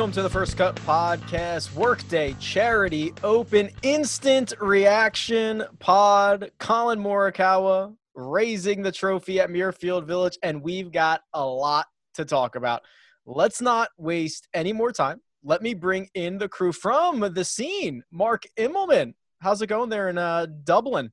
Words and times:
Welcome 0.00 0.14
to 0.14 0.22
the 0.22 0.30
First 0.30 0.56
Cut 0.56 0.76
Podcast, 0.76 1.74
Workday 1.74 2.34
Charity 2.40 3.12
Open 3.22 3.68
Instant 3.82 4.54
Reaction 4.58 5.62
Pod. 5.78 6.50
Collin 6.58 6.98
Morikawa 6.98 7.94
raising 8.14 8.80
the 8.80 8.92
trophy 8.92 9.40
at 9.40 9.50
Muirfield 9.50 10.06
Village, 10.06 10.38
and 10.42 10.62
we've 10.62 10.90
got 10.90 11.20
a 11.34 11.44
lot 11.44 11.84
to 12.14 12.24
talk 12.24 12.56
about. 12.56 12.80
Let's 13.26 13.60
not 13.60 13.90
waste 13.98 14.48
any 14.54 14.72
more 14.72 14.90
time. 14.90 15.20
Let 15.44 15.60
me 15.60 15.74
bring 15.74 16.08
in 16.14 16.38
the 16.38 16.48
crew 16.48 16.72
from 16.72 17.20
the 17.20 17.44
scene. 17.44 18.02
Mark 18.10 18.44
Immelman, 18.56 19.12
how's 19.42 19.60
it 19.60 19.66
going 19.66 19.90
there 19.90 20.08
in 20.08 20.16
uh, 20.16 20.46
Dublin? 20.64 21.12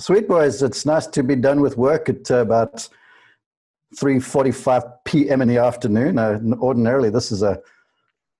Sweet 0.00 0.26
boys, 0.26 0.60
it's 0.60 0.84
nice 0.84 1.06
to 1.06 1.22
be 1.22 1.36
done 1.36 1.60
with 1.60 1.76
work 1.76 2.08
at 2.08 2.28
uh, 2.32 2.38
about 2.38 2.88
3.45 3.96 4.92
p.m. 5.04 5.40
in 5.40 5.46
the 5.46 5.58
afternoon. 5.58 6.18
Uh, 6.18 6.40
ordinarily, 6.60 7.10
this 7.10 7.30
is 7.30 7.44
a 7.44 7.62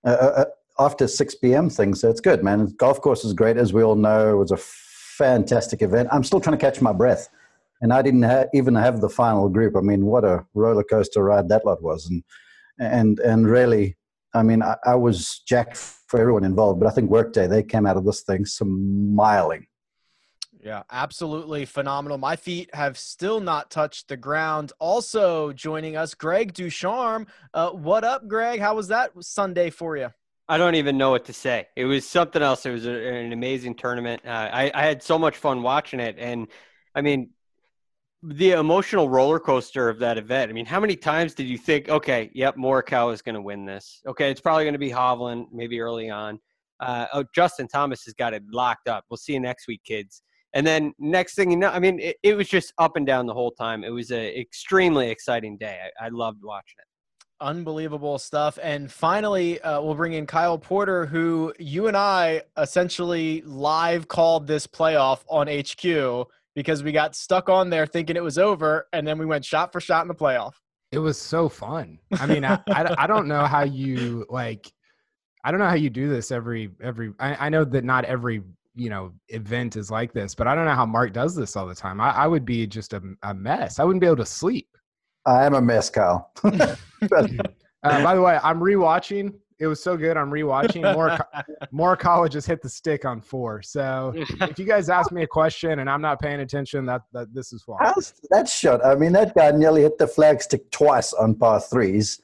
uh, 0.05 0.45
after 0.79 1.07
6 1.07 1.35
p.m. 1.37 1.71
thing. 1.71 1.95
So 1.95 2.11
it's 2.11 2.21
good, 2.21 2.43
man. 2.43 2.67
Golf 2.77 3.01
course 3.01 3.25
is 3.25 3.33
great, 3.33 3.57
as 3.57 3.73
we 3.73 3.83
all 3.83 3.95
know. 3.95 4.33
It 4.33 4.37
was 4.37 4.51
a 4.51 4.57
fantastic 4.57 5.83
event. 5.83 6.09
I'm 6.13 6.25
still 6.25 6.41
trying 6.41 6.59
to 6.59 6.65
catch 6.65 6.81
my 6.81 6.93
breath, 6.93 7.29
and 7.81 7.93
I 7.93 8.03
didn't 8.03 8.23
ha- 8.23 8.47
even 8.53 8.75
have 8.75 9.01
the 9.01 9.09
final 9.09 9.49
group. 9.49 9.77
I 9.77 9.81
mean, 9.81 10.07
what 10.07 10.25
a 10.25 10.45
roller 10.55 10.85
coaster 10.85 11.23
ride 11.23 11.49
that 11.49 11.65
lot 11.65 11.83
was, 11.83 12.09
and 12.09 12.23
and 12.79 13.19
and 13.21 13.49
really, 13.49 13.97
I 14.35 14.43
mean, 14.43 14.63
I, 14.63 14.77
I 14.85 14.95
was 14.97 15.41
jacked 15.47 15.77
for 15.77 16.21
everyone 16.21 16.45
involved. 16.45 16.81
But 16.81 16.89
I 16.89 16.93
think 16.93 17.11
Workday 17.11 17.47
they 17.47 17.63
came 17.63 17.87
out 17.87 17.97
of 17.97 18.05
this 18.05 18.23
thing 18.23 18.45
smiling. 18.45 19.67
Yeah, 20.65 20.83
absolutely 20.91 21.67
phenomenal. 21.67 22.17
My 22.17 22.37
feet 22.37 22.75
have 22.75 22.97
still 22.97 23.39
not 23.39 23.71
touched 23.71 24.09
the 24.09 24.17
ground. 24.17 24.73
Also 24.79 25.53
joining 25.53 25.95
us, 25.95 26.15
Greg 26.15 26.55
Ducharme. 26.55 27.27
Uh, 27.53 27.69
what 27.73 28.03
up, 28.03 28.27
Greg? 28.27 28.61
How 28.61 28.75
was 28.75 28.89
that 28.89 29.11
Sunday 29.21 29.69
for 29.69 29.99
you? 29.99 30.09
I 30.49 30.57
don't 30.57 30.75
even 30.77 30.97
know 30.97 31.11
what 31.11 31.27
to 31.27 31.35
say. 31.35 31.67
It 31.77 31.85
was 31.85 32.09
something 32.09 32.41
else. 32.41 32.65
It 32.65 32.71
was 32.71 32.87
a, 32.87 32.93
an 32.93 33.35
amazing 33.35 33.75
tournament. 33.75 34.23
Uh, 34.25 34.31
I, 34.31 34.71
I 34.75 34.87
had 34.87 35.03
so 35.03 35.19
much 35.19 35.37
fun 35.37 35.63
watching 35.63 36.01
it, 36.01 36.17
and 36.19 36.49
I 36.95 37.03
mean, 37.03 37.31
the 38.23 38.53
emotional 38.53 39.11
roller 39.11 39.39
coaster 39.39 39.91
of 39.91 39.99
that 39.99 40.17
event. 40.17 40.49
I 40.51 40.55
mean, 40.55 40.65
how 40.65 40.81
many 40.81 40.97
times 40.97 41.35
did 41.35 41.47
you 41.47 41.59
think, 41.59 41.91
okay, 41.91 42.31
yep, 42.33 42.57
Morikawa 42.57 43.13
is 43.13 43.21
going 43.21 43.35
to 43.35 43.43
win 43.43 43.67
this? 43.67 44.01
Okay, 44.07 44.31
it's 44.31 44.41
probably 44.41 44.65
going 44.65 44.73
to 44.73 44.79
be 44.79 44.91
Hovland, 44.91 45.49
maybe 45.53 45.79
early 45.81 46.09
on. 46.09 46.41
Uh, 46.81 47.07
oh, 47.13 47.25
Justin 47.35 47.69
Thomas 47.69 48.07
has 48.07 48.15
got 48.15 48.33
it 48.33 48.43
locked 48.51 48.89
up. 48.89 49.05
We'll 49.11 49.19
see 49.19 49.35
you 49.35 49.41
next 49.41 49.69
week, 49.69 49.83
kids. 49.85 50.23
And 50.55 50.65
then 50.65 50.95
next 51.01 51.35
thing 51.35 51.51
you 51.51 51.57
know, 51.57 51.69
I 51.69 51.81
mean, 51.81 51.99
it, 51.99 52.17
it 52.23 52.37
was 52.37 52.49
just 52.49 52.73
up 52.79 52.97
and 52.97 53.05
down 53.05 53.27
the 53.27 53.35
whole 53.35 53.51
time. 53.51 53.83
It 53.83 53.91
was 53.91 54.13
an 54.13 54.25
extremely 54.25 55.11
exciting 55.11 55.59
day. 55.59 55.81
I, 56.01 56.07
I, 56.07 56.09
loved 56.11 56.45
watching 56.45 56.77
it. 56.79 56.87
Unbelievable 57.41 58.19
stuff. 58.19 58.57
And 58.63 58.91
finally, 58.91 59.61
uh, 59.61 59.83
we'll 59.83 59.97
bring 59.97 60.13
in 60.13 60.27
Kyle 60.27 60.57
Porter, 60.57 61.07
who 61.07 61.53
you 61.59 61.89
and 61.89 61.97
I 61.97 62.43
essentially 62.57 63.43
live 63.45 64.07
called 64.07 64.47
this 64.47 64.69
playoff 64.69 65.25
on 65.29 65.49
HQ 65.49 66.29
because 66.55 66.85
we 66.85 66.93
got 66.93 67.17
stuck 67.17 67.49
on 67.49 67.69
there 67.69 67.85
thinking 67.85 68.15
it 68.15 68.23
was 68.23 68.39
over, 68.39 68.87
and 68.93 69.05
then 69.05 69.19
we 69.19 69.27
went 69.27 69.45
shot 69.45 69.73
for 69.73 69.81
shot 69.81 70.03
in 70.03 70.09
the 70.09 70.15
playoff. 70.15 70.53
It 70.93 71.01
was 71.01 71.21
so 71.21 71.49
fun. 71.49 71.99
I 72.13 72.27
mean, 72.27 72.45
I, 72.45 72.61
I, 72.69 72.95
I 72.99 73.07
don't 73.09 73.27
know 73.27 73.45
how 73.45 73.65
you 73.65 74.25
like. 74.31 74.73
I 75.43 75.51
don't 75.51 75.59
know 75.59 75.69
how 75.69 75.75
you 75.75 75.91
do 75.91 76.09
this 76.09 76.31
every 76.31 76.71
every. 76.81 77.13
I, 77.19 77.47
I 77.47 77.49
know 77.49 77.65
that 77.65 77.83
not 77.83 78.05
every 78.05 78.43
you 78.75 78.91
know 78.91 79.13
event 79.29 79.77
is 79.77 79.91
like 79.91 80.13
this 80.13 80.35
but 80.35 80.47
i 80.47 80.55
don't 80.55 80.65
know 80.65 80.75
how 80.75 80.87
mark 80.87 81.13
does 81.13 81.35
this 81.35 81.57
all 81.57 81.67
the 81.67 81.75
time. 81.75 82.01
I, 82.01 82.11
I 82.11 82.27
would 82.27 82.45
be 82.45 82.67
just 82.67 82.93
a, 82.93 83.03
a, 83.23 83.33
mess. 83.33 83.79
I 83.79 83.85
wouldn't 83.85 84.01
be 84.01 84.07
able 84.07 84.17
to 84.17 84.27
sleep. 84.27 84.69
I 85.27 85.45
am 85.45 85.55
a 85.55 85.63
mess 85.63 85.91
kyle. 85.91 86.33
Uh, 87.85 88.03
by 88.03 88.15
the 88.15 88.23
way 88.23 88.41
i'm 88.43 88.61
rewatching. 88.61 89.31
It 89.59 89.67
was 89.67 89.83
so 89.83 89.95
good 89.95 90.17
i'm 90.17 90.31
rewatching. 90.31 90.91
More 90.95 91.19
more 91.71 91.97
colleges 91.99 92.47
hit 92.47 92.63
the 92.63 92.69
stick 92.71 93.05
on 93.05 93.21
four. 93.21 93.61
So 93.61 94.15
if 94.17 94.59
you 94.59 94.65
guys 94.65 94.89
ask 94.89 95.13
me 95.13 95.23
a 95.23 95.27
question 95.27 95.81
and 95.81 95.91
i'm 95.91 96.01
not 96.01 96.19
paying 96.19 96.41
attention 96.41 96.87
that, 96.87 97.03
that 97.13 97.35
this 97.35 97.53
is 97.53 97.63
why. 97.67 97.93
That 98.31 98.49
shot? 98.49 98.83
I 98.83 98.95
mean 98.95 99.13
that 99.13 99.35
guy 99.35 99.51
nearly 99.51 99.83
hit 99.83 99.99
the 99.99 100.07
flagstick 100.07 100.71
twice 100.71 101.13
on 101.13 101.35
par 101.35 101.61
threes. 101.61 102.23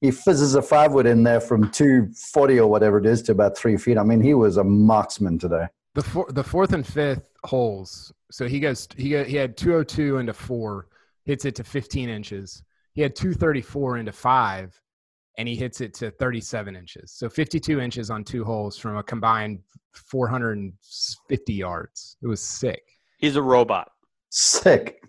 He 0.00 0.10
fizzes 0.10 0.54
a 0.54 0.62
five 0.62 0.92
wood 0.92 1.06
in 1.06 1.22
there 1.22 1.40
from 1.40 1.70
240 1.70 2.60
or 2.60 2.70
whatever 2.70 2.98
it 2.98 3.06
is 3.06 3.22
to 3.22 3.32
about 3.32 3.56
three 3.56 3.76
feet. 3.76 3.96
I 3.96 4.02
mean, 4.02 4.20
he 4.20 4.34
was 4.34 4.56
a 4.58 4.64
marksman 4.64 5.38
today. 5.38 5.66
The 5.96 6.02
four, 6.02 6.26
the 6.30 6.44
fourth 6.44 6.74
and 6.74 6.86
fifth 6.86 7.30
holes. 7.44 8.12
So 8.30 8.46
he 8.46 8.60
goes 8.60 8.86
he 8.98 9.08
got, 9.08 9.26
he 9.26 9.36
had 9.36 9.56
202 9.56 10.18
into 10.18 10.34
four, 10.34 10.88
hits 11.24 11.46
it 11.46 11.54
to 11.54 11.64
15 11.64 12.10
inches. 12.10 12.62
He 12.92 13.00
had 13.00 13.16
234 13.16 13.96
into 13.96 14.12
five, 14.12 14.78
and 15.38 15.48
he 15.48 15.56
hits 15.56 15.80
it 15.80 15.94
to 15.94 16.10
37 16.10 16.76
inches. 16.76 17.12
So 17.12 17.30
52 17.30 17.80
inches 17.80 18.10
on 18.10 18.24
two 18.24 18.44
holes 18.44 18.76
from 18.76 18.98
a 18.98 19.02
combined 19.02 19.60
450 19.94 21.54
yards. 21.54 22.18
It 22.22 22.26
was 22.26 22.42
sick. 22.42 22.82
He's 23.16 23.36
a 23.36 23.42
robot. 23.42 23.90
Sick. 24.28 25.02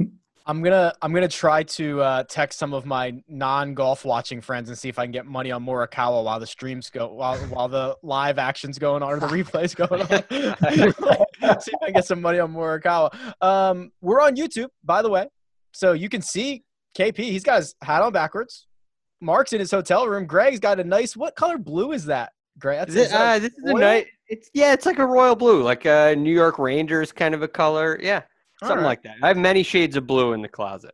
I'm 0.47 0.63
gonna 0.63 0.93
I'm 1.01 1.13
gonna 1.13 1.27
try 1.27 1.63
to 1.63 2.01
uh, 2.01 2.23
text 2.23 2.57
some 2.57 2.73
of 2.73 2.85
my 2.85 3.21
non 3.27 3.73
golf 3.73 4.05
watching 4.05 4.39
friends 4.39 4.69
and 4.69 4.77
see 4.77 4.87
if 4.87 4.97
I 4.97 5.03
can 5.03 5.11
get 5.11 5.25
money 5.25 5.51
on 5.51 5.65
Morikawa 5.65 6.23
while 6.23 6.39
the 6.39 6.47
streams 6.47 6.89
go 6.89 7.13
while 7.13 7.37
while 7.47 7.67
the 7.67 7.97
live 8.01 8.39
actions 8.39 8.79
going 8.79 9.03
on 9.03 9.11
or 9.11 9.19
the 9.19 9.27
replays 9.27 9.75
going 9.75 10.01
on. 10.01 10.07
see 11.61 11.71
if 11.71 11.81
I 11.81 11.85
can 11.87 11.93
get 11.95 12.05
some 12.05 12.21
money 12.21 12.39
on 12.39 12.53
Morikawa. 12.53 13.13
Um, 13.41 13.91
we're 13.99 14.21
on 14.21 14.37
YouTube, 14.37 14.69
by 14.85 15.01
the 15.01 15.09
way, 15.09 15.27
so 15.73 15.91
you 15.91 16.07
can 16.07 16.21
see 16.21 16.63
KP. 16.97 17.17
He's 17.17 17.43
got 17.43 17.57
his 17.57 17.75
hat 17.81 18.01
on 18.01 18.13
backwards. 18.13 18.67
Mark's 19.19 19.51
in 19.51 19.59
his 19.59 19.71
hotel 19.71 20.07
room. 20.07 20.25
Greg's 20.25 20.59
got 20.59 20.79
a 20.79 20.83
nice. 20.83 21.17
What 21.17 21.35
color 21.35 21.57
blue 21.57 21.91
is 21.91 22.05
that? 22.05 22.31
Greg, 22.57 22.87
is 22.87 22.95
it, 22.95 23.11
uh, 23.11 23.37
this 23.37 23.51
is 23.51 23.63
a 23.65 23.73
nice. 23.73 24.05
It's 24.29 24.49
yeah, 24.53 24.71
it's 24.71 24.85
like 24.85 24.99
a 24.99 25.05
royal 25.05 25.35
blue, 25.35 25.61
like 25.61 25.85
a 25.85 26.15
New 26.15 26.33
York 26.33 26.57
Rangers 26.57 27.11
kind 27.11 27.35
of 27.35 27.41
a 27.41 27.47
color. 27.49 27.99
Yeah. 28.01 28.21
Something 28.59 28.78
right. 28.78 28.85
like 28.85 29.03
that. 29.03 29.18
I 29.22 29.28
have 29.28 29.38
many 29.38 29.63
shades 29.63 29.95
of 29.95 30.07
blue 30.07 30.34
in 30.34 30.41
the 30.41 30.47
closet. 30.47 30.94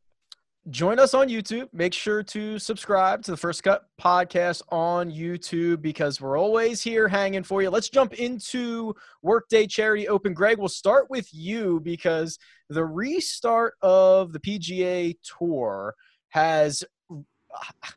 Join 0.69 0.97
us 0.97 1.13
on 1.13 1.27
YouTube. 1.27 1.67
Make 1.73 1.93
sure 1.93 2.23
to 2.23 2.57
subscribe 2.57 3.21
to 3.23 3.31
the 3.31 3.37
First 3.37 3.63
Cut 3.63 3.83
podcast 3.99 4.61
on 4.69 5.11
YouTube 5.11 5.81
because 5.81 6.21
we're 6.21 6.39
always 6.39 6.81
here 6.81 7.09
hanging 7.09 7.43
for 7.43 7.61
you. 7.61 7.69
Let's 7.69 7.89
jump 7.89 8.13
into 8.13 8.93
Workday 9.21 9.67
Charity 9.67 10.07
Open. 10.07 10.33
Greg, 10.33 10.57
we'll 10.57 10.69
start 10.69 11.09
with 11.09 11.27
you 11.33 11.81
because 11.81 12.39
the 12.69 12.85
restart 12.85 13.73
of 13.81 14.31
the 14.31 14.39
PGA 14.39 15.15
Tour 15.37 15.95
has 16.29 16.83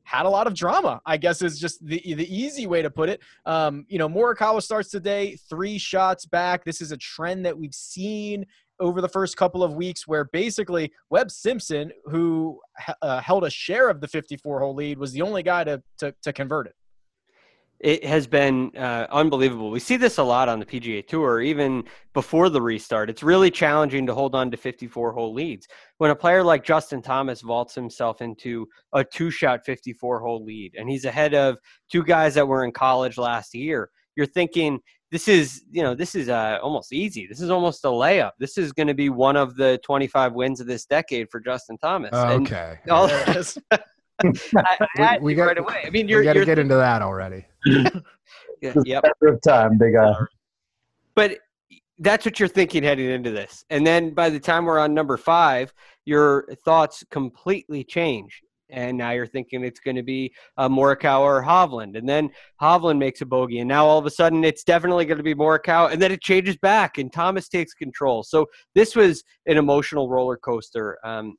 had 0.02 0.26
a 0.26 0.28
lot 0.28 0.46
of 0.46 0.54
drama. 0.54 1.00
I 1.06 1.16
guess 1.16 1.42
is 1.42 1.58
just 1.58 1.84
the 1.86 2.00
the 2.04 2.34
easy 2.34 2.66
way 2.66 2.82
to 2.82 2.90
put 2.90 3.08
it. 3.08 3.20
Um, 3.44 3.86
you 3.88 3.98
know, 3.98 4.08
Morikawa 4.08 4.62
starts 4.62 4.90
today, 4.90 5.36
three 5.48 5.78
shots 5.78 6.26
back. 6.26 6.64
This 6.64 6.80
is 6.80 6.92
a 6.92 6.96
trend 6.96 7.46
that 7.46 7.56
we've 7.56 7.74
seen 7.74 8.46
over 8.80 9.00
the 9.00 9.08
first 9.08 9.36
couple 9.36 9.62
of 9.62 9.74
weeks 9.74 10.06
where 10.06 10.24
basically 10.24 10.92
Webb 11.10 11.30
Simpson, 11.30 11.92
who 12.04 12.60
uh, 13.02 13.20
held 13.20 13.44
a 13.44 13.50
share 13.50 13.88
of 13.88 14.00
the 14.00 14.08
54 14.08 14.60
hole 14.60 14.74
lead, 14.74 14.98
was 14.98 15.12
the 15.12 15.22
only 15.22 15.42
guy 15.42 15.64
to, 15.64 15.82
to, 15.98 16.14
to 16.22 16.32
convert 16.32 16.66
it. 16.66 16.74
It 17.78 18.04
has 18.06 18.26
been 18.26 18.74
uh, 18.74 19.06
unbelievable. 19.10 19.70
We 19.70 19.80
see 19.80 19.98
this 19.98 20.16
a 20.16 20.22
lot 20.22 20.48
on 20.48 20.58
the 20.58 20.64
PGA 20.64 21.06
Tour, 21.06 21.42
even 21.42 21.84
before 22.14 22.48
the 22.48 22.60
restart. 22.60 23.10
It's 23.10 23.22
really 23.22 23.50
challenging 23.50 24.06
to 24.06 24.14
hold 24.14 24.34
on 24.34 24.50
to 24.50 24.56
54 24.56 25.12
hole 25.12 25.34
leads. 25.34 25.68
When 25.98 26.10
a 26.10 26.16
player 26.16 26.42
like 26.42 26.64
Justin 26.64 27.02
Thomas 27.02 27.42
vaults 27.42 27.74
himself 27.74 28.22
into 28.22 28.66
a 28.94 29.04
two 29.04 29.30
shot 29.30 29.66
54 29.66 30.20
hole 30.20 30.42
lead, 30.42 30.74
and 30.78 30.88
he's 30.88 31.04
ahead 31.04 31.34
of 31.34 31.58
two 31.92 32.02
guys 32.02 32.34
that 32.34 32.48
were 32.48 32.64
in 32.64 32.72
college 32.72 33.18
last 33.18 33.54
year, 33.54 33.90
you're 34.16 34.24
thinking 34.24 34.80
this 35.10 35.28
is 35.28 35.62
you 35.70 35.82
know 35.82 35.94
this 35.94 36.14
is 36.14 36.28
uh, 36.28 36.58
almost 36.62 36.92
easy. 36.92 37.26
This 37.26 37.40
is 37.40 37.50
almost 37.50 37.84
a 37.84 37.88
layup. 37.88 38.32
This 38.38 38.58
is 38.58 38.72
going 38.72 38.88
to 38.88 38.94
be 38.94 39.08
one 39.08 39.36
of 39.36 39.56
the 39.56 39.78
25 39.84 40.32
wins 40.32 40.60
of 40.60 40.66
this 40.66 40.84
decade 40.84 41.30
for 41.30 41.40
Justin 41.40 41.78
Thomas. 41.78 42.12
okay. 42.12 42.78
And 42.82 42.90
all 42.90 43.06
this, 43.06 43.58
I, 43.70 44.86
I 44.98 45.18
we, 45.18 45.26
we 45.26 45.34
got, 45.34 45.46
right 45.46 45.58
away. 45.58 45.84
I 45.86 45.90
mean, 45.90 46.08
you're, 46.08 46.24
got 46.24 46.34
to 46.34 46.44
get 46.44 46.58
into 46.58 46.74
that 46.74 47.02
already. 47.02 47.44
yeah, 47.66 48.72
yep. 48.84 49.04
time, 49.44 49.78
big 49.78 49.94
guy. 49.94 50.12
But 51.14 51.38
that's 51.98 52.24
what 52.24 52.38
you're 52.38 52.48
thinking 52.48 52.82
heading 52.82 53.10
into 53.10 53.30
this. 53.30 53.64
And 53.70 53.86
then 53.86 54.12
by 54.12 54.28
the 54.28 54.40
time 54.40 54.64
we're 54.64 54.78
on 54.78 54.92
number 54.92 55.16
five, 55.16 55.72
your 56.04 56.46
thoughts 56.64 57.04
completely 57.10 57.84
change. 57.84 58.42
And 58.70 58.98
now 58.98 59.12
you're 59.12 59.26
thinking 59.26 59.64
it's 59.64 59.80
going 59.80 59.96
to 59.96 60.02
be 60.02 60.34
uh, 60.56 60.68
Morikawa 60.68 61.20
or 61.20 61.42
Hovland. 61.42 61.96
And 61.96 62.08
then 62.08 62.30
Hovland 62.60 62.98
makes 62.98 63.20
a 63.20 63.26
bogey. 63.26 63.60
And 63.60 63.68
now 63.68 63.86
all 63.86 63.98
of 63.98 64.06
a 64.06 64.10
sudden 64.10 64.44
it's 64.44 64.64
definitely 64.64 65.04
going 65.04 65.18
to 65.18 65.24
be 65.24 65.34
Morikawa. 65.34 65.92
And 65.92 66.02
then 66.02 66.12
it 66.12 66.20
changes 66.20 66.56
back 66.56 66.98
and 66.98 67.12
Thomas 67.12 67.48
takes 67.48 67.74
control. 67.74 68.22
So 68.22 68.46
this 68.74 68.96
was 68.96 69.22
an 69.46 69.56
emotional 69.56 70.08
roller 70.08 70.36
coaster. 70.36 70.98
Um, 71.04 71.36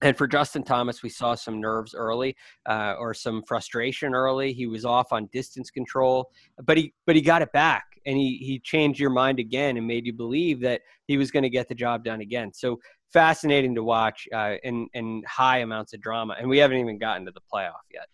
and 0.00 0.16
for 0.16 0.28
Justin 0.28 0.62
Thomas, 0.62 1.02
we 1.02 1.08
saw 1.08 1.34
some 1.34 1.60
nerves 1.60 1.94
early, 1.94 2.36
uh, 2.66 2.94
or 2.98 3.12
some 3.14 3.42
frustration 3.42 4.14
early. 4.14 4.52
He 4.52 4.66
was 4.66 4.84
off 4.84 5.12
on 5.12 5.28
distance 5.32 5.70
control, 5.70 6.30
but 6.62 6.76
he 6.76 6.94
but 7.04 7.16
he 7.16 7.22
got 7.22 7.42
it 7.42 7.50
back, 7.52 7.84
and 8.06 8.16
he 8.16 8.38
he 8.38 8.58
changed 8.58 9.00
your 9.00 9.10
mind 9.10 9.38
again 9.38 9.76
and 9.76 9.86
made 9.86 10.06
you 10.06 10.12
believe 10.12 10.60
that 10.60 10.82
he 11.06 11.16
was 11.16 11.30
going 11.30 11.42
to 11.42 11.50
get 11.50 11.68
the 11.68 11.74
job 11.74 12.04
done 12.04 12.20
again. 12.20 12.52
So 12.52 12.78
fascinating 13.12 13.74
to 13.74 13.82
watch, 13.82 14.28
uh, 14.32 14.54
and 14.64 14.88
and 14.94 15.24
high 15.26 15.58
amounts 15.58 15.94
of 15.94 16.00
drama. 16.00 16.36
And 16.38 16.48
we 16.48 16.58
haven't 16.58 16.78
even 16.78 16.98
gotten 16.98 17.26
to 17.26 17.32
the 17.32 17.40
playoff 17.52 17.86
yet. 17.92 18.06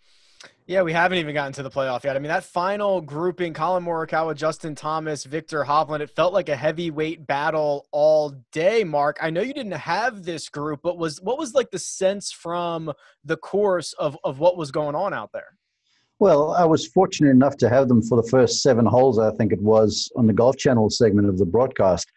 Yeah, 0.66 0.80
we 0.80 0.94
haven't 0.94 1.18
even 1.18 1.34
gotten 1.34 1.52
to 1.54 1.62
the 1.62 1.70
playoff 1.70 2.04
yet. 2.04 2.16
I 2.16 2.18
mean, 2.18 2.30
that 2.30 2.44
final 2.44 3.02
grouping, 3.02 3.52
Collin 3.52 3.84
Morikawa, 3.84 4.34
Justin 4.34 4.74
Thomas, 4.74 5.24
Viktor 5.24 5.62
Hovland, 5.62 6.00
it 6.00 6.08
felt 6.08 6.32
like 6.32 6.48
a 6.48 6.56
heavyweight 6.56 7.26
battle 7.26 7.86
all 7.92 8.30
day, 8.50 8.82
Mark. 8.82 9.18
I 9.20 9.28
know 9.28 9.42
you 9.42 9.52
didn't 9.52 9.72
have 9.72 10.22
this 10.22 10.48
group, 10.48 10.80
but 10.82 10.96
was 10.96 11.20
what 11.20 11.38
was 11.38 11.52
like 11.52 11.70
the 11.70 11.78
sense 11.78 12.32
from 12.32 12.92
the 13.24 13.36
course 13.36 13.92
of, 13.94 14.16
of 14.24 14.38
what 14.38 14.56
was 14.56 14.70
going 14.70 14.94
on 14.94 15.12
out 15.12 15.32
there? 15.32 15.58
Well, 16.20 16.52
I 16.52 16.64
was 16.64 16.86
fortunate 16.86 17.30
enough 17.30 17.56
to 17.58 17.68
have 17.68 17.88
them 17.88 18.02
for 18.02 18.20
the 18.20 18.28
first 18.28 18.62
seven 18.62 18.86
holes, 18.86 19.18
I 19.18 19.32
think 19.32 19.52
it 19.52 19.60
was, 19.60 20.10
on 20.16 20.26
the 20.26 20.32
Golf 20.32 20.56
Channel 20.56 20.90
segment 20.90 21.28
of 21.28 21.38
the 21.38 21.46
broadcast. 21.46 22.10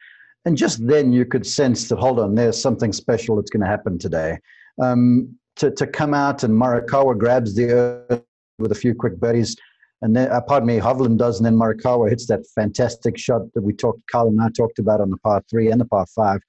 And 0.45 0.55
just 0.55 0.85
then 0.87 1.11
you 1.11 1.25
could 1.25 1.45
sense 1.45 1.89
that, 1.89 1.97
hold 1.97 2.19
on, 2.19 2.35
there's 2.35 2.61
something 2.61 2.93
special 2.93 3.35
that's 3.35 3.49
going 3.49 3.61
to 3.61 3.67
happen 3.67 3.97
today. 3.97 4.37
Um, 4.81 5.35
to, 5.57 5.71
to 5.71 5.87
come 5.87 6.13
out 6.13 6.43
and 6.43 6.53
Morikawa 6.53 7.17
grabs 7.17 7.55
the 7.55 7.71
earth 7.71 8.23
with 8.59 8.71
a 8.71 8.75
few 8.75 8.93
quick 8.93 9.19
birdies. 9.19 9.55
And 10.03 10.15
then, 10.15 10.31
uh, 10.31 10.41
pardon 10.41 10.67
me, 10.67 10.77
Hovland 10.77 11.17
does, 11.17 11.39
and 11.39 11.45
then 11.45 11.55
Morikawa 11.55 12.09
hits 12.09 12.27
that 12.27 12.45
fantastic 12.53 13.17
shot 13.17 13.41
that 13.55 13.61
we 13.61 13.73
talked, 13.73 13.99
Carl 14.11 14.27
and 14.27 14.39
I 14.39 14.49
talked 14.49 14.77
about 14.77 15.01
on 15.01 15.09
the 15.09 15.17
par 15.17 15.43
three 15.49 15.71
and 15.71 15.81
the 15.81 15.85
par 15.85 16.05
five. 16.15 16.39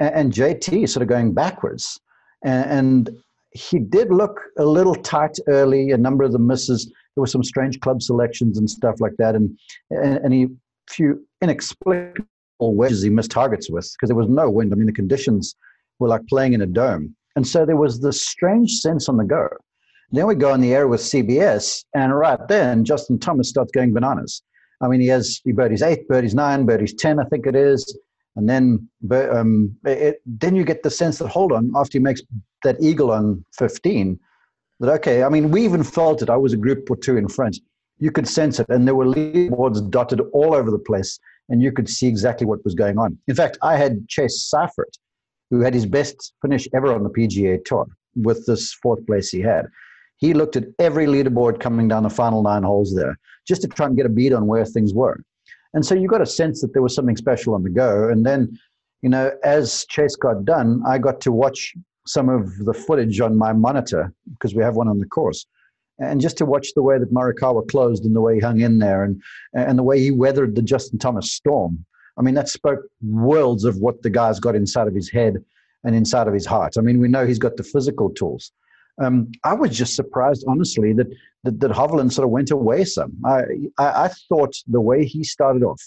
And, 0.00 0.14
and 0.14 0.32
JT 0.32 0.88
sort 0.88 1.02
of 1.02 1.08
going 1.08 1.32
backwards. 1.32 2.00
And, 2.44 2.70
and, 2.70 3.23
he 3.54 3.78
did 3.78 4.12
look 4.12 4.40
a 4.58 4.64
little 4.64 4.94
tight 4.94 5.38
early, 5.48 5.92
a 5.92 5.96
number 5.96 6.24
of 6.24 6.32
the 6.32 6.38
misses. 6.38 6.86
There 6.86 7.22
were 7.22 7.26
some 7.26 7.44
strange 7.44 7.80
club 7.80 8.02
selections 8.02 8.58
and 8.58 8.68
stuff 8.68 9.00
like 9.00 9.14
that. 9.18 9.34
And, 9.34 9.56
and, 9.90 10.16
and 10.18 10.34
he, 10.34 10.48
few 10.90 11.26
inexplicable 11.40 12.26
wedges 12.60 13.02
he 13.02 13.10
missed 13.10 13.30
targets 13.30 13.70
with 13.70 13.90
because 13.94 14.08
there 14.08 14.16
was 14.16 14.28
no 14.28 14.50
wind. 14.50 14.72
I 14.72 14.76
mean, 14.76 14.86
the 14.86 14.92
conditions 14.92 15.54
were 15.98 16.08
like 16.08 16.26
playing 16.26 16.52
in 16.52 16.60
a 16.60 16.66
dome. 16.66 17.14
And 17.36 17.46
so 17.46 17.64
there 17.64 17.76
was 17.76 18.00
this 18.00 18.22
strange 18.26 18.72
sense 18.72 19.08
on 19.08 19.16
the 19.16 19.24
go 19.24 19.48
then 20.16 20.26
we 20.26 20.34
go 20.34 20.54
in 20.54 20.60
the 20.60 20.74
air 20.74 20.86
with 20.86 21.00
CBS, 21.00 21.84
and 21.94 22.14
right 22.16 22.38
then 22.48 22.84
Justin 22.84 23.18
Thomas 23.18 23.48
starts 23.48 23.72
going 23.72 23.92
bananas. 23.92 24.42
I 24.80 24.88
mean, 24.88 25.00
he 25.00 25.08
has 25.08 25.40
he 25.44 25.52
birdies 25.52 25.82
eight, 25.82 26.06
birdies 26.08 26.34
nine, 26.34 26.66
birdies 26.66 26.94
ten, 26.94 27.18
I 27.18 27.24
think 27.24 27.46
it 27.46 27.56
is, 27.56 27.98
and 28.36 28.48
then 28.48 28.88
um, 29.10 29.76
it, 29.84 30.20
then 30.26 30.56
you 30.56 30.64
get 30.64 30.82
the 30.82 30.90
sense 30.90 31.18
that 31.18 31.28
hold 31.28 31.52
on, 31.52 31.72
after 31.74 31.98
he 31.98 32.02
makes 32.02 32.22
that 32.62 32.76
eagle 32.80 33.10
on 33.10 33.44
fifteen, 33.56 34.18
that 34.80 34.90
okay. 34.94 35.22
I 35.22 35.28
mean, 35.28 35.50
we 35.50 35.64
even 35.64 35.82
felt 35.82 36.22
it. 36.22 36.30
I 36.30 36.36
was 36.36 36.52
a 36.52 36.56
group 36.56 36.90
or 36.90 36.96
two 36.96 37.16
in 37.16 37.28
front. 37.28 37.58
You 37.98 38.10
could 38.10 38.28
sense 38.28 38.58
it, 38.58 38.68
and 38.68 38.86
there 38.86 38.94
were 38.94 39.06
leaderboards 39.06 39.88
dotted 39.90 40.20
all 40.32 40.54
over 40.54 40.70
the 40.70 40.78
place, 40.78 41.18
and 41.48 41.62
you 41.62 41.72
could 41.72 41.88
see 41.88 42.08
exactly 42.08 42.46
what 42.46 42.64
was 42.64 42.74
going 42.74 42.98
on. 42.98 43.18
In 43.28 43.34
fact, 43.34 43.56
I 43.62 43.76
had 43.76 44.08
Chase 44.08 44.50
Seiffert, 44.52 44.98
who 45.50 45.60
had 45.60 45.74
his 45.74 45.86
best 45.86 46.32
finish 46.42 46.66
ever 46.74 46.92
on 46.92 47.04
the 47.04 47.10
PGA 47.10 47.64
Tour 47.64 47.86
with 48.16 48.46
this 48.46 48.72
fourth 48.74 49.06
place 49.06 49.30
he 49.30 49.40
had. 49.40 49.66
He 50.16 50.34
looked 50.34 50.56
at 50.56 50.64
every 50.78 51.06
leaderboard 51.06 51.60
coming 51.60 51.88
down 51.88 52.04
the 52.04 52.10
final 52.10 52.42
nine 52.42 52.62
holes 52.62 52.94
there 52.94 53.18
just 53.46 53.62
to 53.62 53.68
try 53.68 53.86
and 53.86 53.96
get 53.96 54.06
a 54.06 54.10
bead 54.10 54.32
on 54.32 54.46
where 54.46 54.64
things 54.64 54.94
were. 54.94 55.20
And 55.74 55.84
so 55.84 55.94
you 55.94 56.08
got 56.08 56.22
a 56.22 56.26
sense 56.26 56.60
that 56.60 56.72
there 56.72 56.82
was 56.82 56.94
something 56.94 57.16
special 57.16 57.54
on 57.54 57.62
the 57.62 57.70
go. 57.70 58.08
And 58.08 58.24
then, 58.24 58.58
you 59.02 59.08
know, 59.08 59.32
as 59.42 59.84
Chase 59.90 60.16
got 60.16 60.44
done, 60.44 60.82
I 60.86 60.98
got 60.98 61.20
to 61.22 61.32
watch 61.32 61.74
some 62.06 62.28
of 62.28 62.56
the 62.64 62.72
footage 62.72 63.20
on 63.20 63.36
my 63.36 63.52
monitor 63.52 64.12
because 64.30 64.54
we 64.54 64.62
have 64.62 64.76
one 64.76 64.88
on 64.88 64.98
the 64.98 65.06
course. 65.06 65.46
And 65.98 66.20
just 66.20 66.36
to 66.38 66.46
watch 66.46 66.68
the 66.74 66.82
way 66.82 66.98
that 66.98 67.12
Morikawa 67.12 67.68
closed 67.68 68.04
and 68.04 68.14
the 68.14 68.20
way 68.20 68.36
he 68.36 68.40
hung 68.40 68.60
in 68.60 68.78
there 68.78 69.04
and, 69.04 69.20
and 69.52 69.78
the 69.78 69.82
way 69.82 70.00
he 70.00 70.10
weathered 70.10 70.54
the 70.54 70.62
Justin 70.62 70.98
Thomas 70.98 71.32
storm. 71.32 71.84
I 72.16 72.22
mean, 72.22 72.34
that 72.34 72.48
spoke 72.48 72.80
worlds 73.02 73.64
of 73.64 73.78
what 73.78 74.02
the 74.02 74.10
guy's 74.10 74.40
got 74.40 74.54
inside 74.54 74.86
of 74.86 74.94
his 74.94 75.10
head 75.10 75.36
and 75.82 75.94
inside 75.94 76.28
of 76.28 76.34
his 76.34 76.46
heart. 76.46 76.74
I 76.78 76.80
mean, 76.80 77.00
we 77.00 77.08
know 77.08 77.26
he's 77.26 77.38
got 77.38 77.56
the 77.56 77.64
physical 77.64 78.10
tools. 78.10 78.52
Um, 79.02 79.32
I 79.42 79.54
was 79.54 79.76
just 79.76 79.96
surprised, 79.96 80.44
honestly, 80.46 80.92
that, 80.92 81.08
that, 81.42 81.60
that 81.60 81.70
Hovland 81.72 82.12
sort 82.12 82.24
of 82.24 82.30
went 82.30 82.50
away 82.50 82.84
some. 82.84 83.12
I, 83.24 83.42
I, 83.78 84.04
I 84.04 84.10
thought 84.28 84.54
the 84.66 84.80
way 84.80 85.04
he 85.04 85.24
started 85.24 85.62
off, 85.62 85.82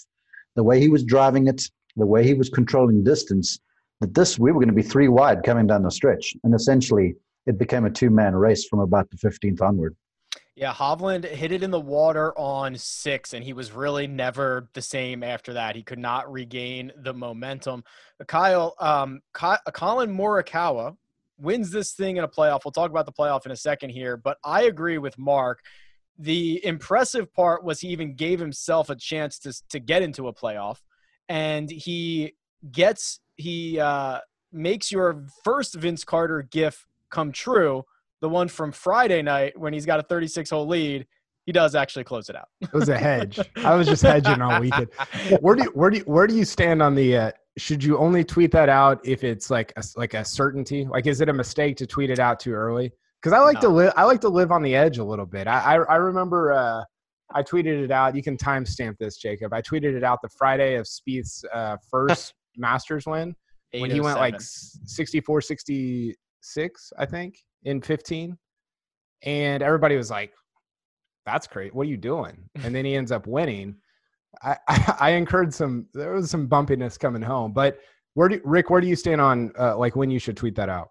the 0.56 0.62
way 0.62 0.78
he 0.80 0.88
was 0.88 1.04
driving 1.04 1.46
it, 1.46 1.62
the 1.96 2.06
way 2.06 2.24
he 2.24 2.34
was 2.34 2.48
controlling 2.48 3.02
distance, 3.02 3.58
that 4.00 4.14
this 4.14 4.38
we 4.38 4.52
were 4.52 4.60
going 4.60 4.68
to 4.68 4.74
be 4.74 4.82
three 4.82 5.08
wide 5.08 5.42
coming 5.42 5.66
down 5.66 5.82
the 5.82 5.90
stretch, 5.90 6.36
and 6.44 6.54
essentially 6.54 7.14
it 7.46 7.58
became 7.58 7.86
a 7.86 7.90
two-man 7.90 8.34
race 8.34 8.66
from 8.66 8.80
about 8.80 9.10
the 9.10 9.16
15th 9.16 9.62
onward. 9.62 9.96
Yeah, 10.54 10.74
Hovland 10.74 11.24
hit 11.24 11.52
it 11.52 11.62
in 11.62 11.70
the 11.70 11.80
water 11.80 12.36
on 12.36 12.76
six, 12.76 13.32
and 13.32 13.44
he 13.44 13.52
was 13.52 13.70
really 13.70 14.08
never 14.08 14.68
the 14.74 14.82
same 14.82 15.22
after 15.22 15.52
that. 15.52 15.76
He 15.76 15.84
could 15.84 16.00
not 16.00 16.30
regain 16.30 16.92
the 16.96 17.14
momentum. 17.14 17.84
Kyle, 18.26 18.74
um, 18.80 19.20
Collin 19.32 20.14
Morikawa 20.14 20.96
wins 21.38 21.70
this 21.70 21.92
thing 21.92 22.16
in 22.16 22.24
a 22.24 22.28
playoff. 22.28 22.60
We'll 22.64 22.72
talk 22.72 22.90
about 22.90 23.06
the 23.06 23.12
playoff 23.12 23.46
in 23.46 23.52
a 23.52 23.56
second 23.56 23.90
here, 23.90 24.16
but 24.16 24.38
I 24.44 24.62
agree 24.64 24.98
with 24.98 25.18
Mark. 25.18 25.60
The 26.18 26.64
impressive 26.64 27.32
part 27.32 27.64
was 27.64 27.80
he 27.80 27.88
even 27.88 28.14
gave 28.14 28.40
himself 28.40 28.90
a 28.90 28.96
chance 28.96 29.38
to 29.40 29.52
to 29.70 29.78
get 29.78 30.02
into 30.02 30.28
a 30.28 30.34
playoff, 30.34 30.78
and 31.28 31.70
he 31.70 32.34
gets 32.72 33.20
he 33.36 33.78
uh, 33.78 34.18
makes 34.52 34.90
your 34.90 35.26
first 35.44 35.74
Vince 35.74 36.04
Carter 36.04 36.42
gif 36.42 36.86
come 37.10 37.32
true. 37.32 37.84
The 38.20 38.28
one 38.28 38.48
from 38.48 38.72
Friday 38.72 39.22
night 39.22 39.56
when 39.56 39.72
he's 39.72 39.86
got 39.86 40.00
a 40.00 40.02
36 40.02 40.50
hole 40.50 40.66
lead 40.66 41.06
he 41.48 41.52
does 41.52 41.74
actually 41.74 42.04
close 42.04 42.28
it 42.28 42.36
out. 42.36 42.48
it 42.60 42.74
was 42.74 42.90
a 42.90 42.98
hedge. 42.98 43.40
I 43.56 43.74
was 43.74 43.86
just 43.86 44.02
hedging 44.02 44.42
all 44.42 44.60
weekend. 44.60 44.88
Where 45.40 45.56
do 45.56 45.62
you, 45.62 45.70
where 45.70 45.88
do 45.88 45.96
you, 45.96 46.02
where 46.02 46.26
do 46.26 46.36
you 46.36 46.44
stand 46.44 46.82
on 46.82 46.94
the? 46.94 47.16
Uh, 47.16 47.30
should 47.56 47.82
you 47.82 47.96
only 47.96 48.22
tweet 48.22 48.50
that 48.50 48.68
out 48.68 49.00
if 49.02 49.24
it's 49.24 49.50
like 49.50 49.72
a, 49.78 49.82
like 49.96 50.12
a 50.12 50.26
certainty? 50.26 50.84
Like, 50.84 51.06
is 51.06 51.22
it 51.22 51.30
a 51.30 51.32
mistake 51.32 51.78
to 51.78 51.86
tweet 51.86 52.10
it 52.10 52.18
out 52.18 52.38
too 52.38 52.52
early? 52.52 52.92
Because 53.22 53.32
I 53.32 53.40
like 53.40 53.54
no. 53.54 53.60
to 53.62 53.68
live. 53.70 53.92
I 53.96 54.04
like 54.04 54.20
to 54.20 54.28
live 54.28 54.52
on 54.52 54.62
the 54.62 54.76
edge 54.76 54.98
a 54.98 55.04
little 55.04 55.24
bit. 55.24 55.46
I 55.48 55.58
I, 55.58 55.74
I 55.76 55.96
remember. 55.96 56.52
Uh, 56.52 56.82
I 57.32 57.42
tweeted 57.42 57.82
it 57.82 57.90
out. 57.90 58.14
You 58.14 58.22
can 58.22 58.36
timestamp 58.36 58.98
this, 58.98 59.16
Jacob. 59.16 59.54
I 59.54 59.62
tweeted 59.62 59.96
it 59.96 60.04
out 60.04 60.18
the 60.20 60.28
Friday 60.36 60.74
of 60.74 60.84
Spieth's 60.84 61.46
uh, 61.54 61.78
first 61.90 62.34
Masters 62.58 63.06
win 63.06 63.34
when 63.72 63.90
he 63.90 64.02
went 64.02 64.18
like 64.18 64.36
64 64.38 65.40
66, 65.40 66.92
I 66.98 67.06
think, 67.06 67.38
in 67.64 67.80
15. 67.80 68.36
And 69.22 69.62
everybody 69.62 69.96
was 69.96 70.10
like, 70.10 70.32
that's 71.28 71.46
great. 71.46 71.74
What 71.74 71.86
are 71.86 71.90
you 71.90 71.98
doing? 71.98 72.48
And 72.62 72.74
then 72.74 72.84
he 72.84 72.96
ends 72.96 73.12
up 73.12 73.26
winning. 73.26 73.76
I, 74.42 74.56
I, 74.66 74.94
I 75.00 75.10
incurred 75.10 75.52
some, 75.52 75.86
there 75.92 76.14
was 76.14 76.30
some 76.30 76.48
bumpiness 76.48 76.98
coming 76.98 77.22
home, 77.22 77.52
but 77.52 77.78
where 78.14 78.28
do 78.28 78.40
Rick, 78.44 78.70
where 78.70 78.80
do 78.80 78.86
you 78.86 78.96
stand 78.96 79.20
on 79.20 79.52
uh, 79.58 79.76
like 79.76 79.94
when 79.94 80.10
you 80.10 80.18
should 80.18 80.36
tweet 80.36 80.54
that 80.56 80.68
out? 80.68 80.88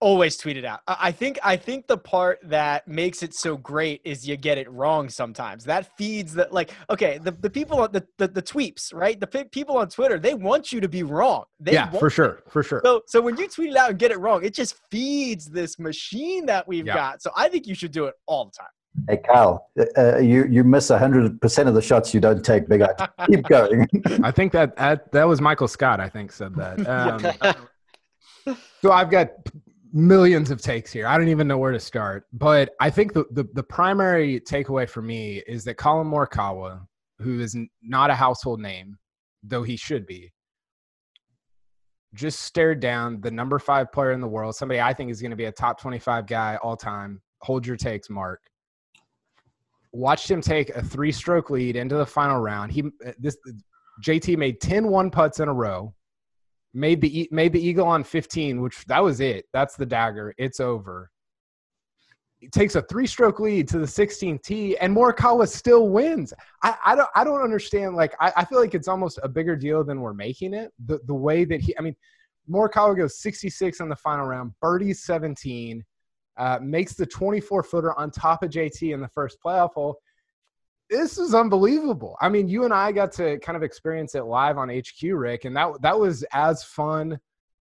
always 0.00 0.36
tweet 0.36 0.56
it 0.56 0.64
out. 0.64 0.80
I 0.86 1.12
think 1.12 1.38
I 1.42 1.56
think 1.56 1.86
the 1.86 1.96
part 1.96 2.40
that 2.44 2.86
makes 2.88 3.22
it 3.22 3.34
so 3.34 3.56
great 3.56 4.00
is 4.04 4.26
you 4.26 4.36
get 4.36 4.58
it 4.58 4.70
wrong 4.70 5.08
sometimes. 5.08 5.64
That 5.64 5.96
feeds 5.96 6.34
that 6.34 6.52
like 6.52 6.72
okay, 6.90 7.18
the, 7.18 7.30
the 7.30 7.50
people 7.50 7.80
on 7.80 7.92
the, 7.92 8.04
the 8.18 8.28
the 8.28 8.42
tweeps, 8.42 8.92
right? 8.92 9.18
The 9.18 9.26
people 9.52 9.76
on 9.76 9.88
Twitter, 9.88 10.18
they 10.18 10.34
want 10.34 10.72
you 10.72 10.80
to 10.80 10.88
be 10.88 11.02
wrong. 11.02 11.44
They 11.60 11.72
yeah, 11.72 11.90
for 11.90 12.10
sure, 12.10 12.42
for 12.48 12.62
sure. 12.62 12.80
So 12.84 13.02
so 13.06 13.20
when 13.20 13.36
you 13.36 13.48
tweet 13.48 13.70
it 13.70 13.76
out 13.76 13.90
and 13.90 13.98
get 13.98 14.10
it 14.10 14.18
wrong, 14.18 14.44
it 14.44 14.54
just 14.54 14.76
feeds 14.90 15.46
this 15.46 15.78
machine 15.78 16.46
that 16.46 16.66
we've 16.66 16.86
yeah. 16.86 16.94
got. 16.94 17.22
So 17.22 17.30
I 17.36 17.48
think 17.48 17.66
you 17.66 17.74
should 17.74 17.92
do 17.92 18.06
it 18.06 18.14
all 18.26 18.46
the 18.46 18.52
time. 18.52 18.66
Hey, 19.08 19.18
Kyle, 19.18 19.70
uh, 19.98 20.18
you, 20.18 20.46
you 20.46 20.64
miss 20.64 20.88
100% 20.88 21.68
of 21.68 21.74
the 21.74 21.82
shots 21.82 22.14
you 22.14 22.20
don't 22.20 22.44
take, 22.44 22.68
big 22.68 22.82
eye. 22.82 23.08
Keep 23.26 23.42
going. 23.48 23.86
I 24.22 24.30
think 24.30 24.52
that, 24.52 24.76
that 24.76 25.12
that 25.12 25.24
was 25.24 25.40
Michael 25.40 25.68
Scott, 25.68 26.00
I 26.00 26.08
think, 26.08 26.32
said 26.32 26.54
that. 26.56 27.54
Um, 28.46 28.56
so 28.82 28.92
I've 28.92 29.10
got 29.10 29.30
millions 29.92 30.50
of 30.50 30.60
takes 30.60 30.92
here. 30.92 31.06
I 31.06 31.16
don't 31.16 31.28
even 31.28 31.48
know 31.48 31.56
where 31.56 31.72
to 31.72 31.80
start. 31.80 32.26
But 32.32 32.74
I 32.80 32.90
think 32.90 33.14
the, 33.14 33.24
the, 33.30 33.44
the 33.54 33.62
primary 33.62 34.40
takeaway 34.40 34.88
for 34.88 35.00
me 35.00 35.42
is 35.46 35.64
that 35.64 35.76
Collin 35.76 36.06
Morikawa, 36.06 36.86
who 37.20 37.40
is 37.40 37.56
not 37.82 38.10
a 38.10 38.14
household 38.14 38.60
name, 38.60 38.98
though 39.42 39.62
he 39.62 39.76
should 39.76 40.06
be, 40.06 40.30
just 42.12 42.40
stared 42.40 42.80
down 42.80 43.20
the 43.22 43.30
number 43.30 43.58
five 43.58 43.90
player 43.92 44.12
in 44.12 44.20
the 44.20 44.28
world, 44.28 44.54
somebody 44.54 44.80
I 44.80 44.92
think 44.92 45.10
is 45.10 45.20
going 45.20 45.30
to 45.30 45.36
be 45.36 45.46
a 45.46 45.52
top 45.52 45.80
25 45.80 46.26
guy 46.26 46.58
all 46.62 46.76
time. 46.76 47.22
Hold 47.40 47.66
your 47.66 47.76
takes, 47.76 48.10
Mark 48.10 48.40
watched 49.94 50.30
him 50.30 50.40
take 50.40 50.70
a 50.70 50.82
three 50.82 51.12
stroke 51.12 51.50
lead 51.50 51.76
into 51.76 51.94
the 51.96 52.06
final 52.06 52.40
round. 52.40 52.72
He 52.72 52.82
uh, 53.06 53.12
this 53.18 53.36
JT 54.04 54.36
made 54.36 54.60
10 54.60 54.88
one 54.88 55.10
putts 55.10 55.40
in 55.40 55.48
a 55.48 55.52
row, 55.52 55.94
made 56.72 57.00
the 57.00 57.28
made 57.30 57.52
the 57.52 57.64
eagle 57.64 57.86
on 57.86 58.04
15, 58.04 58.60
which 58.60 58.84
that 58.86 59.02
was 59.02 59.20
it. 59.20 59.46
That's 59.52 59.76
the 59.76 59.86
dagger. 59.86 60.34
It's 60.36 60.60
over. 60.60 61.10
He 62.38 62.48
takes 62.50 62.74
a 62.74 62.82
three-stroke 62.82 63.40
lead 63.40 63.68
to 63.68 63.78
the 63.78 63.86
16th 63.86 64.42
tee, 64.42 64.76
and 64.76 64.94
Morikawa 64.94 65.48
still 65.48 65.88
wins. 65.88 66.34
I, 66.62 66.76
I 66.84 66.94
don't 66.94 67.08
I 67.14 67.24
don't 67.24 67.40
understand. 67.40 67.96
Like 67.96 68.14
I, 68.20 68.32
I 68.38 68.44
feel 68.44 68.60
like 68.60 68.74
it's 68.74 68.88
almost 68.88 69.18
a 69.22 69.28
bigger 69.28 69.56
deal 69.56 69.84
than 69.84 70.00
we're 70.00 70.12
making 70.12 70.52
it. 70.52 70.72
The 70.86 70.98
the 71.06 71.14
way 71.14 71.44
that 71.44 71.60
he, 71.60 71.76
I 71.78 71.82
mean, 71.82 71.96
Morikawa 72.50 72.96
goes 72.96 73.18
66 73.20 73.80
in 73.80 73.88
the 73.88 73.96
final 73.96 74.26
round, 74.26 74.52
birdies 74.60 75.04
17, 75.04 75.82
uh, 76.36 76.58
makes 76.62 76.94
the 76.94 77.06
24 77.06 77.62
footer 77.62 77.98
on 77.98 78.10
top 78.10 78.42
of 78.42 78.50
JT 78.50 78.92
in 78.92 79.00
the 79.00 79.08
first 79.08 79.38
playoff 79.44 79.72
hole 79.74 79.98
this 80.90 81.18
is 81.18 81.34
unbelievable. 81.34 82.16
I 82.20 82.28
mean, 82.28 82.48
you 82.48 82.64
and 82.64 82.72
I 82.72 82.92
got 82.92 83.12
to 83.12 83.38
kind 83.38 83.56
of 83.56 83.62
experience 83.62 84.14
it 84.14 84.24
live 84.24 84.58
on 84.58 84.68
HQ, 84.68 85.02
Rick, 85.02 85.44
and 85.44 85.56
that 85.56 85.80
that 85.82 85.98
was 85.98 86.24
as 86.32 86.62
fun. 86.62 87.18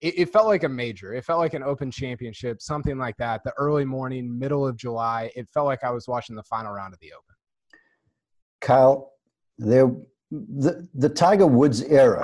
It, 0.01 0.17
it, 0.17 0.33
felt 0.33 0.47
like 0.47 0.63
a 0.63 0.69
major. 0.69 1.13
It 1.13 1.25
felt 1.25 1.39
like 1.39 1.53
an 1.53 1.61
Open 1.61 1.91
Championship, 1.91 2.59
something 2.59 2.97
like 2.97 3.15
that. 3.17 3.43
The 3.43 3.53
early 3.57 3.85
morning, 3.85 4.39
middle 4.39 4.65
of 4.65 4.75
July. 4.75 5.31
It 5.35 5.47
felt 5.49 5.67
like 5.67 5.83
I 5.83 5.91
was 5.91 6.07
watching 6.07 6.35
the 6.35 6.43
final 6.43 6.71
round 6.71 6.93
of 6.93 6.99
the 6.99 7.13
Open. 7.13 7.35
Kyle, 8.61 9.11
there, 9.59 9.91
the 10.31 10.87
the 10.95 11.09
Tiger 11.09 11.45
Woods 11.45 11.83
era 11.83 12.23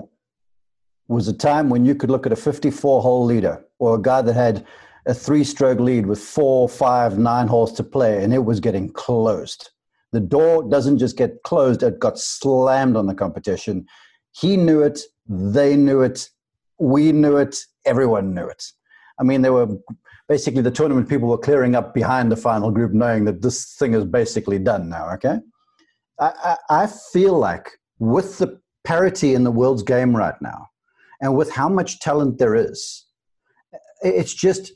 was 1.07 1.27
a 1.27 1.33
time 1.33 1.69
when 1.69 1.85
you 1.85 1.95
could 1.95 2.09
look 2.09 2.25
at 2.25 2.31
a 2.31 2.35
54 2.35 3.01
hole 3.01 3.23
leader 3.23 3.63
or 3.79 3.95
a 3.95 4.01
guy 4.01 4.21
that 4.21 4.33
had 4.33 4.65
a 5.07 5.13
three 5.13 5.43
stroke 5.43 5.79
lead 5.79 6.05
with 6.05 6.19
four, 6.19 6.69
five, 6.69 7.17
nine 7.17 7.47
holes 7.47 7.73
to 7.73 7.83
play, 7.83 8.23
and 8.23 8.33
it 8.33 8.43
was 8.43 8.59
getting 8.59 8.89
closed 8.89 9.71
the 10.11 10.19
door 10.19 10.67
doesn't 10.67 10.97
just 10.97 11.17
get 11.17 11.43
closed, 11.43 11.83
it 11.83 11.99
got 11.99 12.17
slammed 12.17 12.95
on 12.95 13.07
the 13.07 13.13
competition. 13.13 13.85
He 14.31 14.57
knew 14.57 14.81
it, 14.81 15.01
they 15.27 15.75
knew 15.75 16.01
it, 16.01 16.29
we 16.79 17.11
knew 17.11 17.37
it, 17.37 17.57
everyone 17.85 18.33
knew 18.33 18.47
it. 18.47 18.63
I 19.19 19.23
mean, 19.23 19.41
there 19.41 19.53
were 19.53 19.67
basically 20.29 20.61
the 20.61 20.71
tournament 20.71 21.09
people 21.09 21.27
were 21.27 21.37
clearing 21.37 21.75
up 21.75 21.93
behind 21.93 22.31
the 22.31 22.37
final 22.37 22.71
group, 22.71 22.93
knowing 22.93 23.25
that 23.25 23.41
this 23.41 23.75
thing 23.75 23.93
is 23.93 24.05
basically 24.05 24.59
done 24.59 24.89
now, 24.89 25.09
okay? 25.13 25.39
I, 26.19 26.31
I, 26.69 26.83
I 26.83 26.87
feel 26.87 27.37
like 27.37 27.69
with 27.99 28.37
the 28.37 28.59
parity 28.83 29.33
in 29.33 29.43
the 29.43 29.51
world's 29.51 29.83
game 29.83 30.15
right 30.15 30.39
now, 30.41 30.69
and 31.19 31.35
with 31.35 31.51
how 31.51 31.67
much 31.67 31.99
talent 31.99 32.37
there 32.37 32.55
is, 32.55 33.05
it's 34.01 34.33
just 34.33 34.71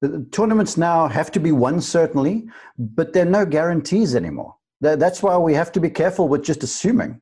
the 0.00 0.26
tournaments 0.30 0.76
now 0.76 1.08
have 1.08 1.30
to 1.32 1.40
be 1.40 1.52
won, 1.52 1.80
certainly, 1.80 2.48
but 2.78 3.12
there 3.12 3.26
are 3.26 3.30
no 3.30 3.44
guarantees 3.44 4.14
anymore. 4.14 4.54
That's 4.80 5.22
why 5.22 5.36
we 5.36 5.54
have 5.54 5.72
to 5.72 5.80
be 5.80 5.90
careful 5.90 6.28
with 6.28 6.44
just 6.44 6.62
assuming. 6.62 7.20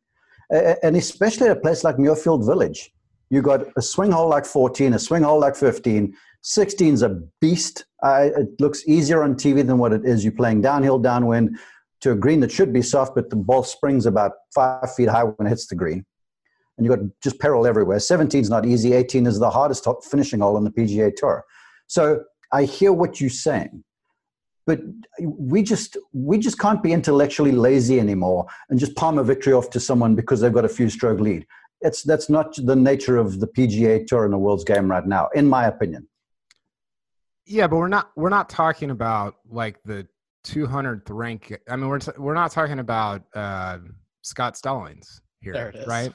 And 0.50 0.96
especially 0.96 1.48
at 1.48 1.56
a 1.56 1.60
place 1.60 1.84
like 1.84 1.96
Muirfield 1.96 2.44
Village, 2.44 2.92
you've 3.30 3.44
got 3.44 3.66
a 3.76 3.82
swing 3.82 4.12
hole 4.12 4.28
like 4.28 4.44
14, 4.44 4.92
a 4.92 4.98
swing 4.98 5.22
hole 5.22 5.40
like 5.40 5.56
15. 5.56 6.14
16 6.42 6.94
is 6.94 7.02
a 7.02 7.20
beast. 7.40 7.86
It 8.04 8.60
looks 8.60 8.86
easier 8.86 9.22
on 9.22 9.34
TV 9.34 9.66
than 9.66 9.78
what 9.78 9.92
it 9.92 10.04
is. 10.04 10.22
You're 10.22 10.32
playing 10.32 10.60
downhill, 10.60 10.98
downwind 10.98 11.58
to 12.02 12.12
a 12.12 12.14
green 12.14 12.40
that 12.40 12.52
should 12.52 12.74
be 12.74 12.82
soft, 12.82 13.14
but 13.14 13.30
the 13.30 13.36
ball 13.36 13.62
springs 13.62 14.04
about 14.04 14.32
five 14.54 14.94
feet 14.94 15.08
high 15.08 15.24
when 15.24 15.46
it 15.46 15.50
hits 15.50 15.66
the 15.66 15.74
green. 15.74 16.04
And 16.76 16.86
you've 16.86 16.94
got 16.94 17.06
just 17.22 17.40
peril 17.40 17.66
everywhere. 17.66 17.98
17 17.98 18.42
is 18.42 18.50
not 18.50 18.66
easy. 18.66 18.92
18 18.92 19.26
is 19.26 19.38
the 19.38 19.48
hardest 19.48 19.88
finishing 20.04 20.40
hole 20.40 20.56
on 20.58 20.64
the 20.64 20.70
PGA 20.70 21.10
Tour. 21.16 21.42
So 21.86 22.22
I 22.52 22.64
hear 22.64 22.92
what 22.92 23.20
you're 23.20 23.30
saying, 23.30 23.84
but 24.66 24.80
we 25.20 25.62
just 25.62 25.96
we 26.12 26.38
just 26.38 26.58
can't 26.58 26.82
be 26.82 26.92
intellectually 26.92 27.52
lazy 27.52 28.00
anymore 28.00 28.46
and 28.68 28.78
just 28.78 28.96
palm 28.96 29.18
a 29.18 29.24
victory 29.24 29.52
off 29.52 29.70
to 29.70 29.80
someone 29.80 30.14
because 30.14 30.40
they've 30.40 30.52
got 30.52 30.64
a 30.64 30.68
few 30.68 30.88
stroke 30.88 31.20
lead. 31.20 31.46
It's 31.80 32.02
that's 32.02 32.28
not 32.28 32.56
the 32.56 32.76
nature 32.76 33.16
of 33.16 33.40
the 33.40 33.46
PGA 33.46 34.06
Tour 34.06 34.24
and 34.24 34.32
the 34.32 34.38
world's 34.38 34.64
game 34.64 34.90
right 34.90 35.06
now, 35.06 35.28
in 35.34 35.46
my 35.46 35.66
opinion. 35.66 36.08
Yeah, 37.44 37.66
but 37.68 37.76
we're 37.76 37.88
not 37.88 38.10
we're 38.16 38.28
not 38.28 38.48
talking 38.48 38.90
about 38.90 39.36
like 39.48 39.82
the 39.84 40.06
200th 40.46 41.02
rank. 41.08 41.56
I 41.68 41.76
mean, 41.76 41.88
we're 41.88 41.98
t- 41.98 42.12
we're 42.18 42.34
not 42.34 42.50
talking 42.50 42.78
about 42.78 43.22
uh, 43.34 43.78
Scott 44.22 44.56
Stallings 44.56 45.20
here, 45.40 45.72
right? 45.86 46.12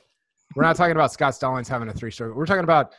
We're 0.55 0.63
not 0.63 0.75
talking 0.75 0.91
about 0.91 1.13
Scott 1.13 1.35
Stallings 1.35 1.67
having 1.69 1.87
a 1.87 1.93
three 1.93 2.11
stroke. 2.11 2.35
We're 2.35 2.45
talking 2.45 2.63
about 2.63 2.93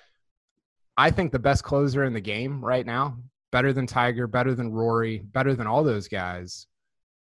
I 0.97 1.11
think 1.11 1.33
the 1.33 1.39
best 1.39 1.65
closer 1.65 2.05
in 2.05 2.13
the 2.13 2.21
game 2.21 2.65
right 2.65 2.85
now, 2.85 3.17
better 3.51 3.73
than 3.73 3.87
Tiger, 3.87 4.27
better 4.27 4.55
than 4.55 4.73
Rory, 4.73 5.19
better 5.19 5.55
than 5.55 5.67
all 5.67 5.83
those 5.83 6.09
guys 6.09 6.67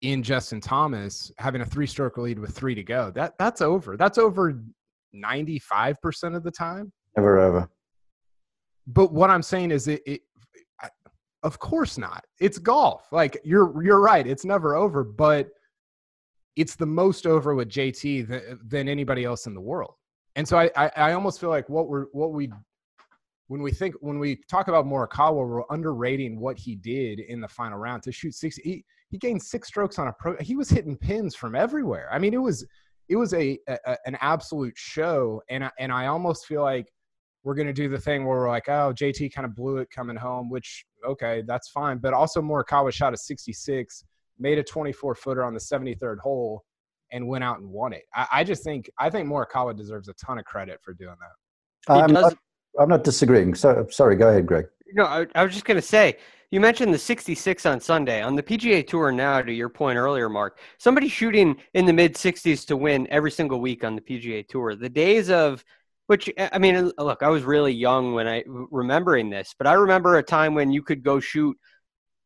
in 0.01 0.21
Justin 0.21 0.61
Thomas 0.61 1.31
having 1.37 1.61
a 1.61 1.65
three 1.65 1.87
stroke 1.87 2.17
lead 2.17 2.37
with 2.37 2.55
three 2.55 2.75
to 2.75 2.83
go. 2.83 3.11
That 3.11 3.33
that's 3.39 3.61
over. 3.61 3.97
That's 3.97 4.17
over 4.17 4.61
95% 5.15 6.35
of 6.35 6.43
the 6.43 6.51
time. 6.51 6.91
Never 7.15 7.39
over. 7.39 7.69
But 8.87 9.13
what 9.13 9.29
I'm 9.29 9.41
saying 9.41 9.71
is 9.71 9.87
it, 9.87 10.01
it 10.05 10.21
of 11.43 11.59
course 11.59 11.97
not. 11.97 12.23
It's 12.39 12.57
golf. 12.57 13.07
Like 13.11 13.39
you're 13.43 13.83
you're 13.83 14.01
right. 14.01 14.25
It's 14.25 14.45
never 14.45 14.75
over, 14.75 15.03
but 15.03 15.49
it's 16.55 16.75
the 16.75 16.85
most 16.85 17.27
over 17.27 17.53
with 17.53 17.69
JT 17.69 18.27
than, 18.27 18.59
than 18.65 18.89
anybody 18.89 19.25
else 19.25 19.45
in 19.45 19.53
the 19.53 19.61
world. 19.61 19.93
And 20.35 20.47
so 20.47 20.57
I, 20.57 20.69
I, 20.75 20.91
I 20.95 21.13
almost 21.13 21.39
feel 21.39 21.49
like 21.49 21.69
what 21.69 21.87
we're 21.87 22.05
what 22.11 22.31
we 22.31 22.51
when 23.47 23.61
we 23.61 23.71
think 23.71 23.95
when 23.99 24.19
we 24.19 24.39
talk 24.49 24.67
about 24.67 24.85
Morikawa, 24.85 25.47
we're 25.47 25.63
underrating 25.69 26.39
what 26.39 26.57
he 26.57 26.75
did 26.75 27.19
in 27.19 27.41
the 27.41 27.47
final 27.47 27.77
round 27.77 28.03
to 28.03 28.11
shoot 28.11 28.33
six. 28.33 28.57
He, 28.57 28.83
he 29.09 29.17
gained 29.17 29.41
six 29.41 29.67
strokes 29.67 29.99
on 29.99 30.07
a 30.07 30.13
pro. 30.13 30.35
He 30.39 30.55
was 30.55 30.69
hitting 30.69 30.97
pins 30.97 31.35
from 31.35 31.55
everywhere. 31.55 32.09
I 32.11 32.17
mean, 32.17 32.33
it 32.33 32.41
was 32.41 32.65
it 33.07 33.15
was 33.15 33.33
a, 33.33 33.59
a 33.67 33.97
an 34.05 34.17
absolute 34.19 34.73
show, 34.75 35.41
and 35.49 35.65
I, 35.65 35.71
and 35.77 35.91
I 35.91 36.07
almost 36.07 36.47
feel 36.47 36.63
like 36.63 36.91
we're 37.43 37.53
going 37.53 37.67
to 37.67 37.73
do 37.73 37.87
the 37.87 37.99
thing 37.99 38.25
where 38.25 38.39
we're 38.39 38.49
like, 38.49 38.67
oh, 38.67 38.91
JT 38.95 39.31
kind 39.31 39.45
of 39.45 39.55
blew 39.55 39.77
it 39.77 39.91
coming 39.91 40.15
home, 40.15 40.49
which 40.49 40.83
okay, 41.05 41.43
that's 41.45 41.69
fine. 41.69 41.99
But 41.99 42.13
also 42.13 42.41
Morikawa 42.41 42.91
shot 42.91 43.13
a 43.13 43.17
66, 43.17 44.03
made 44.39 44.57
a 44.57 44.63
24 44.63 45.13
footer 45.13 45.43
on 45.43 45.53
the 45.53 45.59
73rd 45.59 46.17
hole, 46.17 46.63
and 47.11 47.27
went 47.27 47.43
out 47.43 47.59
and 47.59 47.69
won 47.69 47.93
it. 47.93 48.03
I, 48.15 48.27
I 48.31 48.43
just 48.43 48.63
think 48.63 48.89
I 48.97 49.11
think 49.11 49.29
Morikawa 49.29 49.77
deserves 49.77 50.07
a 50.07 50.13
ton 50.13 50.39
of 50.39 50.45
credit 50.45 50.79
for 50.81 50.95
doing 50.95 51.15
that. 51.19 51.93
I'm 51.93 52.11
not, 52.11 52.35
I'm 52.79 52.89
not 52.89 53.03
disagreeing. 53.03 53.55
So 53.55 53.87
sorry, 53.89 54.15
go 54.15 54.29
ahead, 54.29 54.45
Greg. 54.45 54.65
No, 54.93 55.05
I, 55.05 55.25
I 55.35 55.43
was 55.43 55.53
just 55.53 55.65
going 55.65 55.77
to 55.77 55.81
say 55.81 56.17
you 56.51 56.59
mentioned 56.59 56.93
the 56.93 56.97
66 56.97 57.65
on 57.65 57.79
Sunday 57.79 58.21
on 58.21 58.35
the 58.35 58.43
PGA 58.43 58.85
Tour. 58.85 59.11
Now, 59.11 59.41
to 59.41 59.51
your 59.51 59.69
point 59.69 59.97
earlier, 59.97 60.29
Mark, 60.29 60.59
somebody 60.77 61.09
shooting 61.09 61.57
in 61.73 61.85
the 61.85 61.93
mid 61.93 62.15
60s 62.15 62.65
to 62.67 62.77
win 62.77 63.07
every 63.09 63.31
single 63.31 63.59
week 63.59 63.83
on 63.83 63.95
the 63.95 64.01
PGA 64.01 64.47
Tour. 64.47 64.75
The 64.75 64.89
days 64.89 65.29
of 65.29 65.63
which 66.07 66.29
I 66.37 66.59
mean, 66.59 66.91
look, 66.97 67.23
I 67.23 67.29
was 67.29 67.43
really 67.43 67.73
young 67.73 68.13
when 68.13 68.27
I 68.27 68.43
remembering 68.47 69.29
this, 69.29 69.55
but 69.57 69.67
I 69.67 69.73
remember 69.73 70.15
a 70.15 70.23
time 70.23 70.53
when 70.53 70.71
you 70.71 70.83
could 70.83 71.03
go 71.03 71.19
shoot 71.19 71.57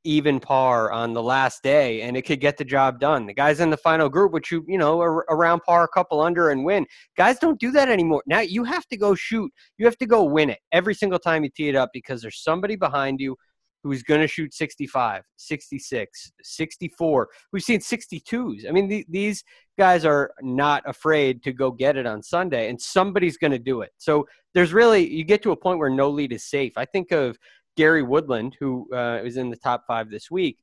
even 0.04 0.40
par 0.40 0.92
on 0.92 1.14
the 1.14 1.22
last 1.22 1.62
day 1.62 2.02
and 2.02 2.16
it 2.16 2.22
could 2.24 2.40
get 2.40 2.58
the 2.58 2.64
job 2.64 3.00
done. 3.00 3.26
The 3.26 3.34
guys 3.34 3.60
in 3.60 3.70
the 3.70 3.78
final 3.78 4.10
group, 4.10 4.32
which 4.32 4.52
you, 4.52 4.64
you 4.68 4.78
know, 4.78 5.02
are 5.02 5.26
around 5.30 5.62
par, 5.62 5.84
a 5.84 5.88
couple 5.88 6.22
under 6.22 6.50
and 6.50 6.64
win. 6.64 6.86
Guys 7.18 7.40
don't 7.40 7.60
do 7.60 7.72
that 7.72 7.90
anymore. 7.90 8.24
Now 8.26 8.40
you 8.40 8.64
have 8.64 8.88
to 8.88 8.98
go 8.98 9.14
shoot. 9.14 9.52
You 9.78 9.86
have 9.86 9.98
to 9.98 10.06
go 10.06 10.24
win 10.24 10.50
it 10.50 10.60
every 10.72 10.94
single 10.94 11.20
time 11.20 11.44
you 11.44 11.50
tee 11.50 11.70
it 11.70 11.76
up 11.76 11.90
because 11.94 12.22
there's 12.22 12.42
somebody 12.42 12.76
behind 12.76 13.20
you 13.20 13.36
who's 13.84 14.04
going 14.04 14.22
to 14.22 14.28
shoot 14.28 14.54
65, 14.54 15.24
66, 15.38 16.32
64. 16.42 17.30
We've 17.54 17.64
seen 17.64 17.80
62s. 17.80 18.68
I 18.68 18.72
mean, 18.72 19.06
these 19.08 19.44
guys 19.78 20.04
are 20.04 20.32
not 20.42 20.84
afraid 20.86 21.42
to 21.44 21.54
go 21.54 21.72
get 21.72 21.96
it 21.96 22.06
on 22.06 22.22
Sunday, 22.22 22.70
and 22.70 22.80
somebody's 22.80 23.38
going 23.38 23.52
to 23.52 23.60
do 23.60 23.82
it. 23.82 23.92
So 23.98 24.28
there's 24.54 24.74
really, 24.74 25.10
you 25.10 25.24
get 25.24 25.42
to 25.44 25.52
a 25.52 25.56
point 25.56 25.80
where 25.80 25.90
no 25.90 26.10
lead 26.10 26.34
is 26.34 26.44
safe. 26.44 26.74
I 26.76 26.86
think 26.86 27.12
of 27.12 27.38
Gary 27.80 28.04
Woodland, 28.04 28.58
who 28.60 28.94
uh, 28.94 29.22
was 29.24 29.38
in 29.38 29.50
the 29.50 29.56
top 29.56 29.86
five 29.88 30.10
this 30.10 30.30
week, 30.30 30.58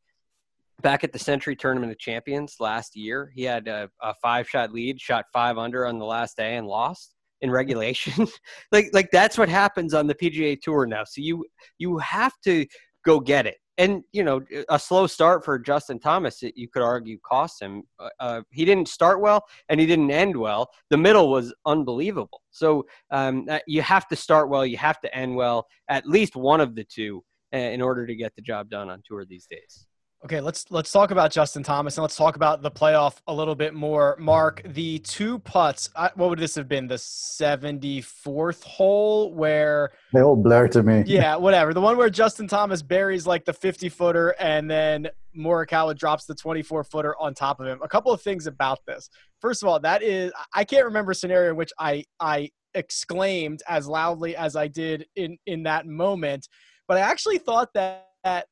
back 0.82 1.02
at 1.02 1.14
the 1.14 1.18
Sentry 1.18 1.56
Tournament 1.56 1.90
of 1.90 1.98
Champions 1.98 2.56
last 2.60 2.94
year, 2.94 3.32
he 3.34 3.42
had 3.42 3.68
a, 3.68 3.88
a 4.02 4.12
five 4.20 4.46
shot 4.46 4.70
lead, 4.70 5.00
shot 5.00 5.24
five 5.32 5.56
under 5.56 5.86
on 5.86 5.98
the 5.98 6.04
last 6.04 6.36
day, 6.36 6.56
and 6.56 6.66
lost 6.66 7.14
in 7.40 7.50
regulation. 7.50 8.28
like 8.70 8.90
like 8.92 9.08
that's 9.12 9.38
what 9.38 9.48
happens 9.48 9.94
on 9.94 10.06
the 10.06 10.14
PGA 10.14 10.60
Tour 10.60 10.84
now. 10.84 11.04
So 11.04 11.22
you 11.22 11.46
you 11.78 11.96
have 11.96 12.34
to 12.44 12.66
go 13.02 13.18
get 13.18 13.46
it 13.46 13.56
and 13.78 14.02
you 14.12 14.24
know 14.24 14.42
a 14.68 14.78
slow 14.78 15.06
start 15.06 15.44
for 15.44 15.58
Justin 15.58 15.98
Thomas, 15.98 16.42
you 16.42 16.68
could 16.68 16.82
argue 16.82 17.18
cost 17.18 17.60
him. 17.60 17.82
Uh, 17.98 18.08
uh, 18.20 18.42
he 18.50 18.64
didn't 18.64 18.88
start 18.88 19.20
well 19.20 19.44
and 19.68 19.80
he 19.80 19.86
didn't 19.86 20.10
end 20.10 20.36
well. 20.36 20.70
The 20.90 20.96
middle 20.96 21.30
was 21.30 21.54
unbelievable. 21.66 22.42
So 22.50 22.86
um, 23.10 23.46
uh, 23.48 23.58
you 23.66 23.82
have 23.82 24.08
to 24.08 24.16
start 24.16 24.48
well, 24.48 24.64
you 24.64 24.78
have 24.78 25.00
to 25.00 25.14
end 25.14 25.34
well, 25.36 25.66
at 25.88 26.06
least 26.06 26.36
one 26.36 26.60
of 26.60 26.74
the 26.74 26.84
two, 26.84 27.22
uh, 27.52 27.58
in 27.58 27.82
order 27.82 28.06
to 28.06 28.14
get 28.14 28.34
the 28.34 28.42
job 28.42 28.70
done 28.70 28.88
on 28.90 29.02
tour 29.06 29.24
these 29.24 29.46
days. 29.46 29.86
Okay, 30.24 30.40
let's 30.40 30.64
let's 30.70 30.90
talk 30.90 31.10
about 31.10 31.30
Justin 31.30 31.62
Thomas 31.62 31.96
and 31.98 32.02
let's 32.02 32.16
talk 32.16 32.36
about 32.36 32.62
the 32.62 32.70
playoff 32.70 33.16
a 33.28 33.34
little 33.34 33.54
bit 33.54 33.74
more. 33.74 34.16
Mark, 34.18 34.62
the 34.64 34.98
two 35.00 35.38
putts. 35.40 35.90
I, 35.94 36.10
what 36.14 36.30
would 36.30 36.38
this 36.38 36.54
have 36.54 36.66
been? 36.68 36.88
The 36.88 36.98
seventy 36.98 38.00
fourth 38.00 38.62
hole 38.64 39.32
where 39.34 39.92
They 40.14 40.22
all 40.22 40.34
blur 40.34 40.68
to 40.68 40.82
me. 40.82 41.04
yeah, 41.06 41.36
whatever. 41.36 41.74
The 41.74 41.82
one 41.82 41.96
where 41.98 42.08
Justin 42.10 42.48
Thomas 42.48 42.82
buries 42.82 43.26
like 43.26 43.44
the 43.44 43.52
fifty 43.52 43.88
footer 43.90 44.34
and 44.40 44.70
then 44.70 45.08
Morikawa 45.38 45.96
drops 45.96 46.24
the 46.24 46.34
twenty 46.34 46.62
four 46.62 46.82
footer 46.82 47.14
on 47.20 47.34
top 47.34 47.60
of 47.60 47.66
him. 47.66 47.78
A 47.82 47.88
couple 47.88 48.10
of 48.10 48.20
things 48.22 48.46
about 48.46 48.78
this. 48.86 49.10
First 49.40 49.62
of 49.62 49.68
all, 49.68 49.78
that 49.80 50.02
is 50.02 50.32
I 50.54 50.64
can't 50.64 50.86
remember 50.86 51.12
a 51.12 51.14
scenario 51.14 51.50
in 51.50 51.56
which 51.56 51.72
I 51.78 52.04
I 52.18 52.50
exclaimed 52.74 53.62
as 53.68 53.86
loudly 53.86 54.34
as 54.34 54.56
I 54.56 54.66
did 54.66 55.06
in 55.14 55.36
in 55.46 55.64
that 55.64 55.86
moment, 55.86 56.48
but 56.88 56.96
I 56.96 57.00
actually 57.00 57.38
thought 57.38 57.68
that, 57.74 58.08
that 58.24 58.46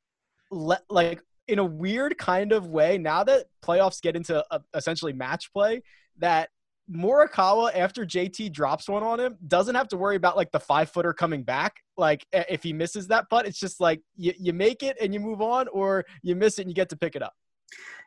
le- 0.52 0.83
like 0.90 1.21
in 1.48 1.58
a 1.58 1.64
weird 1.64 2.16
kind 2.18 2.52
of 2.52 2.68
way, 2.68 2.98
now 2.98 3.24
that 3.24 3.46
playoffs 3.62 4.00
get 4.00 4.16
into 4.16 4.44
uh 4.50 4.58
essentially 4.74 5.12
match 5.12 5.52
play, 5.52 5.82
that 6.18 6.50
Morikawa, 6.90 7.74
after 7.74 8.04
JT 8.04 8.52
drops 8.52 8.88
one 8.88 9.02
on 9.02 9.18
him, 9.18 9.38
doesn't 9.46 9.74
have 9.74 9.88
to 9.88 9.96
worry 9.96 10.16
about 10.16 10.36
like 10.36 10.52
the 10.52 10.60
five 10.60 10.90
footer 10.90 11.12
coming 11.12 11.42
back. 11.42 11.76
Like 11.96 12.26
if 12.32 12.62
he 12.62 12.72
misses 12.72 13.08
that 13.08 13.30
putt, 13.30 13.46
it's 13.46 13.58
just 13.58 13.80
like 13.80 14.02
you, 14.16 14.32
you 14.38 14.52
make 14.52 14.82
it 14.82 14.96
and 15.00 15.14
you 15.14 15.20
move 15.20 15.40
on, 15.40 15.68
or 15.68 16.04
you 16.22 16.36
miss 16.36 16.58
it 16.58 16.62
and 16.62 16.70
you 16.70 16.74
get 16.74 16.90
to 16.90 16.96
pick 16.96 17.16
it 17.16 17.22
up. 17.22 17.34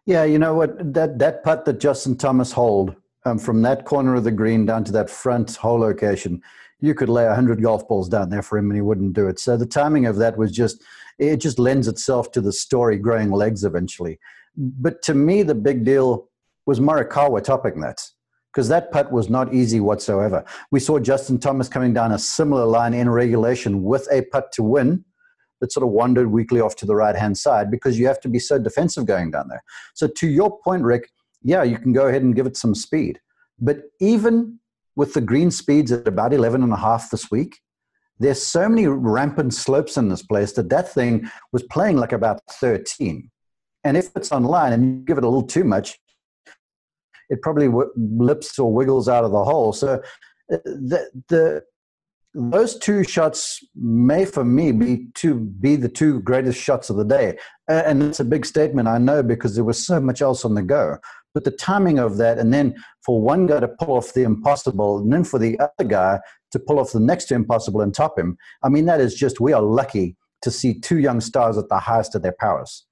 Yeah, 0.06 0.24
you 0.24 0.39
know 0.39 0.53
what? 0.53 0.94
That 0.94 1.17
that 1.20 1.44
putt 1.44 1.65
that 1.65 1.79
Justin 1.79 2.15
Thomas 2.15 2.51
hold 2.51 2.96
um, 3.25 3.39
from 3.39 3.62
that 3.63 3.86
corner 3.86 4.15
of 4.15 4.24
the 4.24 4.32
green 4.32 4.65
down 4.65 4.84
to 4.86 4.91
that 4.94 5.10
front 5.10 5.56
hole 5.56 5.79
location, 5.79 6.41
you 6.80 6.94
could 6.94 7.10
lay 7.10 7.26
hundred 7.28 7.62
golf 7.62 7.88
balls 7.88 8.10
down 8.10 8.30
there 8.30 8.42
for 8.42 8.58
him 8.58 8.70
and 8.70 8.76
he 8.76 8.82
wouldn't 8.82 9.14
do 9.14 9.28
it. 9.28 9.40
So 9.40 9.58
the 9.58 9.66
timing 9.66 10.06
of 10.06 10.18
that 10.18 10.38
was 10.38 10.52
just 10.52 10.84
it 11.18 11.38
just 11.38 11.58
lends 11.58 11.88
itself 11.88 12.32
to 12.34 12.42
the 12.42 12.54
story 12.54 12.98
growing 12.98 13.32
legs 13.32 13.64
eventually. 13.64 14.20
But 14.56 15.02
to 15.04 15.14
me, 15.14 15.44
the 15.44 15.56
big 15.56 15.84
deal 15.84 16.30
was 16.66 16.80
Morikawa 16.80 17.44
topping 17.44 17.80
that 17.82 18.02
because 18.52 18.70
that 18.70 18.92
putt 18.92 19.12
was 19.12 19.30
not 19.30 19.54
easy 19.54 19.80
whatsoever. 19.80 20.44
We 20.72 20.80
saw 20.80 21.00
Justin 21.00 21.40
Thomas 21.40 21.70
coming 21.70 21.94
down 21.94 22.12
a 22.12 22.20
similar 22.20 22.66
line 22.66 22.94
in 22.94 23.10
regulation 23.10 23.84
with 23.84 24.08
a 24.12 24.24
putt 24.24 24.52
to 24.54 24.64
win 24.64 25.06
that 25.60 25.72
sort 25.72 25.84
of 25.84 25.90
wandered 25.90 26.32
weakly 26.32 26.60
off 26.62 26.76
to 26.78 26.86
the 26.86 26.96
right 26.96 27.16
hand 27.16 27.38
side 27.38 27.72
because 27.72 27.98
you 27.98 28.06
have 28.06 28.20
to 28.22 28.30
be 28.30 28.40
so 28.40 28.60
defensive 28.60 29.06
going 29.06 29.32
down 29.32 29.48
there. 29.48 29.64
So 29.96 30.08
to 30.08 30.28
your 30.28 30.60
point, 30.60 30.84
Rick, 30.84 31.10
yeah, 31.42 31.64
you 31.64 31.78
can 31.78 31.94
go 31.94 32.08
ahead 32.08 32.22
and 32.22 32.36
give 32.36 32.46
it 32.46 32.58
some 32.58 32.76
speed. 32.76 33.20
But 33.60 33.84
even 34.00 34.60
with 34.98 35.13
the 35.13 35.22
green 35.22 35.51
speeds 35.51 35.92
at 35.92 36.08
about 36.08 36.34
11 36.34 36.63
and 36.63 36.74
a 36.74 36.77
half 36.77 37.12
this 37.12 37.30
week, 37.30 37.60
there's 38.20 38.42
so 38.42 38.68
many 38.68 38.88
rampant 38.88 39.54
slopes 39.54 39.96
in 39.96 40.10
this 40.10 40.24
place 40.24 40.54
that 40.54 40.70
that 40.70 40.92
thing 40.92 41.30
was 41.54 41.62
playing 41.63 41.98
like 41.98 42.12
about 42.12 42.42
13. 42.50 43.30
And 43.84 43.96
if 43.96 44.10
it's 44.16 44.32
online 44.32 44.74
and 44.74 44.84
you 44.86 45.06
give 45.06 45.20
it 45.20 45.24
a 45.24 45.27
little 45.27 45.48
too 45.48 45.63
much, 45.63 46.00
it 47.30 47.44
probably 47.44 47.70
lips 47.96 48.58
or 48.58 48.74
wiggles 48.74 49.08
out 49.08 49.24
of 49.24 49.32
the 49.32 49.44
hole. 49.44 49.72
So 49.72 50.01
uh, 50.51 50.58
the, 50.66 51.08
the 51.30 51.63
those 52.34 52.77
two 52.77 53.04
shots 53.04 53.60
may 53.75 54.24
for 54.25 54.44
me 54.44 54.72
be 54.72 55.08
to 55.16 55.36
be 55.36 55.75
the 55.75 55.89
two 55.89 56.20
greatest 56.22 56.60
shots 56.60 56.89
of 56.89 56.96
the 56.96 57.04
day 57.04 57.36
Uh, 57.70 57.82
and 57.86 58.04
it's 58.04 58.20
a 58.20 58.25
big 58.25 58.46
statement 58.46 58.88
i 58.88 59.00
know 59.00 59.24
because 59.24 59.56
there 59.56 59.63
was 59.63 59.84
so 59.84 60.00
much 60.00 60.22
else 60.22 60.46
on 60.46 60.54
the 60.54 60.62
go 60.62 60.98
but 61.38 61.44
the 61.44 61.51
timing 61.51 62.00
of 62.00 62.17
that 62.17 62.39
and 62.39 62.51
then 62.51 62.74
for 63.06 63.22
one 63.22 63.46
guy 63.46 63.60
to 63.60 63.67
pull 63.67 63.96
off 63.96 64.12
the 64.15 64.24
impossible 64.24 64.98
and 64.98 65.13
then 65.13 65.24
for 65.24 65.38
the 65.38 65.56
other 65.60 65.88
guy 65.88 66.20
to 66.51 66.58
pull 66.58 66.79
off 66.79 66.91
the 66.94 67.00
next 67.00 67.32
impossible 67.32 67.82
and 67.82 67.94
top 67.94 68.17
him 68.17 68.36
i 68.63 68.70
mean 68.70 68.86
that 68.86 69.00
is 69.00 69.13
just 69.13 69.39
we 69.39 69.53
are 69.53 69.62
lucky 69.62 70.17
to 70.41 70.50
see 70.50 70.79
two 70.79 70.98
young 70.98 71.22
stars 71.22 71.56
at 71.56 71.70
the 71.70 71.77
highest 71.77 72.15
of 72.15 72.24
their 72.24 72.36
powers 72.39 72.88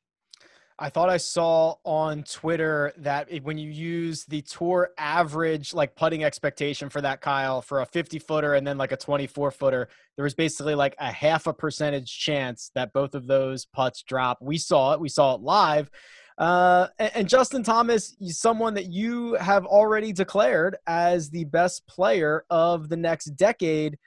I 0.77 0.89
thought 0.89 1.09
I 1.09 1.15
saw 1.15 1.75
on 1.85 2.23
Twitter 2.23 2.91
that 2.97 3.29
when 3.43 3.57
you 3.57 3.71
use 3.71 4.25
the 4.25 4.41
tour 4.41 4.89
average 4.97 5.73
like 5.73 5.95
putting 5.95 6.25
expectation 6.25 6.89
for 6.89 6.99
that 6.99 7.21
Kyle 7.21 7.61
for 7.61 7.79
a 7.79 7.85
50 7.85 8.19
footer 8.19 8.55
and 8.55 8.67
then 8.67 8.77
like 8.77 8.91
a 8.91 8.97
24 8.97 9.51
footer, 9.51 9.87
there 10.17 10.23
was 10.23 10.33
basically 10.33 10.75
like 10.75 10.93
a 10.99 11.09
half 11.13 11.47
a 11.47 11.53
percentage 11.53 12.19
chance 12.19 12.71
that 12.75 12.91
both 12.91 13.15
of 13.15 13.25
those 13.25 13.63
putts 13.63 14.03
drop. 14.03 14.39
We 14.41 14.57
saw 14.57 14.91
it. 14.91 14.99
We 14.99 15.07
saw 15.07 15.35
it 15.35 15.41
live. 15.41 15.89
Uh, 16.37 16.87
and, 16.99 17.11
and 17.15 17.29
Justin 17.29 17.63
Thomas, 17.63 18.15
is 18.19 18.39
someone 18.39 18.73
that 18.73 18.91
you 18.91 19.33
have 19.35 19.65
already 19.65 20.11
declared 20.11 20.75
as 20.87 21.29
the 21.29 21.45
best 21.45 21.87
player 21.87 22.43
of 22.49 22.89
the 22.89 22.97
next 22.97 23.25
decade. 23.35 23.97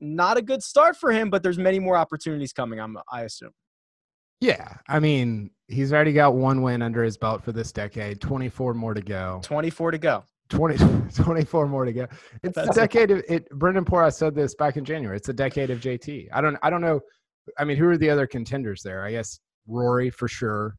Not 0.00 0.36
a 0.36 0.42
good 0.42 0.62
start 0.62 0.96
for 0.96 1.10
him, 1.10 1.30
but 1.30 1.42
there's 1.42 1.58
many 1.58 1.78
more 1.78 1.96
opportunities 1.96 2.52
coming. 2.52 2.78
I'm, 2.78 2.96
I 3.10 3.22
assume. 3.22 3.50
Yeah, 4.40 4.74
I 4.88 5.00
mean, 5.00 5.50
he's 5.68 5.92
already 5.92 6.12
got 6.12 6.34
one 6.34 6.62
win 6.62 6.82
under 6.82 7.02
his 7.02 7.16
belt 7.16 7.42
for 7.42 7.52
this 7.52 7.72
decade. 7.72 8.20
24 8.20 8.74
more 8.74 8.94
to 8.94 9.00
go. 9.00 9.40
24 9.42 9.92
to 9.92 9.98
go. 9.98 10.24
20, 10.50 10.76
24 11.14 11.68
more 11.68 11.84
to 11.84 11.92
go. 11.92 12.06
It's 12.42 12.54
That's- 12.54 12.74
decade 12.76 13.10
of 13.10 13.22
it. 13.28 13.48
Brendan 13.50 13.84
Poor, 13.84 14.02
I 14.02 14.10
said 14.10 14.34
this 14.34 14.54
back 14.54 14.76
in 14.76 14.84
January. 14.84 15.16
It's 15.16 15.28
a 15.28 15.32
decade 15.32 15.70
of 15.70 15.80
JT. 15.80 16.28
I 16.32 16.40
don't, 16.40 16.58
I 16.62 16.70
don't 16.70 16.82
know. 16.82 17.00
I 17.58 17.64
mean, 17.64 17.76
who 17.76 17.88
are 17.88 17.96
the 17.96 18.10
other 18.10 18.26
contenders 18.26 18.82
there? 18.82 19.04
I 19.04 19.12
guess 19.12 19.40
Rory 19.66 20.10
for 20.10 20.28
sure. 20.28 20.76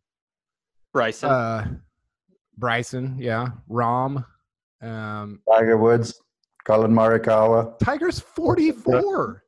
Bryson. 0.96 1.30
Uh, 1.30 1.68
Bryson, 2.58 3.18
yeah. 3.20 3.50
Rahm. 3.70 4.24
Um, 4.82 5.42
tiger 5.52 5.76
woods 5.76 6.22
collin 6.64 6.92
morikawa 6.92 7.78
Tiger's 7.80 8.22
44. 8.22 9.44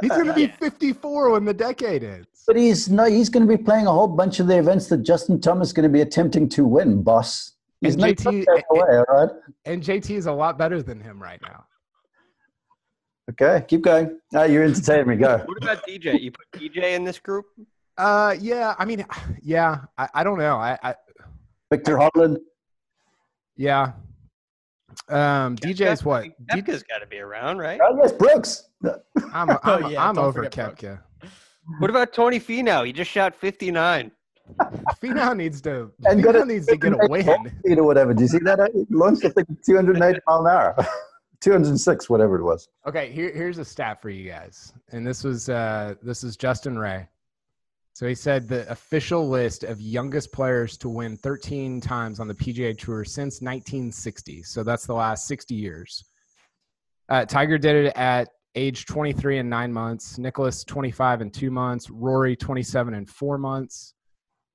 He's 0.00 0.10
going 0.10 0.26
to 0.26 0.34
be 0.34 0.48
54 0.48 1.30
when 1.30 1.44
the 1.44 1.54
decade 1.54 2.02
ends. 2.02 2.26
but 2.48 2.56
he's 2.56 2.88
no 2.88 3.04
he's 3.04 3.28
going 3.28 3.46
to 3.46 3.56
be 3.56 3.62
playing 3.62 3.86
a 3.86 3.92
whole 3.92 4.08
bunch 4.08 4.40
of 4.40 4.48
the 4.48 4.58
events 4.58 4.88
that 4.88 4.98
justin 5.04 5.40
thomas 5.40 5.68
is 5.68 5.72
going 5.72 5.84
to 5.84 5.88
be 5.88 6.00
attempting 6.00 6.48
to 6.48 6.64
win 6.64 7.02
boss 7.02 7.52
he's 7.80 7.94
And 7.94 8.02
JT 8.02 8.46
take 8.46 8.64
away, 8.70 8.98
all 8.98 9.04
right 9.08 9.30
And 9.66 9.82
JT 9.84 10.10
is 10.10 10.26
a 10.26 10.32
lot 10.32 10.58
better 10.58 10.82
than 10.82 11.00
him 11.00 11.22
right 11.22 11.40
now. 11.42 11.64
Okay, 13.30 13.64
keep 13.68 13.82
going. 13.82 14.18
Ah, 14.34 14.44
you 14.44 14.62
entertain 14.62 15.06
me. 15.06 15.16
Go. 15.16 15.38
what 15.44 15.62
about 15.62 15.86
DJ? 15.86 16.18
You 16.18 16.32
put 16.32 16.50
DJ 16.60 16.94
in 16.96 17.04
this 17.04 17.18
group? 17.18 17.44
Uh, 17.98 18.34
yeah. 18.40 18.74
I 18.78 18.84
mean, 18.84 19.04
yeah. 19.42 19.80
I, 19.98 20.08
I 20.14 20.24
don't 20.24 20.38
know. 20.38 20.56
I, 20.56 20.78
I 20.82 20.94
Viktor 21.70 21.96
Hovland. 21.98 22.38
yeah. 23.56 23.92
Um, 25.08 25.56
DJ's 25.56 26.04
what? 26.04 26.24
D- 26.24 26.30
Koepka's 26.50 26.82
got 26.82 26.98
to 26.98 27.06
be 27.06 27.18
around, 27.18 27.58
right? 27.58 27.78
Oh, 27.82 27.96
yes, 28.02 28.12
Brooks. 28.12 28.64
I'm 29.32 29.50
I'm, 29.50 29.58
Oh, 29.64 29.88
yeah, 29.88 30.06
I'm 30.08 30.18
over 30.18 30.44
forget 30.44 30.52
Brooks. 30.52 30.82
Koepka. 30.82 31.00
What 31.78 31.90
about 31.90 32.12
Tony 32.12 32.40
Finau? 32.40 32.86
He 32.86 32.92
just 32.92 33.10
shot 33.10 33.34
59. 33.34 34.10
Finau 35.02 35.36
needs 35.36 35.60
to. 35.62 35.92
And 36.04 36.22
got 36.22 36.34
Finau 36.34 36.46
needs 36.46 36.66
to 36.66 36.76
get 36.76 36.92
a 36.94 37.06
win. 37.08 37.24
Speed 37.60 37.78
or 37.78 37.84
whatever. 37.84 38.14
Do 38.14 38.22
you 38.22 38.28
see 38.28 38.38
that? 38.38 38.70
He 38.74 38.86
launched 38.90 39.22
the 39.22 39.30
thing 39.30 39.44
at 39.48 39.56
208 39.64 40.20
mile 40.26 40.40
an 40.40 40.46
hour. 40.46 40.76
206, 41.40 42.10
whatever 42.10 42.38
it 42.38 42.42
was. 42.42 42.68
Okay, 42.86 43.12
here, 43.12 43.30
here's 43.32 43.58
a 43.58 43.64
stat 43.64 44.02
for 44.02 44.10
you 44.10 44.28
guys, 44.28 44.72
and 44.90 45.06
this 45.06 45.22
was 45.22 45.48
uh, 45.48 45.94
this 46.02 46.24
is 46.24 46.36
Justin 46.36 46.76
Ray. 46.78 47.06
So 47.98 48.06
he 48.06 48.14
said 48.14 48.46
the 48.46 48.70
official 48.70 49.28
list 49.28 49.64
of 49.64 49.80
youngest 49.80 50.30
players 50.30 50.78
to 50.78 50.88
win 50.88 51.16
13 51.16 51.80
times 51.80 52.20
on 52.20 52.28
the 52.28 52.34
PGA 52.34 52.78
Tour 52.78 53.02
since 53.04 53.40
1960. 53.40 54.44
So 54.44 54.62
that's 54.62 54.86
the 54.86 54.94
last 54.94 55.26
60 55.26 55.56
years. 55.56 56.04
Uh, 57.08 57.24
Tiger 57.24 57.58
did 57.58 57.86
it 57.86 57.96
at 57.96 58.28
age 58.54 58.86
23 58.86 59.38
and 59.38 59.50
nine 59.50 59.72
months. 59.72 60.16
Nicklaus 60.16 60.62
25 60.62 61.22
and 61.22 61.34
two 61.34 61.50
months. 61.50 61.90
Rory 61.90 62.36
27 62.36 62.94
and 62.94 63.10
four 63.10 63.36
months. 63.36 63.94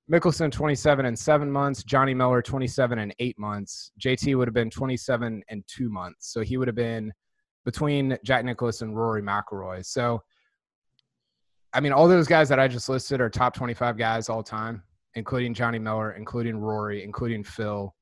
Mickelson 0.09 0.49
27 0.49 1.05
and 1.05 1.19
seven 1.19 1.51
months. 1.51 1.83
Johnny 1.83 2.13
Miller 2.13 2.41
27 2.41 2.97
and 2.97 3.13
eight 3.19 3.37
months. 3.37 3.91
JT 3.99 4.37
would 4.37 4.47
have 4.47 4.55
been 4.55 4.69
27 4.69 5.43
and 5.49 5.63
two 5.67 5.89
months. 5.89 6.31
So 6.31 6.43
he 6.43 6.55
would 6.55 6.69
have 6.69 6.75
been 6.75 7.11
between 7.65 8.17
Jack 8.23 8.45
Nicklaus 8.45 8.81
and 8.81 8.95
Rory 8.95 9.21
McIlroy. 9.21 9.85
So, 9.85 10.23
I 11.73 11.79
mean, 11.79 11.91
all 11.91 12.07
those 12.07 12.27
guys 12.27 12.49
that 12.49 12.59
I 12.59 12.67
just 12.67 12.87
listed 12.87 13.19
are 13.19 13.29
top 13.29 13.53
25 13.55 13.97
guys 13.97 14.29
all 14.29 14.43
time, 14.43 14.83
including 15.15 15.53
Johnny 15.53 15.79
Miller, 15.79 16.11
including 16.11 16.57
Rory, 16.57 17.03
including 17.03 17.43
Phil. 17.43 17.93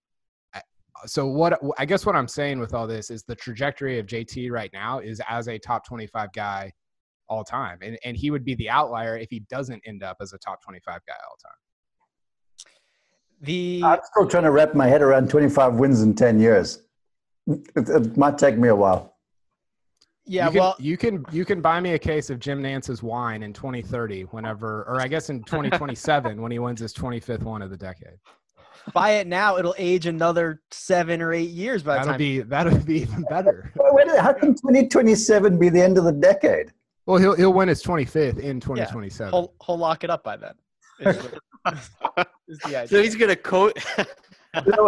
So, 1.05 1.25
what 1.25 1.59
I 1.79 1.85
guess 1.85 2.05
what 2.05 2.15
I'm 2.15 2.27
saying 2.27 2.59
with 2.59 2.73
all 2.73 2.85
this 2.85 3.09
is 3.09 3.23
the 3.23 3.35
trajectory 3.35 3.97
of 3.97 4.05
JT 4.05 4.51
right 4.51 4.69
now 4.73 4.99
is 4.99 5.19
as 5.27 5.47
a 5.47 5.57
top 5.57 5.87
25 5.87 6.31
guy 6.33 6.71
all 7.31 7.43
time. 7.43 7.79
And, 7.81 7.97
and 8.03 8.15
he 8.15 8.29
would 8.29 8.43
be 8.43 8.55
the 8.55 8.69
outlier 8.69 9.17
if 9.17 9.29
he 9.29 9.39
doesn't 9.49 9.81
end 9.85 10.03
up 10.03 10.17
as 10.21 10.33
a 10.33 10.37
top 10.37 10.61
25 10.61 10.99
guy 11.07 11.13
all 11.27 11.37
time. 11.41 12.67
The 13.39 13.81
I'm 13.83 13.99
still 14.03 14.27
trying 14.27 14.43
to 14.43 14.51
wrap 14.51 14.75
my 14.75 14.85
head 14.85 15.01
around 15.01 15.29
25 15.29 15.75
wins 15.75 16.03
in 16.03 16.13
10 16.13 16.39
years. 16.39 16.83
It, 17.47 17.89
it 17.89 18.17
might 18.17 18.37
take 18.37 18.57
me 18.57 18.67
a 18.67 18.75
while. 18.75 19.15
Yeah, 20.31 20.45
you 20.45 20.51
can, 20.51 20.59
well, 20.61 20.75
you 20.79 20.97
can 20.97 21.25
you 21.33 21.43
can 21.43 21.59
buy 21.61 21.81
me 21.81 21.91
a 21.93 21.99
case 21.99 22.29
of 22.29 22.39
Jim 22.39 22.61
Nantz's 22.63 23.03
wine 23.03 23.43
in 23.43 23.51
2030, 23.51 24.23
whenever, 24.31 24.83
or 24.87 25.01
I 25.01 25.07
guess 25.09 25.29
in 25.29 25.43
2027 25.43 26.41
when 26.41 26.51
he 26.53 26.57
wins 26.57 26.79
his 26.79 26.93
25th 26.93 27.43
one 27.43 27.61
of 27.61 27.69
the 27.69 27.75
decade. 27.75 28.17
buy 28.93 29.11
it 29.11 29.27
now. 29.27 29.57
It'll 29.57 29.75
age 29.77 30.05
another 30.05 30.61
seven 30.71 31.21
or 31.21 31.33
eight 31.33 31.49
years 31.49 31.83
by 31.83 31.95
the 31.95 31.99
That'll 31.99 32.11
time. 32.13 32.17
be 32.17 32.39
that'll 32.43 32.77
be 32.79 33.01
even 33.01 33.23
better. 33.23 33.73
Wait, 33.75 34.07
wait, 34.07 34.19
how 34.21 34.31
can 34.31 34.55
2027 34.55 35.59
be 35.59 35.67
the 35.67 35.81
end 35.81 35.97
of 35.97 36.05
the 36.05 36.13
decade? 36.13 36.71
Well, 37.05 37.17
he'll 37.17 37.35
he'll 37.35 37.51
win 37.51 37.67
his 37.67 37.83
25th 37.83 38.39
in 38.39 38.61
2027. 38.61 39.33
he'll, 39.33 39.53
he'll 39.65 39.77
lock 39.77 40.05
it 40.05 40.09
up 40.09 40.23
by 40.23 40.37
then. 40.37 40.53
It's- 41.01 41.27
is 42.47 42.57
the 42.59 42.67
idea. 42.77 42.87
So 42.87 43.01
he's 43.03 43.15
gonna 43.15 43.35
coat. 43.35 43.77
You 44.65 44.71
know 44.75 44.83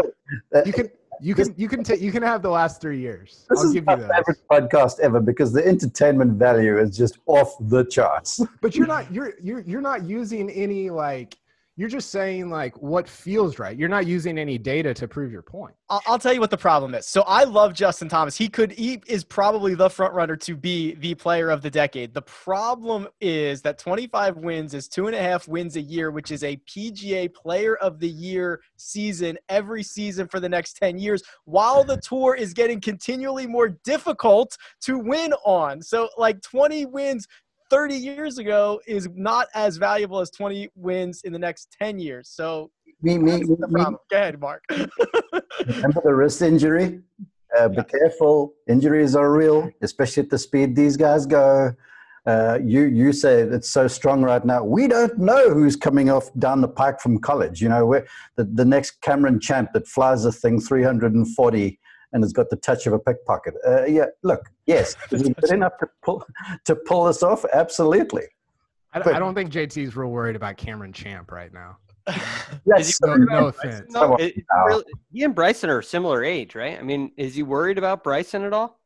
what? 0.51 0.65
You 0.67 0.73
can 0.73 0.89
you 1.21 1.35
can 1.35 1.53
you 1.57 1.67
can 1.67 1.83
take 1.83 2.01
you 2.01 2.11
can 2.11 2.23
have 2.23 2.41
the 2.41 2.49
last 2.49 2.81
three 2.81 2.99
years. 2.99 3.45
This 3.49 3.59
I'll 3.59 3.65
is 3.67 3.73
give 3.73 3.85
my 3.85 3.95
favorite 3.95 4.39
podcast 4.49 4.99
ever 4.99 5.19
because 5.19 5.53
the 5.53 5.65
entertainment 5.65 6.33
value 6.33 6.77
is 6.79 6.95
just 6.97 7.19
off 7.25 7.55
the 7.59 7.85
charts. 7.85 8.41
But 8.61 8.75
you're 8.75 8.87
not 8.87 9.11
you're 9.11 9.33
you're 9.41 9.61
you're 9.61 9.81
not 9.81 10.03
using 10.03 10.49
any 10.49 10.89
like 10.89 11.37
you're 11.75 11.89
just 11.89 12.11
saying 12.11 12.49
like 12.49 12.79
what 12.81 13.07
feels 13.07 13.57
right. 13.57 13.77
You're 13.77 13.89
not 13.89 14.05
using 14.05 14.37
any 14.37 14.59
data 14.59 14.93
to 14.93 15.07
prove 15.07 15.31
your 15.31 15.41
point. 15.41 15.73
I'll, 15.89 16.01
I'll 16.05 16.19
tell 16.19 16.33
you 16.33 16.39
what 16.39 16.51
the 16.51 16.57
problem 16.57 16.93
is. 16.93 17.07
So 17.07 17.23
I 17.23 17.45
love 17.45 17.73
Justin 17.73 18.07
Thomas. 18.07 18.37
He 18.37 18.47
could 18.47 18.71
he 18.73 19.01
is 19.07 19.23
probably 19.23 19.73
the 19.73 19.89
front 19.89 20.13
runner 20.13 20.35
to 20.35 20.55
be 20.55 20.93
the 20.95 21.15
player 21.15 21.49
of 21.49 21.63
the 21.63 21.71
decade. 21.71 22.13
The 22.13 22.21
problem 22.21 23.07
is 23.21 23.63
that 23.63 23.79
25 23.79 24.37
wins 24.37 24.75
is 24.75 24.87
two 24.87 25.07
and 25.07 25.15
a 25.15 25.21
half 25.21 25.47
wins 25.47 25.75
a 25.75 25.81
year, 25.81 26.11
which 26.11 26.29
is 26.29 26.43
a 26.43 26.57
PGA 26.69 27.33
Player 27.33 27.75
of 27.77 27.99
the 27.99 28.09
Year 28.09 28.61
season 28.77 29.37
every 29.49 29.81
season 29.81 30.27
for 30.27 30.39
the 30.39 30.49
next 30.49 30.73
10 30.73 30.99
years, 30.99 31.23
while 31.45 31.83
the 31.83 31.97
tour 32.03 32.35
is 32.35 32.53
getting 32.53 32.79
continually 32.79 33.47
more 33.47 33.69
difficult 33.83 34.55
to 34.81 34.99
win 34.99 35.33
on. 35.43 35.81
So 35.81 36.07
like 36.17 36.39
20 36.41 36.85
wins 36.85 37.27
30 37.73 37.95
years 37.95 38.37
ago 38.37 38.79
is 38.85 39.09
not 39.15 39.47
as 39.55 39.77
valuable 39.77 40.19
as 40.19 40.29
20 40.29 40.69
wins 40.75 41.23
in 41.23 41.33
the 41.33 41.39
next 41.39 41.75
10 41.81 41.97
years. 41.97 42.29
So 42.29 42.69
Me, 43.01 43.17
me, 43.17 43.39
me, 43.39 43.43
the. 43.45 43.97
Go 44.11 44.17
ahead, 44.17 44.39
Mark. 44.39 44.63
Remember 44.69 46.01
the 46.03 46.13
wrist 46.13 46.43
injury? 46.43 47.01
Uh, 47.57 47.69
be 47.69 47.83
careful. 47.83 48.53
Injuries 48.69 49.15
are 49.15 49.31
real, 49.31 49.71
especially 49.81 50.21
at 50.21 50.29
the 50.29 50.37
speed 50.37 50.75
these 50.75 50.95
guys 50.97 51.25
go. 51.25 51.73
Uh, 52.25 52.57
you 52.63 52.83
you 52.83 53.11
say 53.11 53.41
it's 53.41 53.69
so 53.69 53.87
strong 53.87 54.21
right 54.21 54.45
now. 54.45 54.63
We 54.63 54.87
don't 54.87 55.17
know 55.17 55.49
who's 55.49 55.75
coming 55.75 56.09
off 56.09 56.29
down 56.39 56.61
the 56.61 56.69
pike 56.69 57.01
from 57.01 57.19
college. 57.19 57.59
You 57.61 57.69
know, 57.69 57.85
where 57.85 58.07
the, 58.37 58.45
the 58.45 58.65
next 58.65 59.01
Cameron 59.01 59.39
Champ 59.39 59.71
that 59.73 59.87
flies 59.87 60.25
a 60.25 60.31
thing 60.31 60.61
340 60.61 61.79
and 62.13 62.23
has 62.23 62.31
got 62.31 62.49
the 62.49 62.55
touch 62.55 62.87
of 62.87 62.93
a 62.93 62.99
pickpocket. 62.99 63.55
Uh, 63.67 63.83
yeah, 63.85 64.05
look, 64.21 64.49
yes, 64.65 64.95
is 65.11 65.23
he 65.23 65.33
good 65.33 65.51
enough 65.51 65.73
to 65.79 65.87
pull 66.03 66.25
to 66.65 66.75
pull 66.75 67.05
this 67.05 67.21
off? 67.23 67.43
Absolutely. 67.51 68.23
I, 68.93 68.99
But- 68.99 69.15
I 69.15 69.19
don't 69.19 69.33
think 69.35 69.51
JT's 69.51 69.95
real 69.95 70.09
worried 70.09 70.35
about 70.35 70.55
Cameron 70.57 70.93
Champ 70.93 71.31
right 71.31 71.51
now. 71.53 71.77
Yes, 72.65 72.99
No, 73.01 73.15
no 73.15 73.47
offense. 73.47 73.91
No, 73.91 74.15
it- 74.15 74.37
it 74.37 74.45
really- 74.67 74.83
he 75.11 75.23
and 75.23 75.33
Bryson 75.35 75.69
are 75.69 75.81
similar 75.81 76.23
age, 76.23 76.55
right? 76.55 76.79
I 76.79 76.83
mean, 76.83 77.11
is 77.17 77.35
he 77.35 77.43
worried 77.43 77.77
about 77.77 78.03
Bryson 78.03 78.43
at 78.43 78.53
all? 78.53 78.79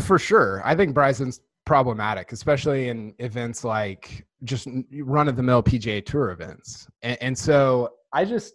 For 0.00 0.18
sure. 0.18 0.60
I 0.64 0.74
think 0.74 0.92
Bryson's 0.94 1.40
problematic, 1.64 2.32
especially 2.32 2.88
in 2.88 3.14
events 3.20 3.62
like 3.64 4.26
just 4.42 4.66
run 5.00 5.28
of 5.28 5.36
the 5.36 5.42
mill 5.42 5.62
PGA 5.62 6.04
Tour 6.04 6.30
events. 6.32 6.88
And, 7.02 7.16
and 7.22 7.38
so 7.38 7.90
I 8.12 8.24
just, 8.24 8.54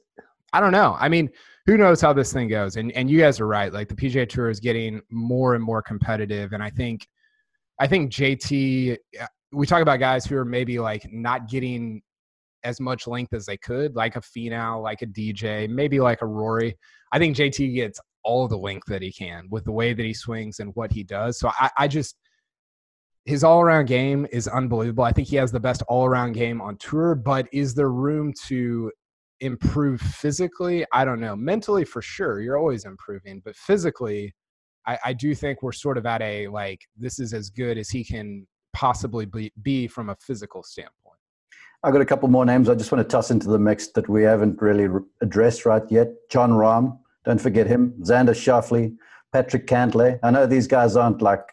I 0.54 0.60
don't 0.60 0.72
know. 0.72 0.96
I 1.00 1.10
mean, 1.10 1.30
who 1.66 1.78
knows 1.78 2.02
how 2.02 2.14
this 2.14 2.34
thing 2.34 2.48
goes? 2.48 2.76
And 2.78 2.92
and 2.94 3.10
you 3.10 3.20
guys 3.20 3.40
are 3.40 3.48
right. 3.48 3.72
Like 3.72 3.88
the 3.88 3.96
PGA 3.96 4.28
Tour 4.28 4.50
is 4.50 4.60
getting 4.60 5.02
more 5.12 5.56
and 5.56 5.64
more 5.64 5.82
competitive, 5.82 6.54
and 6.54 6.64
I 6.64 6.70
think, 6.70 7.08
I 7.80 7.88
think 7.88 8.12
JT. 8.12 8.98
uh, 9.22 9.28
We 9.52 9.66
talk 9.66 9.82
about 9.82 10.00
guys 10.00 10.26
who 10.26 10.38
are 10.38 10.46
maybe 10.46 10.80
like 10.80 11.08
not 11.12 11.50
getting 11.50 12.02
as 12.64 12.80
much 12.80 13.08
length 13.08 13.34
as 13.34 13.46
they 13.46 13.58
could, 13.58 13.96
like 13.96 14.16
a 14.16 14.22
Finau, 14.22 14.82
like 14.82 15.02
a 15.02 15.08
DJ, 15.08 15.70
maybe 15.70 16.00
like 16.00 16.22
a 16.22 16.26
Rory. 16.26 16.78
I 17.12 17.20
think 17.20 17.36
JT 17.36 17.74
gets 17.74 18.00
all 18.24 18.48
the 18.48 18.58
length 18.58 18.88
that 18.88 19.02
he 19.02 19.12
can 19.12 19.48
with 19.50 19.64
the 19.64 19.72
way 19.72 19.94
that 19.94 20.06
he 20.06 20.14
swings 20.14 20.60
and 20.60 20.76
what 20.76 20.92
he 20.92 21.04
does. 21.04 21.40
So 21.40 21.50
I, 21.60 21.70
I 21.78 21.88
just 21.88 22.16
his 23.26 23.44
all 23.44 23.62
around 23.62 23.86
game 23.86 24.28
is 24.32 24.48
unbelievable. 24.48 25.04
I 25.04 25.12
think 25.12 25.28
he 25.28 25.36
has 25.36 25.52
the 25.52 25.60
best 25.60 25.84
all 25.88 26.06
around 26.06 26.34
game 26.34 26.62
on 26.62 26.78
tour, 26.78 27.16
but 27.16 27.48
is 27.52 27.76
there 27.76 27.92
room 27.92 28.34
to 28.48 28.92
improve 29.42 30.02
physically? 30.02 30.86
I 30.94 31.06
don't 31.06 31.20
know. 31.20 31.36
Mentally, 31.36 31.86
for 31.86 32.02
sure, 32.02 32.42
you're 32.42 32.58
always 32.58 32.86
improving, 32.86 33.42
but 33.44 33.56
physically, 33.56 34.34
I, 34.86 34.98
I 35.06 35.14
do 35.14 35.36
think 35.36 35.62
we're 35.62 35.72
sort 35.72 35.98
of 35.98 36.06
at 36.06 36.22
a 36.22 36.48
like 36.48 36.82
this 36.98 37.20
is 37.20 37.34
as 37.34 37.50
good 37.50 37.78
as 37.78 37.90
he 37.90 38.04
can 38.04 38.48
possibly 38.74 39.26
be, 39.26 39.52
be 39.62 39.88
from 39.88 40.10
a 40.10 40.16
physical 40.16 40.64
standpoint. 40.64 41.18
I've 41.84 41.94
got 41.94 42.02
a 42.02 42.06
couple 42.06 42.28
more 42.28 42.46
names 42.46 42.68
I 42.68 42.76
just 42.76 42.92
want 42.92 43.08
to 43.08 43.10
toss 43.10 43.32
into 43.32 43.48
the 43.48 43.60
mix 43.60 43.88
that 43.90 44.10
we 44.10 44.24
haven't 44.24 44.62
really 44.62 44.88
addressed 45.22 45.66
right 45.66 45.84
yet. 45.90 46.10
Jon 46.30 46.52
Rahm, 46.52 46.98
don't 47.24 47.40
forget 47.40 47.68
him. 47.68 47.94
Xander 48.02 48.36
Schauffele, 48.36 48.96
Patrick 49.32 49.66
Cantlay. 49.66 50.20
I 50.22 50.32
know 50.32 50.46
these 50.46 50.68
guys 50.68 50.98
aren't 50.98 51.22
like, 51.22 51.44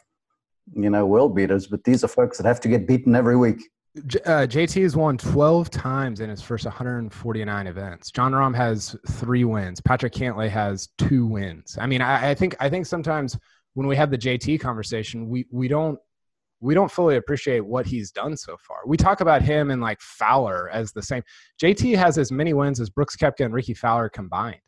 you 0.75 0.91
know, 0.91 1.07
world 1.07 1.37
beaters, 1.37 1.69
but 1.69 1.85
these 1.85 2.03
are 2.03 2.09
folks 2.09 2.39
that 2.39 2.47
have 2.47 2.61
to 2.61 2.69
get 2.69 2.89
beaten 2.89 3.15
every 3.15 3.37
week. 3.37 3.63
J- 4.07 4.21
uh, 4.27 4.47
JT 4.47 4.83
has 4.83 4.97
won 4.97 5.17
12 5.17 5.71
times 5.71 6.21
in 6.21 6.29
his 6.29 6.43
first 6.43 6.65
149 6.65 7.67
events. 7.67 8.11
Jon 8.11 8.33
Rahm 8.33 8.55
has 8.55 8.95
three 9.09 9.45
wins. 9.45 9.81
Patrick 9.81 10.13
Cantlay 10.13 10.49
has 10.49 10.89
two 10.99 11.27
wins. 11.27 11.79
I 11.81 11.87
mean, 11.87 12.03
I, 12.03 12.31
I 12.31 12.35
think 12.35 12.57
I 12.61 12.69
think 12.69 12.87
sometimes 12.87 13.39
when 13.75 13.87
we 13.87 13.97
have 13.97 14.11
the 14.11 14.19
JT 14.19 14.61
conversation, 14.61 15.29
we 15.29 15.47
we 15.51 15.69
don't 15.69 15.99
we 16.61 16.75
don't 16.75 16.91
fully 16.91 17.17
appreciate 17.17 17.61
what 17.61 17.87
he's 17.87 18.11
done 18.11 18.37
so 18.37 18.57
far. 18.67 18.79
We 18.87 18.97
talk 18.97 19.21
about 19.21 19.43
him 19.43 19.71
and 19.71 19.81
like 19.81 20.01
Fowler 20.01 20.69
as 20.71 20.93
the 20.93 21.03
same. 21.03 21.23
JT 21.63 21.97
has 21.97 22.19
as 22.19 22.31
many 22.31 22.53
wins 22.53 22.81
as 22.81 22.91
Brooks 22.91 23.17
Koepka 23.17 23.45
and 23.45 23.55
Rickie 23.55 23.75
Fowler 23.75 24.09
combined 24.09 24.61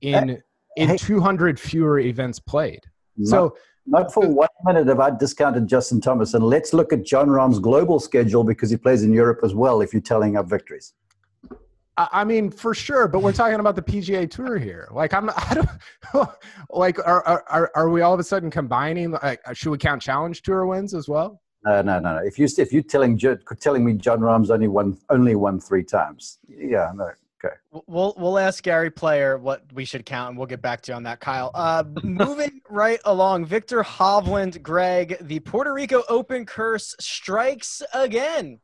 in 0.00 0.42
in 0.76 0.88
hey. 0.88 0.96
200 0.96 1.60
fewer 1.60 1.98
events 1.98 2.38
played. 2.38 2.80
So 3.24 3.56
not 3.90 4.14
for 4.14 4.26
one 4.26 4.48
minute 4.64 4.86
have 4.86 5.00
I 5.00 5.10
discounted 5.10 5.66
Justin 5.66 6.00
Thomas. 6.00 6.34
And 6.34 6.44
let's 6.44 6.72
look 6.72 6.92
at 6.92 7.04
Jon 7.04 7.28
Rahm's 7.28 7.58
global 7.58 7.98
schedule 7.98 8.44
because 8.44 8.70
he 8.70 8.76
plays 8.76 9.02
in 9.02 9.12
Europe 9.12 9.40
as 9.42 9.54
well 9.54 9.80
if 9.80 9.92
you're 9.92 10.00
telling 10.00 10.36
up 10.36 10.48
victories. 10.48 10.94
I 11.96 12.24
mean, 12.24 12.50
for 12.50 12.72
sure, 12.72 13.08
but 13.08 13.20
we're 13.22 13.32
talking 13.32 13.60
about 13.60 13.76
the 13.76 13.82
PGA 13.82 14.30
Tour 14.30 14.56
here. 14.56 14.88
Like, 14.90 15.12
I'm, 15.12 15.28
I 15.36 15.54
don't, 15.54 16.30
like, 16.70 16.98
are 17.00 17.22
are 17.26 17.70
are- 17.74 17.90
we 17.90 18.00
all 18.00 18.14
of 18.14 18.20
a 18.20 18.24
sudden 18.24 18.50
combining? 18.50 19.10
Like, 19.10 19.40
uh, 19.44 19.52
should 19.52 19.70
we 19.70 19.76
count 19.76 20.00
Challenge 20.00 20.40
Tour 20.40 20.64
wins 20.64 20.94
as 20.94 21.08
well? 21.08 21.42
No, 21.66 21.82
no, 21.82 21.98
no, 21.98 22.16
no. 22.16 22.22
If 22.24 22.38
you 22.38 22.46
if 22.56 22.72
you're 22.72 22.82
telling 22.84 23.18
telling 23.18 23.84
me 23.84 23.94
Jon 23.94 24.20
Rahm's 24.20 24.50
only 24.50 24.68
won 24.68 24.96
only 25.10 25.34
won 25.34 25.60
three 25.60 25.82
times, 25.84 26.38
yeah, 26.48 26.90
no. 26.94 27.10
Okay. 27.42 27.54
We'll 27.86 28.14
we'll 28.18 28.38
ask 28.38 28.62
Gary 28.62 28.90
Player 28.90 29.38
what 29.38 29.64
we 29.72 29.84
should 29.84 30.04
count, 30.04 30.30
and 30.30 30.38
we'll 30.38 30.46
get 30.46 30.60
back 30.60 30.82
to 30.82 30.92
you 30.92 30.96
on 30.96 31.04
that, 31.04 31.20
Kyle. 31.20 31.50
Uh, 31.54 31.84
moving 32.02 32.60
right 32.68 33.00
along, 33.06 33.46
Viktor 33.46 33.82
Hovland, 33.82 34.60
Greg, 34.62 35.16
the 35.22 35.40
Puerto 35.40 35.72
Rico 35.72 36.02
Open 36.08 36.44
curse 36.44 36.94
strikes 37.00 37.82
again. 37.94 38.60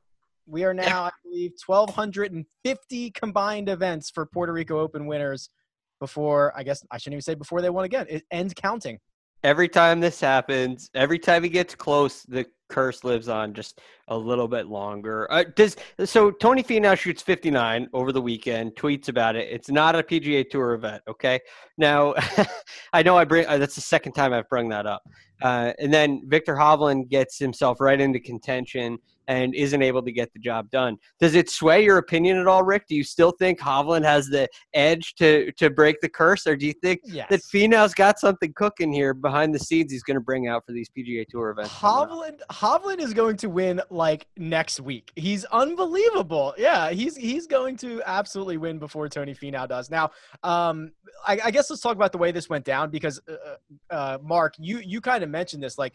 We 0.47 0.65
are 0.65 0.75
now, 0.75 1.05
I 1.05 1.11
believe, 1.25 1.53
1,250 1.65 3.11
combined 3.11 3.69
events 3.69 4.11
for 4.11 4.27
Puerto 4.27 4.53
Rico 4.53 4.79
Open 4.79 5.07
winners 5.07 5.51
before, 5.99 6.53
I 6.57 6.62
guess 6.62 6.85
I 6.91 6.99
shouldn't 6.99 7.15
even 7.15 7.23
say 7.23 7.35
before 7.35 7.62
they 7.62 7.71
won 7.71 7.85
again. 7.85 8.07
It 8.09 8.25
ends 8.31 8.55
counting. 8.55 8.99
Every 9.43 9.69
time 9.69 10.01
this 10.01 10.21
happens, 10.21 10.91
every 10.95 11.19
time 11.19 11.43
he 11.43 11.49
gets 11.49 11.75
close, 11.75 12.23
the 12.23 12.47
curse 12.68 13.05
lives 13.05 13.29
on 13.29 13.55
just 13.55 13.81
a 14.09 14.16
little 14.16 14.48
bit 14.48 14.66
longer. 14.66 15.26
Uh, 15.31 15.44
does 15.55 15.76
so? 16.05 16.31
Tony 16.31 16.62
Finau 16.62 16.96
shoots 16.96 17.22
59 17.22 17.88
over 17.92 18.12
the 18.12 18.20
weekend. 18.22 18.74
Tweets 18.76 19.09
about 19.09 19.37
it. 19.37 19.48
It's 19.50 19.70
not 19.70 19.94
a 19.94 20.02
PGA 20.02 20.48
Tour 20.48 20.74
event. 20.74 21.02
Okay. 21.09 21.40
Now, 21.79 22.14
I 22.92 23.02
know 23.02 23.16
I 23.16 23.24
bring. 23.24 23.46
Uh, 23.46 23.59
that's 23.59 23.74
the 23.74 23.81
second 23.81 24.12
time 24.12 24.33
I've 24.33 24.48
brought 24.48 24.68
that 24.70 24.87
up. 24.87 25.02
Uh, 25.42 25.72
and 25.79 25.92
then 25.92 26.22
Viktor 26.26 26.55
Hovland 26.55 27.09
gets 27.11 27.38
himself 27.38 27.81
right 27.81 28.00
into 28.00 28.18
contention 28.18 28.98
and 29.29 29.55
isn't 29.55 29.83
able 29.83 30.02
to 30.02 30.12
get 30.12 30.33
the 30.33 30.38
job 30.38 30.70
done. 30.70 30.96
Does 31.18 31.35
it 31.35 31.50
sway 31.50 31.85
your 31.85 31.98
opinion 31.98 32.38
at 32.38 32.46
all, 32.46 32.62
Rick? 32.62 32.87
Do 32.88 32.94
you 32.94 33.02
still 33.05 33.33
think 33.33 33.59
Hovland 33.59 34.05
has 34.05 34.29
the 34.29 34.48
edge 34.72 35.14
to 35.16 35.50
to 35.52 35.68
break 35.68 36.00
the 36.00 36.09
curse, 36.09 36.46
or 36.46 36.57
do 36.57 36.66
you 36.66 36.72
think 36.72 37.00
Yes. 37.05 37.26
that 37.31 37.42
Finau's 37.42 37.92
got 37.92 38.18
something 38.18 38.52
cooking 38.55 38.92
here 38.92 39.14
behind 39.14 39.55
the 39.55 39.59
scenes 39.59 39.90
he's 39.92 40.02
going 40.05 40.14
to 40.14 40.20
bring 40.20 40.48
out 40.48 40.64
for 40.64 40.72
these 40.72 40.88
PGA 40.88 41.26
Tour 41.29 41.50
events. 41.50 41.72
Hovland 41.72 42.40
Hovland 42.61 43.01
is 43.01 43.12
going 43.12 43.37
to 43.38 43.51
win 43.51 43.83
like 43.90 44.27
next 44.38 44.81
week. 44.81 45.12
He's 45.14 45.45
unbelievable. 45.47 46.55
Yeah, 46.57 46.90
he's 46.90 47.14
he's 47.14 47.47
going 47.47 47.77
to 47.79 48.03
absolutely 48.07 48.57
win 48.57 48.79
before 48.79 49.09
Tony 49.11 49.35
Finau 49.35 49.69
does. 49.69 49.90
Now, 49.90 50.11
um, 50.42 50.92
I, 51.27 51.38
I 51.45 51.51
guess 51.51 51.69
let's 51.69 51.83
talk 51.83 51.97
about 51.97 52.12
the 52.12 52.19
way 52.19 52.33
this 52.33 52.49
went 52.49 52.64
down 52.64 52.90
because 52.90 53.21
uh, 53.29 53.95
uh, 53.95 54.19
Mark, 54.23 54.55
you 54.59 54.79
you 54.79 55.03
kind 55.03 55.23
of 55.23 55.29
mentioned 55.29 55.62
this. 55.62 55.77
Like, 55.77 55.92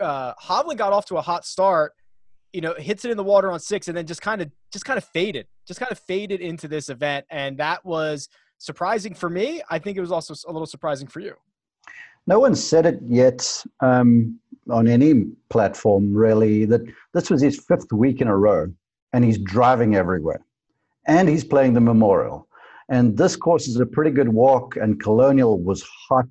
uh, 0.00 0.34
Hovland 0.34 0.76
got 0.76 0.92
off 0.92 1.06
to 1.06 1.18
a 1.18 1.22
hot 1.22 1.44
start. 1.44 1.92
You 2.52 2.62
know, 2.62 2.74
hits 2.74 3.04
it 3.04 3.12
in 3.12 3.16
the 3.16 3.24
water 3.24 3.52
on 3.52 3.60
six, 3.60 3.86
and 3.86 3.96
then 3.96 4.06
just 4.06 4.22
kind 4.22 4.42
of 4.42 4.50
just 4.72 4.84
kind 4.84 4.98
of 4.98 5.04
faded, 5.04 5.46
just 5.68 5.78
kind 5.78 5.92
of 5.92 6.00
faded 6.00 6.40
into 6.40 6.66
this 6.66 6.88
event, 6.88 7.26
and 7.30 7.58
that 7.58 7.84
was 7.84 8.28
surprising 8.58 9.14
for 9.14 9.30
me. 9.30 9.62
I 9.70 9.78
think 9.78 9.96
it 9.96 10.00
was 10.00 10.10
also 10.10 10.34
a 10.48 10.52
little 10.52 10.66
surprising 10.66 11.06
for 11.06 11.20
you. 11.20 11.34
No 12.26 12.40
one 12.40 12.56
said 12.56 12.86
it 12.86 12.98
yet 13.06 13.64
um, 13.80 14.40
on 14.70 14.88
any 14.88 15.24
platform, 15.48 16.12
really, 16.12 16.64
that 16.66 16.82
this 17.14 17.30
was 17.30 17.42
his 17.42 17.58
fifth 17.58 17.92
week 17.92 18.20
in 18.20 18.28
a 18.28 18.36
row 18.36 18.72
and 19.12 19.24
he's 19.24 19.38
driving 19.38 19.94
everywhere. 19.94 20.40
And 21.06 21.28
he's 21.28 21.44
playing 21.44 21.74
the 21.74 21.80
Memorial. 21.80 22.48
And 22.88 23.16
this 23.16 23.36
course 23.36 23.68
is 23.68 23.80
a 23.80 23.86
pretty 23.86 24.10
good 24.10 24.28
walk, 24.28 24.76
and 24.76 25.00
Colonial 25.00 25.60
was 25.60 25.84
hot 26.08 26.28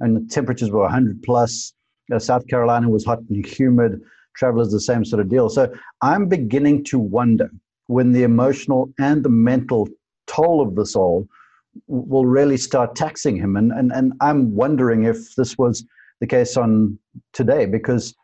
and 0.00 0.16
the 0.16 0.28
temperatures 0.32 0.70
were 0.70 0.82
100 0.82 1.22
plus. 1.22 1.72
Uh, 2.12 2.18
South 2.18 2.46
Carolina 2.46 2.88
was 2.88 3.04
hot 3.04 3.20
and 3.30 3.44
humid. 3.44 4.00
Travelers, 4.36 4.70
the 4.70 4.80
same 4.80 5.04
sort 5.04 5.20
of 5.20 5.28
deal. 5.28 5.48
So 5.48 5.72
I'm 6.02 6.28
beginning 6.28 6.84
to 6.84 6.98
wonder 6.98 7.50
when 7.86 8.12
the 8.12 8.22
emotional 8.22 8.92
and 8.98 9.24
the 9.24 9.30
mental 9.30 9.88
toll 10.26 10.60
of 10.60 10.74
this 10.74 10.94
all 10.94 11.26
will 11.86 12.26
really 12.26 12.56
start 12.56 12.94
taxing 12.94 13.36
him. 13.36 13.56
And, 13.56 13.72
and, 13.72 13.92
and 13.92 14.12
I'm 14.20 14.54
wondering 14.54 15.04
if 15.04 15.34
this 15.36 15.56
was 15.56 15.84
the 16.20 16.26
case 16.26 16.56
on 16.56 16.98
today 17.32 17.66
because 17.66 18.14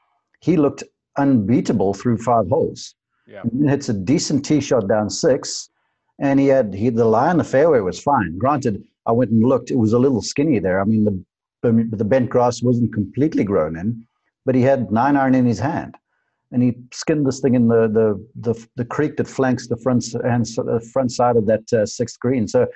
he 0.41 0.57
looked 0.57 0.83
unbeatable 1.19 1.95
through 1.95 2.19
five 2.19 2.49
holes. 2.49 2.95
Yeah. 3.27 3.43
He 3.53 3.67
hits 3.67 3.89
a 3.89 3.95
decent 3.95 4.45
tee 4.45 4.61
shot 4.61 4.89
down 4.89 5.11
six, 5.11 5.71
and 6.19 6.41
he 6.41 6.49
had 6.49 6.75
he 6.75 6.91
the 6.91 7.05
lie 7.05 7.29
on 7.29 7.39
the 7.39 7.45
fairway 7.45 7.81
was 7.81 8.01
fine. 8.01 8.37
Granted, 8.39 8.83
I 9.07 9.13
went 9.13 9.31
and 9.31 9.45
looked; 9.45 9.71
it 9.71 9.77
was 9.77 9.93
a 9.93 9.99
little 9.99 10.23
skinny 10.23 10.59
there. 10.59 10.81
I 10.81 10.85
mean, 10.85 11.05
the 11.05 11.25
the 11.63 12.05
bent 12.05 12.31
grass 12.31 12.63
wasn't 12.63 12.93
completely 12.93 13.45
grown 13.45 13.79
in, 13.79 14.05
but 14.45 14.55
he 14.55 14.63
had 14.63 14.91
nine 14.91 15.17
iron 15.17 15.35
in 15.35 15.47
his 15.47 15.61
hand, 15.61 15.95
and 16.51 16.63
he 16.63 16.77
skinned 16.93 17.27
this 17.27 17.41
thing 17.41 17.55
in 17.55 17.69
the 17.69 17.89
the 17.89 18.53
the, 18.53 18.67
the 18.77 18.85
creek 18.85 19.17
that 19.17 19.29
flanks 19.29 19.69
the 19.69 19.77
front 19.77 20.05
and 20.15 20.45
the 20.47 20.91
front 20.93 21.13
side 21.13 21.37
of 21.37 21.47
that 21.47 21.73
uh, 21.73 21.87
sixth 21.87 22.19
green. 22.19 22.49
So 22.49 22.67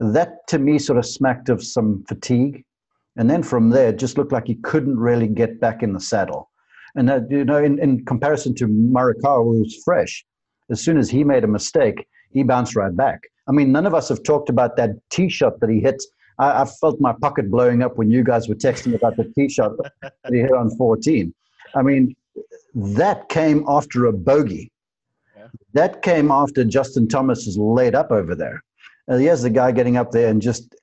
that 0.00 0.46
to 0.48 0.58
me 0.58 0.78
sort 0.78 0.98
of 0.98 1.06
smacked 1.06 1.48
of 1.48 1.64
some 1.64 2.04
fatigue. 2.06 2.64
And 3.16 3.30
then 3.30 3.42
from 3.42 3.70
there, 3.70 3.88
it 3.88 3.98
just 3.98 4.18
looked 4.18 4.32
like 4.32 4.46
he 4.46 4.56
couldn't 4.56 4.98
really 4.98 5.28
get 5.28 5.60
back 5.60 5.82
in 5.82 5.92
the 5.92 6.00
saddle. 6.00 6.50
And 6.94 7.08
that, 7.08 7.30
you 7.30 7.44
know, 7.44 7.62
in, 7.62 7.78
in 7.78 8.04
comparison 8.04 8.54
to 8.56 8.66
Morikawa, 8.66 9.44
who 9.44 9.60
was 9.60 9.82
fresh, 9.84 10.24
as 10.70 10.80
soon 10.80 10.98
as 10.98 11.08
he 11.10 11.24
made 11.24 11.44
a 11.44 11.48
mistake, 11.48 12.06
he 12.32 12.42
bounced 12.42 12.76
right 12.76 12.94
back. 12.94 13.20
I 13.48 13.52
mean, 13.52 13.72
none 13.72 13.86
of 13.86 13.94
us 13.94 14.08
have 14.08 14.22
talked 14.22 14.48
about 14.48 14.76
that 14.76 14.90
tee 15.10 15.28
shot 15.28 15.60
that 15.60 15.70
he 15.70 15.80
hit. 15.80 16.02
I, 16.38 16.62
I 16.62 16.64
felt 16.64 17.00
my 17.00 17.14
pocket 17.20 17.50
blowing 17.50 17.82
up 17.82 17.96
when 17.96 18.10
you 18.10 18.24
guys 18.24 18.48
were 18.48 18.54
texting 18.54 18.94
about 18.94 19.16
the 19.16 19.32
tee 19.34 19.48
shot 19.48 19.72
that 20.02 20.12
he 20.30 20.38
hit 20.38 20.52
on 20.52 20.70
14. 20.76 21.32
I 21.74 21.82
mean, 21.82 22.14
that 22.74 23.28
came 23.28 23.64
after 23.68 24.06
a 24.06 24.12
bogey. 24.12 24.70
Yeah. 25.36 25.46
That 25.74 26.02
came 26.02 26.30
after 26.30 26.64
Justin 26.64 27.08
Thomas 27.08 27.46
is 27.46 27.56
laid 27.56 27.94
up 27.94 28.10
over 28.10 28.34
there. 28.34 28.62
And 29.08 29.20
here's 29.22 29.42
the 29.42 29.50
guy 29.50 29.72
getting 29.72 29.96
up 29.96 30.10
there 30.10 30.28
and 30.28 30.42
just 30.42 30.74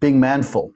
being 0.00 0.18
manful. 0.18 0.74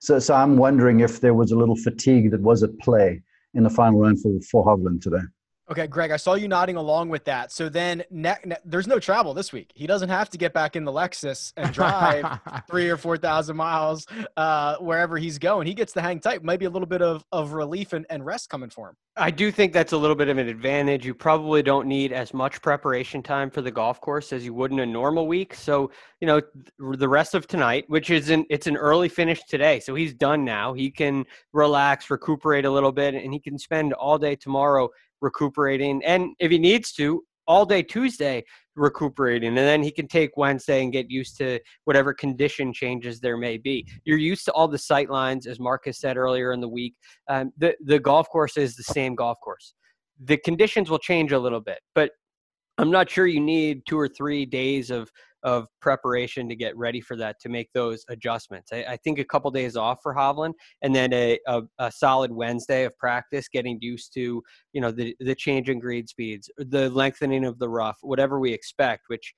So, 0.00 0.18
so 0.18 0.34
I'm 0.34 0.56
wondering 0.56 1.00
if 1.00 1.20
there 1.20 1.34
was 1.34 1.52
a 1.52 1.56
little 1.56 1.76
fatigue 1.76 2.30
that 2.30 2.40
was 2.40 2.62
at 2.62 2.78
play 2.78 3.22
in 3.54 3.64
the 3.64 3.70
final 3.70 4.00
round 4.00 4.20
for, 4.20 4.38
for 4.50 4.64
Hovland 4.64 5.02
today. 5.02 5.24
Okay, 5.68 5.88
Greg, 5.88 6.12
I 6.12 6.16
saw 6.16 6.34
you 6.34 6.46
nodding 6.46 6.76
along 6.76 7.08
with 7.08 7.24
that. 7.24 7.50
So 7.50 7.68
then 7.68 8.04
ne- 8.08 8.36
ne- 8.44 8.56
there's 8.64 8.86
no 8.86 9.00
travel 9.00 9.34
this 9.34 9.52
week. 9.52 9.72
He 9.74 9.88
doesn't 9.88 10.08
have 10.08 10.30
to 10.30 10.38
get 10.38 10.52
back 10.52 10.76
in 10.76 10.84
the 10.84 10.92
Lexus 10.92 11.52
and 11.56 11.72
drive 11.74 12.38
three 12.70 12.88
or 12.88 12.96
4,000 12.96 13.56
miles 13.56 14.06
uh, 14.36 14.76
wherever 14.76 15.18
he's 15.18 15.38
going. 15.38 15.66
He 15.66 15.74
gets 15.74 15.92
to 15.94 16.00
hang 16.00 16.20
tight. 16.20 16.44
Maybe 16.44 16.66
a 16.66 16.70
little 16.70 16.86
bit 16.86 17.02
of, 17.02 17.24
of 17.32 17.52
relief 17.52 17.94
and, 17.94 18.06
and 18.10 18.24
rest 18.24 18.48
coming 18.48 18.70
for 18.70 18.90
him. 18.90 18.96
I 19.16 19.30
do 19.30 19.50
think 19.50 19.72
that's 19.72 19.92
a 19.92 19.96
little 19.96 20.14
bit 20.14 20.28
of 20.28 20.38
an 20.38 20.46
advantage. 20.46 21.04
You 21.04 21.14
probably 21.14 21.62
don't 21.62 21.88
need 21.88 22.12
as 22.12 22.32
much 22.34 22.60
preparation 22.60 23.22
time 23.22 23.50
for 23.50 23.62
the 23.62 23.70
golf 23.70 24.00
course 24.00 24.32
as 24.32 24.44
you 24.44 24.52
would 24.54 24.70
in 24.70 24.78
a 24.78 24.86
normal 24.86 25.26
week. 25.26 25.54
So, 25.54 25.90
you 26.20 26.26
know, 26.26 26.42
the 26.78 27.08
rest 27.08 27.34
of 27.34 27.46
tonight, 27.46 27.86
which 27.88 28.10
is 28.10 28.28
an 28.28 28.44
it's 28.50 28.66
an 28.66 28.76
early 28.76 29.08
finish 29.08 29.42
today. 29.44 29.80
So 29.80 29.94
he's 29.94 30.12
done 30.12 30.44
now. 30.44 30.74
He 30.74 30.90
can 30.90 31.24
relax, 31.54 32.10
recuperate 32.10 32.66
a 32.66 32.70
little 32.70 32.92
bit, 32.92 33.14
and 33.14 33.32
he 33.32 33.40
can 33.40 33.58
spend 33.58 33.94
all 33.94 34.18
day 34.18 34.36
tomorrow 34.36 34.90
recuperating. 35.20 36.02
And 36.04 36.30
if 36.38 36.50
he 36.50 36.58
needs 36.58 36.92
to, 36.92 37.22
all 37.48 37.64
day 37.64 37.82
Tuesday 37.82 38.44
recuperating. 38.74 39.48
And 39.48 39.58
then 39.58 39.82
he 39.82 39.90
can 39.90 40.06
take 40.06 40.36
Wednesday 40.36 40.82
and 40.82 40.92
get 40.92 41.10
used 41.10 41.36
to 41.38 41.58
whatever 41.84 42.12
condition 42.12 42.72
changes 42.72 43.20
there 43.20 43.36
may 43.36 43.56
be. 43.56 43.86
You're 44.04 44.18
used 44.18 44.44
to 44.46 44.52
all 44.52 44.68
the 44.68 44.78
sight 44.78 45.10
lines, 45.10 45.46
as 45.46 45.58
Marcus 45.58 45.98
said 45.98 46.16
earlier 46.16 46.52
in 46.52 46.60
the 46.60 46.68
week. 46.68 46.94
Um, 47.28 47.52
the, 47.56 47.74
the 47.84 47.98
golf 47.98 48.28
course 48.28 48.56
is 48.56 48.76
the 48.76 48.82
same 48.82 49.14
golf 49.14 49.38
course. 49.42 49.74
The 50.24 50.36
conditions 50.38 50.90
will 50.90 50.98
change 50.98 51.32
a 51.32 51.38
little 51.38 51.60
bit, 51.60 51.78
but 51.94 52.10
I'm 52.78 52.90
not 52.90 53.08
sure 53.08 53.26
you 53.26 53.40
need 53.40 53.82
two 53.86 53.98
or 53.98 54.08
three 54.08 54.44
days 54.44 54.90
of 54.90 55.10
of 55.42 55.66
preparation 55.80 56.48
to 56.48 56.56
get 56.56 56.76
ready 56.76 57.00
for 57.00 57.16
that 57.16 57.40
to 57.40 57.48
make 57.48 57.72
those 57.72 58.04
adjustments. 58.08 58.72
I, 58.72 58.84
I 58.84 58.96
think 58.96 59.18
a 59.18 59.24
couple 59.24 59.50
days 59.50 59.76
off 59.76 59.98
for 60.02 60.14
Hovland, 60.14 60.54
and 60.82 60.94
then 60.94 61.12
a, 61.12 61.38
a, 61.46 61.62
a, 61.78 61.92
solid 61.92 62.32
Wednesday 62.32 62.84
of 62.84 62.96
practice, 62.98 63.48
getting 63.48 63.78
used 63.80 64.12
to 64.14 64.42
you 64.72 64.80
know 64.80 64.90
the 64.90 65.14
the 65.20 65.34
change 65.34 65.68
in 65.68 65.78
green 65.78 66.06
speeds, 66.06 66.50
the 66.58 66.90
lengthening 66.90 67.44
of 67.44 67.58
the 67.58 67.68
rough, 67.68 67.98
whatever 68.02 68.40
we 68.40 68.52
expect. 68.52 69.04
Which 69.08 69.34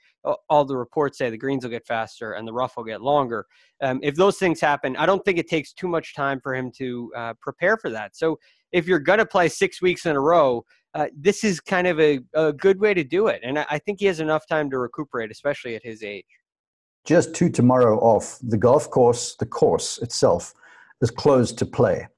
all 0.49 0.65
the 0.65 0.77
reports 0.77 1.19
say 1.19 1.31
the 1.31 1.39
greens 1.39 1.65
will 1.65 1.71
get 1.71 1.87
faster 1.87 2.33
and 2.33 2.47
the 2.47 2.53
rough 2.53 2.77
will 2.77 2.85
get 2.85 3.03
longer. 3.03 3.47
Um, 3.83 4.01
if 4.03 4.17
those 4.17 4.39
things 4.39 4.61
happen, 4.61 4.97
I 4.97 5.07
don't 5.07 5.25
think 5.25 5.39
it 5.39 5.49
takes 5.49 5.73
too 5.73 5.89
much 5.89 6.15
time 6.15 6.41
for 6.43 6.55
him 6.55 6.71
to 6.79 7.13
uh, 7.17 7.35
prepare 7.41 7.77
for 7.77 7.91
that. 7.91 8.17
So 8.17 8.39
if 8.73 8.87
you're 8.87 8.99
going 8.99 9.19
to 9.19 9.27
play 9.27 9.49
six 9.49 9.81
weeks 9.81 10.07
in 10.07 10.17
a 10.17 10.21
row, 10.21 10.65
uh, 10.95 11.07
this 11.17 11.45
is 11.45 11.61
kind 11.61 11.87
of 11.87 12.01
a, 12.01 12.21
a 12.35 12.53
good 12.53 12.81
way 12.81 12.95
to 12.95 13.05
do 13.05 13.27
it. 13.29 13.41
And 13.45 13.59
I, 13.59 13.67
I 13.71 13.79
think 13.79 14.01
he 14.01 14.07
has 14.07 14.21
enough 14.21 14.47
time 14.47 14.71
to 14.71 14.79
recuperate, 14.79 15.31
especially 15.31 15.77
at 15.77 15.83
his 15.83 16.03
age. 16.03 16.27
Just 17.05 17.35
two 17.35 17.49
tomorrow 17.49 17.99
off. 18.01 18.39
The 18.43 18.57
golf 18.57 18.91
course, 18.91 19.37
the 19.37 19.47
course 19.47 19.99
itself, 19.99 20.55
is 21.01 21.11
closed 21.11 21.59
to 21.59 21.67
play. 21.67 22.09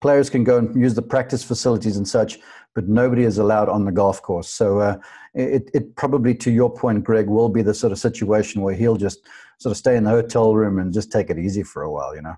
Players 0.00 0.30
can 0.30 0.44
go 0.44 0.58
and 0.58 0.80
use 0.80 0.94
the 0.94 1.02
practice 1.02 1.44
facilities 1.44 1.96
and 1.96 2.08
such, 2.08 2.38
but 2.74 2.88
nobody 2.88 3.24
is 3.24 3.38
allowed 3.38 3.68
on 3.68 3.84
the 3.84 3.92
golf 3.92 4.22
course. 4.22 4.48
So 4.48 4.80
uh, 4.80 4.96
it, 5.34 5.70
it 5.74 5.96
probably, 5.96 6.34
to 6.36 6.50
your 6.50 6.72
point, 6.72 7.04
Greg, 7.04 7.26
will 7.26 7.48
be 7.48 7.62
the 7.62 7.74
sort 7.74 7.92
of 7.92 7.98
situation 7.98 8.62
where 8.62 8.74
he'll 8.74 8.96
just 8.96 9.26
sort 9.58 9.72
of 9.72 9.76
stay 9.76 9.96
in 9.96 10.04
the 10.04 10.10
hotel 10.10 10.54
room 10.54 10.78
and 10.78 10.92
just 10.92 11.12
take 11.12 11.28
it 11.28 11.38
easy 11.38 11.62
for 11.62 11.82
a 11.82 11.90
while, 11.90 12.14
you 12.14 12.22
know. 12.22 12.34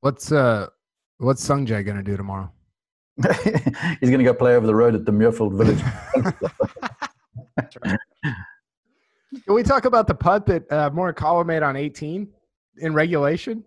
What's 0.00 0.30
uh, 0.30 0.66
what's 1.16 1.46
Sungjae 1.46 1.86
gonna 1.86 2.02
do 2.02 2.16
tomorrow? 2.16 2.52
He's 3.44 4.10
going 4.10 4.18
to 4.18 4.24
go 4.24 4.34
play 4.34 4.56
over 4.56 4.66
the 4.66 4.74
road 4.74 4.94
at 4.94 5.04
the 5.04 5.12
Muirfield 5.12 5.56
Village. 5.56 5.80
Can 9.44 9.54
we 9.54 9.62
talk 9.62 9.84
about 9.84 10.06
the 10.06 10.14
putt 10.14 10.46
that 10.46 10.70
uh, 10.70 10.90
Morikawa 10.90 11.46
made 11.46 11.62
on 11.62 11.76
18 11.76 12.28
in 12.78 12.94
regulation? 12.94 13.64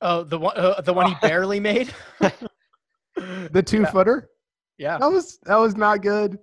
Oh, 0.00 0.24
the 0.24 0.38
one, 0.38 0.56
uh, 0.56 0.80
the 0.80 0.92
one 0.92 1.08
he 1.08 1.14
barely 1.22 1.60
made. 1.60 1.92
the 3.16 3.62
two 3.64 3.82
yeah. 3.82 3.90
footer. 3.90 4.28
Yeah, 4.78 4.98
that 4.98 5.10
was 5.10 5.38
that 5.44 5.56
was 5.56 5.76
not 5.76 6.02
good. 6.02 6.38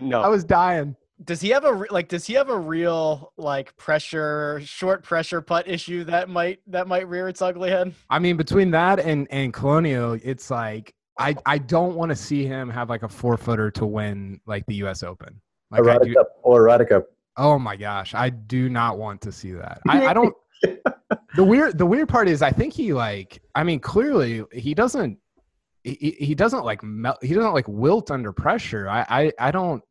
No, 0.00 0.20
I 0.20 0.28
was 0.28 0.44
dying. 0.44 0.94
Does 1.24 1.40
he 1.40 1.48
have 1.50 1.64
a 1.64 1.86
like? 1.90 2.08
Does 2.08 2.26
he 2.26 2.34
have 2.34 2.48
a 2.48 2.58
real 2.58 3.32
like 3.36 3.76
pressure, 3.76 4.60
short 4.64 5.02
pressure 5.02 5.40
putt 5.40 5.66
issue 5.66 6.04
that 6.04 6.28
might 6.28 6.60
that 6.68 6.86
might 6.86 7.08
rear 7.08 7.28
its 7.28 7.42
ugly 7.42 7.70
head? 7.70 7.92
I 8.08 8.18
mean, 8.18 8.36
between 8.36 8.70
that 8.70 9.00
and 9.00 9.26
and 9.30 9.52
Colonial, 9.52 10.18
it's 10.22 10.50
like 10.50 10.94
I 11.18 11.34
I 11.44 11.58
don't 11.58 11.96
want 11.96 12.10
to 12.10 12.16
see 12.16 12.46
him 12.46 12.70
have 12.70 12.88
like 12.88 13.02
a 13.02 13.08
four 13.08 13.36
footer 13.36 13.70
to 13.72 13.86
win 13.86 14.40
like 14.46 14.64
the 14.66 14.76
U.S. 14.76 15.02
Open. 15.02 15.40
Like 15.70 15.82
Erotica 15.82 16.14
do, 16.14 16.24
or 16.42 16.68
Erotica. 16.68 17.02
Oh 17.36 17.58
my 17.58 17.76
gosh, 17.76 18.14
I 18.14 18.30
do 18.30 18.68
not 18.68 18.98
want 18.98 19.20
to 19.22 19.32
see 19.32 19.52
that. 19.52 19.80
I, 19.88 20.06
I 20.06 20.12
don't. 20.14 20.34
the 21.36 21.44
weird 21.44 21.78
the 21.78 21.86
weird 21.86 22.08
part 22.08 22.28
is 22.28 22.42
I 22.42 22.50
think 22.50 22.72
he 22.72 22.92
like 22.92 23.42
I 23.54 23.64
mean 23.64 23.80
clearly 23.80 24.44
he 24.52 24.74
doesn't 24.74 25.18
he, 25.84 26.16
he 26.18 26.34
doesn't 26.34 26.64
like 26.64 26.82
melt 26.82 27.22
he 27.22 27.34
doesn't 27.34 27.54
like 27.54 27.66
wilt 27.68 28.10
under 28.10 28.32
pressure. 28.32 28.88
I 28.88 29.06
I, 29.08 29.32
I 29.38 29.50
don't 29.50 29.82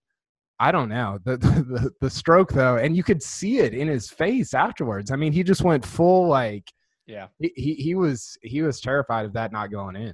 I 0.60 0.72
don't 0.72 0.90
know 0.90 1.20
the, 1.26 1.38
the 1.38 1.92
the 2.02 2.10
stroke 2.10 2.52
though, 2.52 2.78
and 2.78 2.96
you 2.96 3.04
could 3.04 3.22
see 3.22 3.60
it 3.60 3.74
in 3.74 3.88
his 3.88 4.10
face 4.10 4.54
afterwards. 4.54 5.12
I 5.12 5.16
mean, 5.16 5.32
he 5.32 5.44
just 5.44 5.62
went 5.62 5.86
full 5.86 6.28
like 6.28 6.72
yeah. 7.06 7.28
He 7.40 7.74
he, 7.74 7.96
was 7.96 8.38
he 8.42 8.62
was 8.62 8.82
terrified 8.82 9.26
of 9.26 9.34
that 9.34 9.52
not 9.52 9.72
going 9.72 9.96
in. 9.96 10.14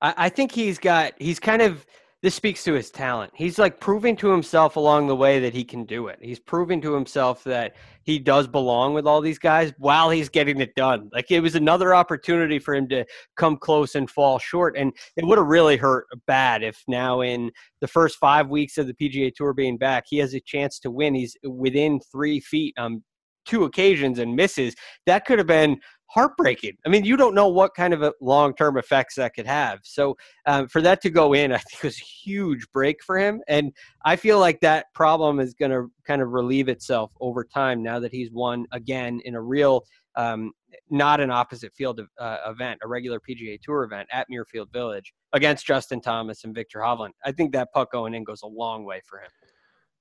I, 0.00 0.14
I 0.16 0.28
think 0.30 0.50
he's 0.50 0.78
got 0.78 1.12
he's 1.18 1.38
kind 1.38 1.60
of 1.60 1.84
this 2.22 2.36
speaks 2.36 2.62
to 2.62 2.72
his 2.72 2.90
talent. 2.90 3.32
He's 3.34 3.58
like 3.58 3.80
proving 3.80 4.14
to 4.16 4.30
himself 4.30 4.76
along 4.76 5.08
the 5.08 5.16
way 5.16 5.40
that 5.40 5.52
he 5.52 5.64
can 5.64 5.84
do 5.84 6.06
it. 6.06 6.20
He's 6.22 6.38
proving 6.38 6.80
to 6.82 6.94
himself 6.94 7.42
that 7.44 7.74
he 8.04 8.20
does 8.20 8.46
belong 8.46 8.94
with 8.94 9.08
all 9.08 9.20
these 9.20 9.40
guys 9.40 9.72
while 9.78 10.08
he's 10.08 10.28
getting 10.28 10.60
it 10.60 10.74
done. 10.76 11.10
Like 11.12 11.32
it 11.32 11.40
was 11.40 11.56
another 11.56 11.94
opportunity 11.94 12.60
for 12.60 12.74
him 12.74 12.88
to 12.90 13.04
come 13.36 13.56
close 13.56 13.96
and 13.96 14.08
fall 14.08 14.38
short. 14.38 14.76
And 14.78 14.92
it 15.16 15.26
would 15.26 15.38
have 15.38 15.48
really 15.48 15.76
hurt 15.76 16.06
bad 16.28 16.62
if 16.62 16.80
now 16.86 17.22
in 17.22 17.50
the 17.80 17.88
first 17.88 18.18
five 18.18 18.48
weeks 18.48 18.78
of 18.78 18.86
the 18.86 18.94
PGA 18.94 19.34
Tour 19.34 19.52
being 19.52 19.76
back, 19.76 20.04
he 20.06 20.18
has 20.18 20.32
a 20.32 20.40
chance 20.40 20.78
to 20.80 20.92
win. 20.92 21.16
He's 21.16 21.36
within 21.42 21.98
three 22.12 22.38
feet 22.38 22.74
on 22.78 23.02
two 23.44 23.64
occasions 23.64 24.20
and 24.20 24.36
misses. 24.36 24.76
That 25.06 25.24
could 25.24 25.38
have 25.38 25.48
been 25.48 25.80
heartbreaking. 26.12 26.76
I 26.84 26.90
mean, 26.90 27.04
you 27.04 27.16
don't 27.16 27.34
know 27.34 27.48
what 27.48 27.74
kind 27.74 27.94
of 27.94 28.12
long 28.20 28.54
term 28.54 28.76
effects 28.76 29.14
that 29.14 29.34
could 29.34 29.46
have. 29.46 29.80
So 29.82 30.16
um, 30.46 30.68
for 30.68 30.82
that 30.82 31.00
to 31.02 31.10
go 31.10 31.32
in, 31.32 31.52
I 31.52 31.58
think 31.58 31.82
was 31.82 31.98
a 31.98 32.04
huge 32.04 32.66
break 32.72 33.02
for 33.02 33.18
him. 33.18 33.40
And 33.48 33.72
I 34.04 34.16
feel 34.16 34.38
like 34.38 34.60
that 34.60 34.86
problem 34.94 35.40
is 35.40 35.54
going 35.54 35.70
to 35.70 35.90
kind 36.06 36.20
of 36.20 36.30
relieve 36.30 36.68
itself 36.68 37.12
over 37.20 37.44
time 37.44 37.82
now 37.82 37.98
that 38.00 38.12
he's 38.12 38.30
won 38.30 38.66
again 38.72 39.20
in 39.24 39.34
a 39.34 39.40
real, 39.40 39.84
um, 40.16 40.52
not 40.90 41.20
an 41.20 41.30
opposite 41.30 41.72
field 41.74 42.00
uh, 42.18 42.36
event, 42.46 42.80
a 42.82 42.88
regular 42.88 43.18
PGA 43.18 43.58
Tour 43.62 43.84
event 43.84 44.08
at 44.12 44.26
Muirfield 44.30 44.70
Village 44.72 45.14
against 45.32 45.66
Justin 45.66 46.00
Thomas 46.00 46.44
and 46.44 46.54
Viktor 46.54 46.80
Hovland. 46.80 47.12
I 47.24 47.32
think 47.32 47.52
that 47.52 47.72
puck 47.72 47.90
going 47.90 48.14
in 48.14 48.24
goes 48.24 48.42
a 48.42 48.46
long 48.46 48.84
way 48.84 49.00
for 49.08 49.18
him. 49.18 49.30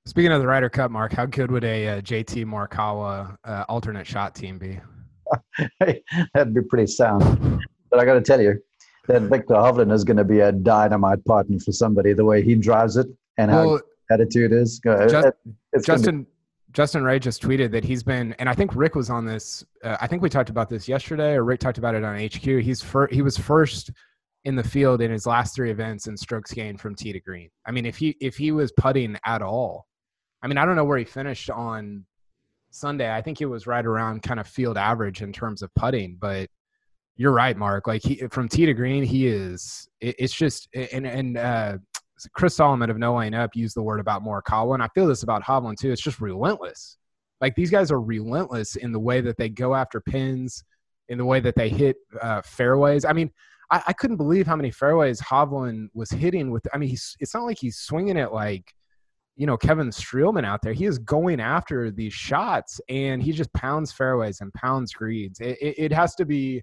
Speaking 0.08 0.32
of 0.32 0.42
the 0.42 0.48
Ryder 0.48 0.70
Cup, 0.70 0.90
Mark, 0.90 1.14
how 1.14 1.28
good 1.28 1.52
would 1.52 1.64
a 1.64 1.88
uh, 1.88 2.02
JT 2.02 2.46
Morikawa 2.46 3.38
uh, 3.46 3.66
alternate 3.70 4.08
shot 4.08 4.34
team 4.34 4.58
be? 4.58 4.80
That'd 5.80 6.54
be 6.54 6.62
pretty 6.70 6.88
sound. 6.88 7.62
But 7.90 8.00
I 8.00 8.06
got 8.06 8.14
to 8.14 8.22
tell 8.22 8.42
you, 8.42 8.62
that 9.08 9.24
Viktor 9.24 9.56
Hovland 9.56 9.92
is 9.92 10.04
going 10.04 10.18
to 10.18 10.24
be 10.24 10.40
a 10.40 10.52
dynamite 10.52 11.24
partner 11.26 11.60
for 11.60 11.72
somebody. 11.72 12.14
The 12.14 12.26
way 12.26 12.42
he 12.42 12.56
drives 12.56 12.98
it 12.98 13.08
and 13.38 13.50
how 13.52 13.68
Well, 13.68 13.82
attitude 14.12 14.54
is. 14.54 14.80
Go- 14.80 15.08
Just- 15.08 15.28
it's 15.74 15.86
Justin 15.86 16.28
Justin 16.74 17.04
Ray 17.04 17.20
just 17.20 17.42
tweeted 17.42 17.72
that 17.72 17.84
he's 17.84 18.02
been, 18.02 18.34
and 18.40 18.48
I 18.48 18.54
think 18.54 18.76
Rick 18.76 18.96
was 18.96 19.10
on 19.10 19.26
this. 19.26 19.64
Uh, 19.84 19.98
I 20.00 20.08
think 20.08 20.22
we 20.22 20.30
talked 20.30 20.50
about 20.50 20.70
this 20.70 20.88
yesterday, 20.88 21.34
or 21.34 21.44
Rick 21.44 21.60
talked 21.60 21.78
about 21.78 21.96
it 21.96 22.04
on 22.04 22.16
HQ. 22.18 22.44
He's 22.44 22.82
fir- 22.82 23.10
he 23.12 23.22
was 23.22 23.38
first 23.38 23.92
in 24.46 24.56
the 24.56 24.64
field 24.64 25.02
in 25.02 25.12
his 25.12 25.26
last 25.26 25.54
three 25.54 25.70
events 25.70 26.08
in 26.08 26.16
strokes 26.16 26.54
gained 26.54 26.80
from 26.80 26.96
tee 26.96 27.12
to 27.12 27.20
green. 27.20 27.50
I 27.66 27.72
mean, 27.72 27.86
if 27.86 27.98
he 27.98 28.16
if 28.22 28.38
he 28.38 28.52
was 28.52 28.72
putting 28.72 29.18
at 29.26 29.42
all, 29.42 29.86
I 30.42 30.48
mean, 30.48 30.58
I 30.58 30.66
don't 30.66 30.76
know 30.78 30.86
where 30.86 30.98
he 30.98 31.04
finished 31.04 31.50
on 31.50 32.06
Sunday. 32.72 33.14
I 33.14 33.22
think 33.22 33.42
it 33.42 33.46
was 33.46 33.68
right 33.68 33.86
around 33.86 34.24
kind 34.24 34.40
of 34.40 34.48
field 34.48 34.78
average 34.78 35.22
in 35.22 35.32
terms 35.32 35.62
of 35.62 35.74
putting, 35.76 36.18
but 36.20 36.50
you're 37.16 37.32
right, 37.32 37.56
Mark. 37.56 37.88
Like 37.88 38.02
he 38.04 38.28
from 38.32 38.48
tee 38.48 38.66
to 38.66 38.74
green, 38.74 39.04
he 39.04 39.28
is. 39.28 39.88
It, 40.00 40.16
it's 40.18 40.34
just 40.34 40.68
and 40.74 41.06
and 41.06 41.38
uh, 41.38 41.78
Chris 42.34 42.56
Solomon 42.56 42.90
of 42.90 42.98
No 42.98 43.18
Laying 43.18 43.34
Up 43.34 43.56
used 43.56 43.76
the 43.76 43.84
word 43.84 44.00
about 44.00 44.24
Morikawa, 44.24 44.74
and 44.74 44.84
I 44.84 44.88
feel 44.96 45.08
this 45.08 45.24
about 45.24 45.44
Hovland 45.44 45.78
too. 45.78 45.92
It's 45.92 46.02
just 46.02 46.22
relentless. 46.22 46.98
Like 47.40 47.56
these 47.56 47.72
guys 47.72 47.92
are 47.92 48.02
relentless 48.02 48.76
in 48.76 48.92
the 48.92 49.00
way 49.00 49.22
that 49.22 49.38
they 49.38 49.50
go 49.50 49.76
after 49.76 50.00
pins, 50.00 50.64
in 51.10 51.18
the 51.18 51.26
way 51.26 51.40
that 51.40 51.56
they 51.56 51.70
hit 51.70 51.98
uh, 52.22 52.42
fairways. 52.42 53.04
I 53.04 53.14
mean, 53.14 53.32
I, 53.72 53.84
I 53.88 53.94
couldn't 53.94 54.18
believe 54.18 54.46
how 54.46 54.56
many 54.56 54.72
fairways 54.72 55.20
Hovland 55.20 55.90
was 55.94 56.12
hitting 56.12 56.52
with. 56.52 56.68
I 56.74 56.78
mean, 56.78 56.90
he's 56.90 57.16
it's 57.20 57.34
not 57.34 57.44
like 57.44 57.58
he's 57.60 57.78
swinging 57.78 58.18
it 58.18 58.32
like 58.32 58.74
you 59.42 59.48
know 59.48 59.58
Kevin 59.58 59.90
Streelman 59.90 60.46
out 60.46 60.62
there. 60.62 60.72
He 60.72 60.86
is 60.86 61.00
going 61.00 61.40
after 61.42 61.90
these 61.90 62.14
shots, 62.14 62.80
and 62.90 63.24
he 63.24 63.32
just 63.32 63.52
pounds 63.54 63.92
fairways 63.92 64.40
and 64.40 64.54
pounds 64.54 64.94
greens. 64.94 65.40
It, 65.40 65.58
it, 65.60 65.76
it 65.86 65.92
has 65.92 66.14
to 66.18 66.26
be, 66.26 66.62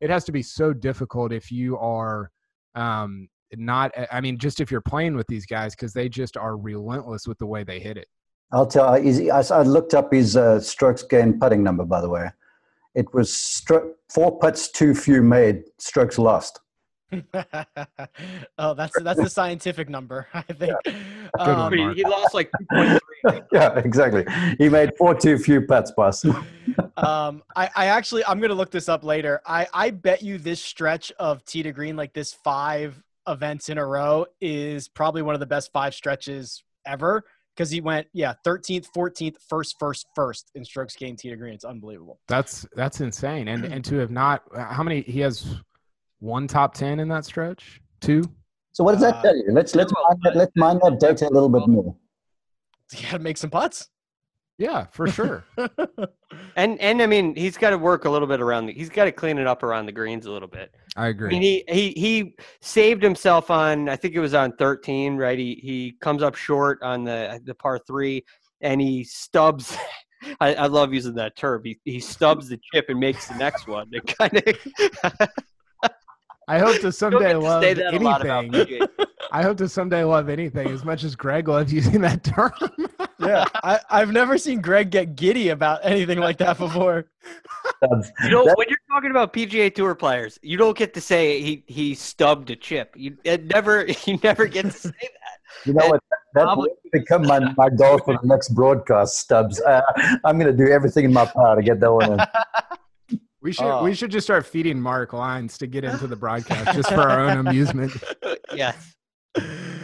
it 0.00 0.10
has 0.10 0.24
to 0.24 0.32
be 0.32 0.42
so 0.42 0.72
difficult 0.72 1.32
if 1.32 1.52
you 1.52 1.78
are 1.78 2.32
um, 2.74 3.28
not. 3.54 3.92
I 4.10 4.20
mean, 4.20 4.38
just 4.38 4.60
if 4.60 4.72
you're 4.72 4.80
playing 4.80 5.14
with 5.14 5.28
these 5.28 5.46
guys 5.46 5.76
because 5.76 5.92
they 5.92 6.08
just 6.08 6.36
are 6.36 6.56
relentless 6.56 7.28
with 7.28 7.38
the 7.38 7.46
way 7.46 7.62
they 7.62 7.78
hit 7.78 7.96
it. 7.96 8.08
I'll 8.50 8.66
tell. 8.66 8.88
I 8.88 9.62
looked 9.62 9.94
up 9.94 10.12
his 10.12 10.36
uh, 10.36 10.58
strokes 10.58 11.04
gained 11.04 11.40
putting 11.40 11.62
number. 11.62 11.84
By 11.84 12.00
the 12.00 12.08
way, 12.08 12.28
it 12.96 13.06
was 13.14 13.30
stro- 13.30 13.92
four 14.08 14.36
putts 14.40 14.68
too 14.72 14.96
few 14.96 15.22
made, 15.22 15.62
strokes 15.78 16.18
lost. 16.18 16.58
oh, 18.58 18.74
that's 18.74 19.00
that's 19.02 19.20
the 19.20 19.30
scientific 19.30 19.88
number, 19.88 20.26
I 20.34 20.42
think. 20.42 20.74
one, 21.36 21.48
Um, 21.48 21.72
He, 21.72 21.94
he 21.94 22.04
lost 22.04 22.34
like 22.34 22.50
2.3. 22.72 23.44
yeah, 23.52 23.78
exactly. 23.78 24.24
He 24.58 24.68
made 24.68 24.90
four 24.98 25.14
too 25.14 25.38
few 25.38 25.60
putts, 25.62 25.92
boss. 25.92 26.24
um, 26.96 27.42
I, 27.54 27.70
I 27.74 27.86
actually 27.86 28.24
I'm 28.26 28.40
gonna 28.40 28.54
look 28.54 28.70
this 28.70 28.88
up 28.88 29.04
later. 29.04 29.40
I 29.46 29.66
I 29.72 29.90
bet 29.90 30.22
you 30.22 30.38
this 30.38 30.60
stretch 30.60 31.12
of 31.18 31.44
tee 31.44 31.62
to 31.62 31.72
green, 31.72 31.96
like 31.96 32.12
this 32.12 32.32
five 32.32 33.02
events 33.28 33.68
in 33.68 33.78
a 33.78 33.86
row, 33.86 34.26
is 34.40 34.88
probably 34.88 35.22
one 35.22 35.34
of 35.34 35.40
the 35.40 35.46
best 35.46 35.72
five 35.72 35.94
stretches 35.94 36.62
ever. 36.86 37.24
Because 37.56 37.70
he 37.70 37.80
went, 37.80 38.06
yeah, 38.12 38.34
13th, 38.46 38.88
14th, 38.94 39.36
first, 39.48 39.76
first, 39.78 40.08
first 40.14 40.50
in 40.56 40.62
strokes 40.62 40.94
gained 40.94 41.18
tee 41.18 41.30
to 41.30 41.36
green. 41.36 41.54
It's 41.54 41.64
unbelievable. 41.64 42.20
That's 42.28 42.66
that's 42.76 43.00
insane. 43.00 43.48
And 43.48 43.64
and 43.64 43.82
to 43.86 43.96
have 43.96 44.10
not 44.10 44.42
how 44.54 44.82
many 44.82 45.00
he 45.02 45.20
has 45.20 45.56
one 46.20 46.46
top 46.46 46.74
ten 46.74 47.00
in 47.00 47.08
that 47.08 47.24
stretch? 47.24 47.80
Two? 48.00 48.22
So 48.72 48.84
what 48.84 48.92
does 48.92 49.00
that 49.02 49.16
Uh, 49.16 49.22
tell 49.22 49.36
you? 49.36 49.44
Let's 49.50 49.74
let's 49.74 49.92
mine 49.92 50.18
that, 50.22 50.36
let's 50.36 50.52
mine 50.56 50.78
that 50.82 51.00
data 51.00 51.28
a 51.28 51.32
little 51.32 51.48
bit 51.48 51.66
more. 51.66 51.94
You 52.92 53.02
gotta 53.02 53.18
make 53.18 53.36
some 53.36 53.50
putts. 53.50 53.88
Yeah, 54.58 54.86
for 54.92 55.08
sure. 55.08 55.44
And 56.56 56.80
and 56.80 57.02
I 57.02 57.06
mean, 57.06 57.34
he's 57.36 57.56
got 57.58 57.70
to 57.70 57.78
work 57.78 58.04
a 58.04 58.10
little 58.10 58.26
bit 58.28 58.40
around 58.40 58.66
the. 58.66 58.72
He's 58.72 58.88
got 58.88 59.04
to 59.04 59.12
clean 59.12 59.38
it 59.38 59.46
up 59.46 59.62
around 59.62 59.86
the 59.86 59.92
greens 59.92 60.26
a 60.26 60.30
little 60.30 60.48
bit. 60.48 60.72
I 60.96 61.08
agree. 61.08 61.26
I 61.26 61.28
agree. 61.28 61.38
mean, 61.38 61.42
he 61.42 61.64
he 61.68 62.00
he 62.00 62.34
saved 62.60 63.02
himself 63.02 63.50
on. 63.50 63.88
I 63.88 63.96
think 63.96 64.14
it 64.14 64.20
was 64.20 64.32
on 64.34 64.52
13, 64.56 65.16
right? 65.16 65.38
He 65.38 65.60
he 65.62 65.96
comes 66.00 66.22
up 66.22 66.34
short 66.34 66.82
on 66.82 67.04
the 67.04 67.40
the 67.44 67.54
par 67.54 67.78
three, 67.86 68.24
and 68.60 68.80
he 68.80 69.04
stubs. 69.04 69.76
I, 70.40 70.54
I 70.54 70.66
love 70.66 70.92
using 70.94 71.14
that 71.14 71.36
term. 71.36 71.62
He 71.64 71.78
he 71.84 72.00
stubs 72.00 72.48
the 72.48 72.58
chip 72.72 72.86
and 72.88 72.98
makes 72.98 73.28
the 73.28 73.34
next 73.36 73.66
one. 73.68 73.88
It 73.92 74.06
kind 74.18 74.36
of. 74.36 75.28
I 76.48 76.58
hope 76.58 76.80
to 76.80 76.92
someday 76.92 77.34
love 77.34 77.62
say 77.62 77.74
that 77.74 77.94
a 77.94 77.98
lot 77.98 78.20
about 78.20 78.44
anything. 78.44 78.82
I 79.32 79.42
hope 79.42 79.56
to 79.58 79.68
someday 79.68 80.04
love 80.04 80.28
anything 80.28 80.68
as 80.68 80.84
much 80.84 81.04
as 81.04 81.16
Greg 81.16 81.48
loves 81.48 81.72
using 81.72 82.00
that 82.02 82.22
term. 82.24 82.52
yeah, 83.18 83.44
I, 83.62 83.80
I've 83.90 84.12
never 84.12 84.38
seen 84.38 84.60
Greg 84.60 84.90
get 84.90 85.16
giddy 85.16 85.48
about 85.48 85.80
anything 85.82 86.18
like 86.18 86.38
that 86.38 86.58
before. 86.58 87.06
You 87.82 88.30
know, 88.30 88.44
when 88.44 88.68
you're 88.68 88.78
talking 88.90 89.10
about 89.10 89.32
PGA 89.32 89.74
Tour 89.74 89.94
players, 89.94 90.38
you 90.42 90.56
don't 90.56 90.76
get 90.76 90.94
to 90.94 91.00
say 91.00 91.40
he 91.42 91.64
he 91.66 91.94
stubbed 91.94 92.50
a 92.50 92.56
chip. 92.56 92.94
You 92.96 93.16
it 93.24 93.46
never 93.46 93.86
you 94.06 94.18
never 94.22 94.46
get 94.46 94.66
to 94.66 94.70
say 94.70 94.90
that. 94.90 95.36
You 95.64 95.72
know 95.72 95.88
what? 95.88 96.02
That 96.34 96.56
will 96.56 96.68
become 96.92 97.26
my, 97.26 97.40
my 97.56 97.70
goal 97.70 97.98
for 97.98 98.18
the 98.20 98.26
next 98.26 98.50
broadcast, 98.50 99.18
Stubbs. 99.18 99.58
Uh, 99.60 99.80
I'm 100.24 100.38
going 100.38 100.54
to 100.54 100.64
do 100.64 100.70
everything 100.70 101.06
in 101.06 101.12
my 101.12 101.24
power 101.24 101.56
to 101.56 101.62
get 101.62 101.80
that 101.80 101.90
one 101.90 102.12
in. 102.12 102.18
We 103.46 103.52
should 103.52 103.64
Oh. 103.66 103.84
we 103.84 103.94
should 103.94 104.10
just 104.10 104.26
start 104.26 104.44
feeding 104.44 104.80
Mark 104.80 105.12
lines 105.12 105.56
to 105.58 105.68
get 105.68 105.84
into 105.84 106.08
the 106.08 106.16
broadcast 106.24 106.74
just 106.76 106.88
for 106.88 107.02
our 107.02 107.20
own 107.30 107.46
amusement. 107.46 107.92
yes. 108.52 108.96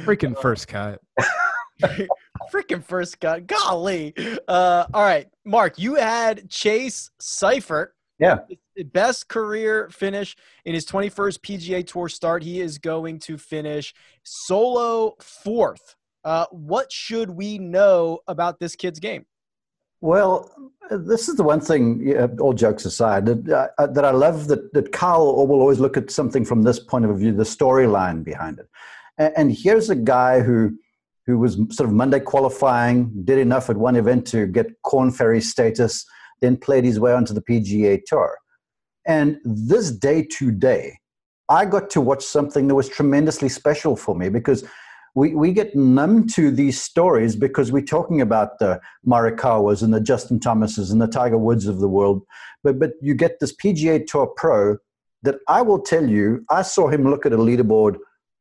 Freaking 0.04 0.36
first 0.42 0.66
cut. 0.66 1.00
Freaking 2.52 2.82
first 2.82 3.20
cut. 3.20 3.46
Golly. 3.46 4.14
Uh, 4.48 4.86
all 4.92 5.02
right, 5.04 5.28
Mark, 5.44 5.78
you 5.78 5.94
had 5.94 6.50
Chase 6.50 7.08
Seiffert. 7.20 7.90
Yeah. 8.18 8.38
Best 8.92 9.28
career 9.28 9.88
finish 9.92 10.34
in 10.64 10.74
his 10.74 10.84
21st 10.84 11.38
PGA 11.38 11.86
Tour 11.86 12.08
start. 12.08 12.42
He 12.42 12.60
is 12.60 12.78
going 12.78 13.20
to 13.20 13.38
finish 13.38 13.94
solo 14.24 15.14
fourth. 15.20 15.94
Uh, 16.24 16.46
what 16.50 16.90
should 16.90 17.30
we 17.30 17.58
know 17.58 18.18
about 18.26 18.58
this 18.58 18.74
kid's 18.74 18.98
game? 18.98 19.24
Well, 20.02 20.50
this 20.90 21.28
is 21.28 21.36
the 21.36 21.44
one 21.44 21.60
thing, 21.60 22.12
all 22.40 22.52
jokes 22.52 22.84
aside, 22.84 23.24
that, 23.26 23.72
uh, 23.78 23.86
that 23.86 24.04
I 24.04 24.10
love 24.10 24.48
that, 24.48 24.72
that 24.74 24.90
Carl 24.90 25.46
will 25.46 25.60
always 25.60 25.78
look 25.78 25.96
at 25.96 26.10
something 26.10 26.44
from 26.44 26.62
this 26.62 26.80
point 26.80 27.04
of 27.04 27.16
view, 27.16 27.32
the 27.32 27.44
storyline 27.44 28.24
behind 28.24 28.58
it. 28.58 28.68
And, 29.16 29.32
and 29.36 29.52
here's 29.52 29.90
a 29.90 29.94
guy 29.94 30.40
who, 30.40 30.76
who 31.24 31.38
was 31.38 31.54
sort 31.70 31.88
of 31.88 31.92
Monday 31.94 32.18
qualifying, 32.18 33.12
did 33.24 33.38
enough 33.38 33.70
at 33.70 33.76
one 33.76 33.94
event 33.94 34.26
to 34.28 34.48
get 34.48 34.82
Corn 34.82 35.12
Ferry 35.12 35.40
status, 35.40 36.04
then 36.40 36.56
played 36.56 36.84
his 36.84 36.98
way 36.98 37.12
onto 37.12 37.32
the 37.32 37.40
PGA 37.40 38.02
Tour. 38.04 38.36
And 39.06 39.38
this 39.44 39.92
day 39.92 40.26
to 40.32 40.50
day, 40.50 40.98
I 41.48 41.64
got 41.64 41.90
to 41.90 42.00
watch 42.00 42.24
something 42.24 42.66
that 42.66 42.74
was 42.74 42.88
tremendously 42.88 43.48
special 43.48 43.94
for 43.94 44.16
me 44.16 44.30
because 44.30 44.64
we, 45.14 45.34
we 45.34 45.52
get 45.52 45.74
numb 45.76 46.26
to 46.28 46.50
these 46.50 46.80
stories 46.80 47.36
because 47.36 47.70
we're 47.70 47.82
talking 47.82 48.20
about 48.20 48.58
the 48.58 48.80
Morikawas 49.06 49.82
and 49.82 49.92
the 49.92 50.00
Justin 50.00 50.40
Thomases 50.40 50.90
and 50.90 51.02
the 51.02 51.06
Tiger 51.06 51.38
Woods 51.38 51.66
of 51.66 51.80
the 51.80 51.88
world. 51.88 52.22
But, 52.64 52.78
but 52.78 52.92
you 53.02 53.14
get 53.14 53.38
this 53.38 53.54
PGA 53.54 54.06
Tour 54.06 54.26
pro 54.26 54.78
that 55.22 55.36
I 55.48 55.62
will 55.62 55.80
tell 55.80 56.08
you, 56.08 56.44
I 56.50 56.62
saw 56.62 56.88
him 56.88 57.08
look 57.08 57.26
at 57.26 57.32
a 57.32 57.38
leaderboard 57.38 57.98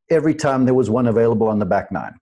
every 0.10 0.34
time 0.34 0.66
there 0.66 0.74
was 0.74 0.90
one 0.90 1.08
available 1.08 1.48
on 1.48 1.60
the 1.60 1.66
back 1.66 1.92
nine. 1.92 2.16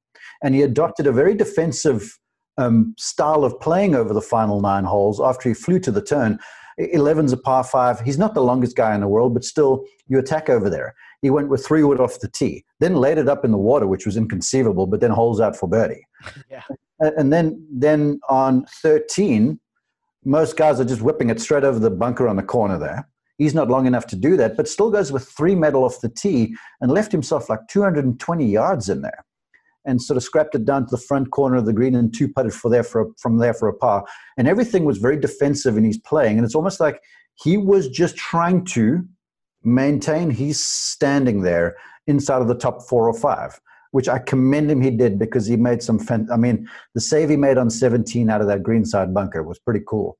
And 0.43 0.55
he 0.55 0.61
adopted 0.63 1.05
a 1.05 1.11
very 1.11 1.35
defensive 1.35 2.17
um, 2.57 2.93
style 2.97 3.43
of 3.43 3.59
playing 3.59 3.95
over 3.95 4.13
the 4.13 4.21
final 4.21 4.61
nine 4.61 4.83
holes 4.83 5.21
after 5.21 5.49
he 5.49 5.55
flew 5.55 5.79
to 5.79 5.91
the 5.91 6.01
turn. 6.01 6.39
11's 6.79 7.33
a 7.33 7.37
par 7.37 7.63
five. 7.63 7.99
He's 8.01 8.17
not 8.17 8.33
the 8.33 8.43
longest 8.43 8.75
guy 8.75 8.95
in 8.95 9.01
the 9.01 9.07
world, 9.07 9.33
but 9.33 9.43
still, 9.43 9.85
you 10.07 10.17
attack 10.17 10.49
over 10.49 10.69
there. 10.69 10.95
He 11.21 11.29
went 11.29 11.49
with 11.49 11.65
three 11.65 11.83
wood 11.83 11.99
off 11.99 12.19
the 12.19 12.29
tee, 12.29 12.63
then 12.79 12.95
laid 12.95 13.17
it 13.17 13.27
up 13.27 13.43
in 13.43 13.51
the 13.51 13.57
water, 13.57 13.87
which 13.87 14.05
was 14.05 14.15
inconceivable, 14.15 14.87
but 14.87 15.01
then 15.01 15.11
holes 15.11 15.41
out 15.41 15.55
for 15.55 15.67
birdie. 15.67 16.05
Yeah. 16.49 16.63
And 17.01 17.31
then, 17.31 17.65
then 17.71 18.19
on 18.27 18.65
13, 18.81 19.57
most 20.25 20.57
guys 20.57 20.81
are 20.81 20.85
just 20.85 21.01
whipping 21.01 21.29
it 21.29 21.39
straight 21.39 21.63
over 21.63 21.79
the 21.79 21.89
bunker 21.89 22.27
on 22.27 22.35
the 22.35 22.43
corner 22.43 22.77
there. 22.77 23.07
He's 23.37 23.55
not 23.55 23.69
long 23.69 23.87
enough 23.87 24.05
to 24.07 24.17
do 24.17 24.35
that, 24.35 24.57
but 24.57 24.67
still 24.67 24.91
goes 24.91 25.09
with 25.09 25.29
three 25.29 25.55
metal 25.55 25.85
off 25.85 26.01
the 26.01 26.09
tee 26.09 26.53
and 26.81 26.91
left 26.91 27.13
himself 27.13 27.49
like 27.49 27.61
220 27.69 28.45
yards 28.45 28.89
in 28.89 29.01
there 29.01 29.23
and 29.85 30.01
sort 30.01 30.17
of 30.17 30.23
scrapped 30.23 30.55
it 30.55 30.65
down 30.65 30.85
to 30.85 30.91
the 30.91 31.01
front 31.01 31.31
corner 31.31 31.55
of 31.55 31.65
the 31.65 31.71
green 31.71 31.95
and 31.95 32.13
two 32.13 32.27
putted 32.27 32.53
for 32.53 32.69
there 32.69 32.83
for 32.83 33.01
a, 33.01 33.05
from 33.17 33.37
there 33.37 33.53
for 33.53 33.69
a 33.69 33.73
par. 33.73 34.03
And 34.37 34.45
everything 34.45 34.83
was 34.83 34.97
very 34.97 35.17
defensive 35.17 35.77
in 35.77 35.85
his 35.85 35.97
playing. 35.97 36.37
And 36.37 36.45
it's 36.45 36.55
almost 36.55 36.81
like 36.81 37.01
he 37.35 37.55
was 37.55 37.87
just 37.87 38.17
trying 38.17 38.65
to 38.65 39.07
maintain 39.63 40.29
his 40.29 40.63
standing 40.63 41.41
there 41.41 41.75
inside 42.07 42.41
of 42.41 42.47
the 42.47 42.55
top 42.55 42.81
four 42.83 43.07
or 43.07 43.13
five, 43.13 43.59
which 43.91 44.09
I 44.09 44.19
commend 44.19 44.71
him 44.71 44.81
he 44.81 44.91
did 44.91 45.19
because 45.19 45.45
he 45.45 45.55
made 45.55 45.83
some, 45.83 45.99
I 46.31 46.37
mean, 46.37 46.67
the 46.95 47.01
save 47.01 47.29
he 47.29 47.37
made 47.37 47.57
on 47.57 47.69
17 47.69 48.29
out 48.29 48.41
of 48.41 48.47
that 48.47 48.63
greenside 48.63 49.13
bunker 49.13 49.43
was 49.43 49.59
pretty 49.59 49.81
cool. 49.87 50.17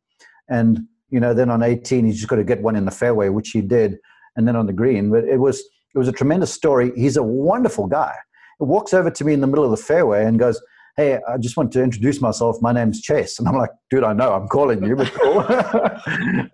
And, 0.50 0.88
you 1.10 1.20
know, 1.20 1.34
then 1.34 1.50
on 1.50 1.64
18, 1.64 2.06
he's 2.06 2.18
just 2.18 2.28
got 2.28 2.38
to 2.38 2.44
get 2.44 2.62
one 2.62 2.76
in 2.76 2.86
the 2.86 2.92
fairway, 2.92 3.30
which 3.30 3.50
he 3.50 3.62
did. 3.62 3.98
And 4.36 4.48
then 4.48 4.56
on 4.56 4.68
the 4.68 4.74
green, 4.74 5.10
but 5.10 5.24
it 5.26 5.38
was, 5.38 5.60
it 5.94 5.98
was 5.98 6.08
a 6.08 6.14
tremendous 6.14 6.54
story. 6.54 6.92
He's 6.96 7.18
a 7.18 7.24
wonderful 7.24 7.88
guy. 7.88 8.16
He 8.60 8.66
walks 8.66 8.94
over 8.94 9.10
to 9.10 9.26
me 9.26 9.34
in 9.34 9.42
the 9.42 9.48
middle 9.48 9.66
of 9.66 9.72
the 9.72 9.78
fairway 9.78 10.26
and 10.26 10.38
goes, 10.38 10.62
Hey, 10.96 11.20
I 11.28 11.38
just 11.38 11.56
want 11.56 11.72
to 11.74 11.84
introduce 11.84 12.20
myself. 12.20 12.62
My 12.62 12.74
name's 12.74 13.02
Chase. 13.02 13.40
And 13.40 13.48
I'm 13.48 13.56
like, 13.56 13.70
dude, 13.90 14.04
I 14.04 14.12
know 14.12 14.34
I'm 14.34 14.50
calling 14.50 14.84
you, 14.84 14.98
but 14.98 15.12
cool. 15.14 15.46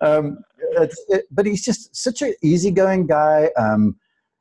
um, 0.00 0.38
it, 0.76 1.24
but 1.30 1.46
he's 1.46 1.64
just 1.64 1.94
such 1.94 2.22
an 2.22 2.34
easygoing 2.42 3.06
guy. 3.06 3.50
Um, 3.56 3.96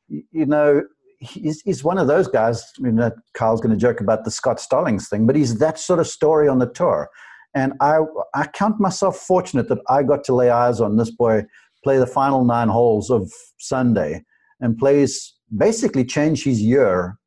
you 0.07 0.45
know, 0.45 0.83
he's, 1.19 1.61
he's 1.61 1.83
one 1.83 1.97
of 1.97 2.07
those 2.07 2.27
guys. 2.27 2.63
I 2.77 2.81
mean, 2.81 3.11
Kyle's 3.33 3.61
going 3.61 3.73
to 3.73 3.79
joke 3.79 4.01
about 4.01 4.25
the 4.25 4.31
Scott 4.31 4.59
Stallings 4.59 5.09
thing, 5.09 5.25
but 5.25 5.35
he's 5.35 5.57
that 5.59 5.79
sort 5.79 5.99
of 5.99 6.07
story 6.07 6.47
on 6.47 6.59
the 6.59 6.67
tour. 6.67 7.09
And 7.53 7.73
I, 7.79 7.99
I 8.33 8.47
count 8.47 8.79
myself 8.79 9.17
fortunate 9.17 9.69
that 9.69 9.79
I 9.89 10.03
got 10.03 10.23
to 10.25 10.35
lay 10.35 10.49
eyes 10.49 10.81
on 10.81 10.97
this 10.97 11.11
boy 11.11 11.45
play 11.85 11.97
the 11.99 12.07
final 12.07 12.43
nine 12.43 12.67
holes 12.67 13.09
of 13.11 13.31
Sunday 13.59 14.25
and 14.59 14.77
plays 14.77 15.35
basically 15.55 16.03
change 16.03 16.43
his 16.43 16.59
year 16.59 17.17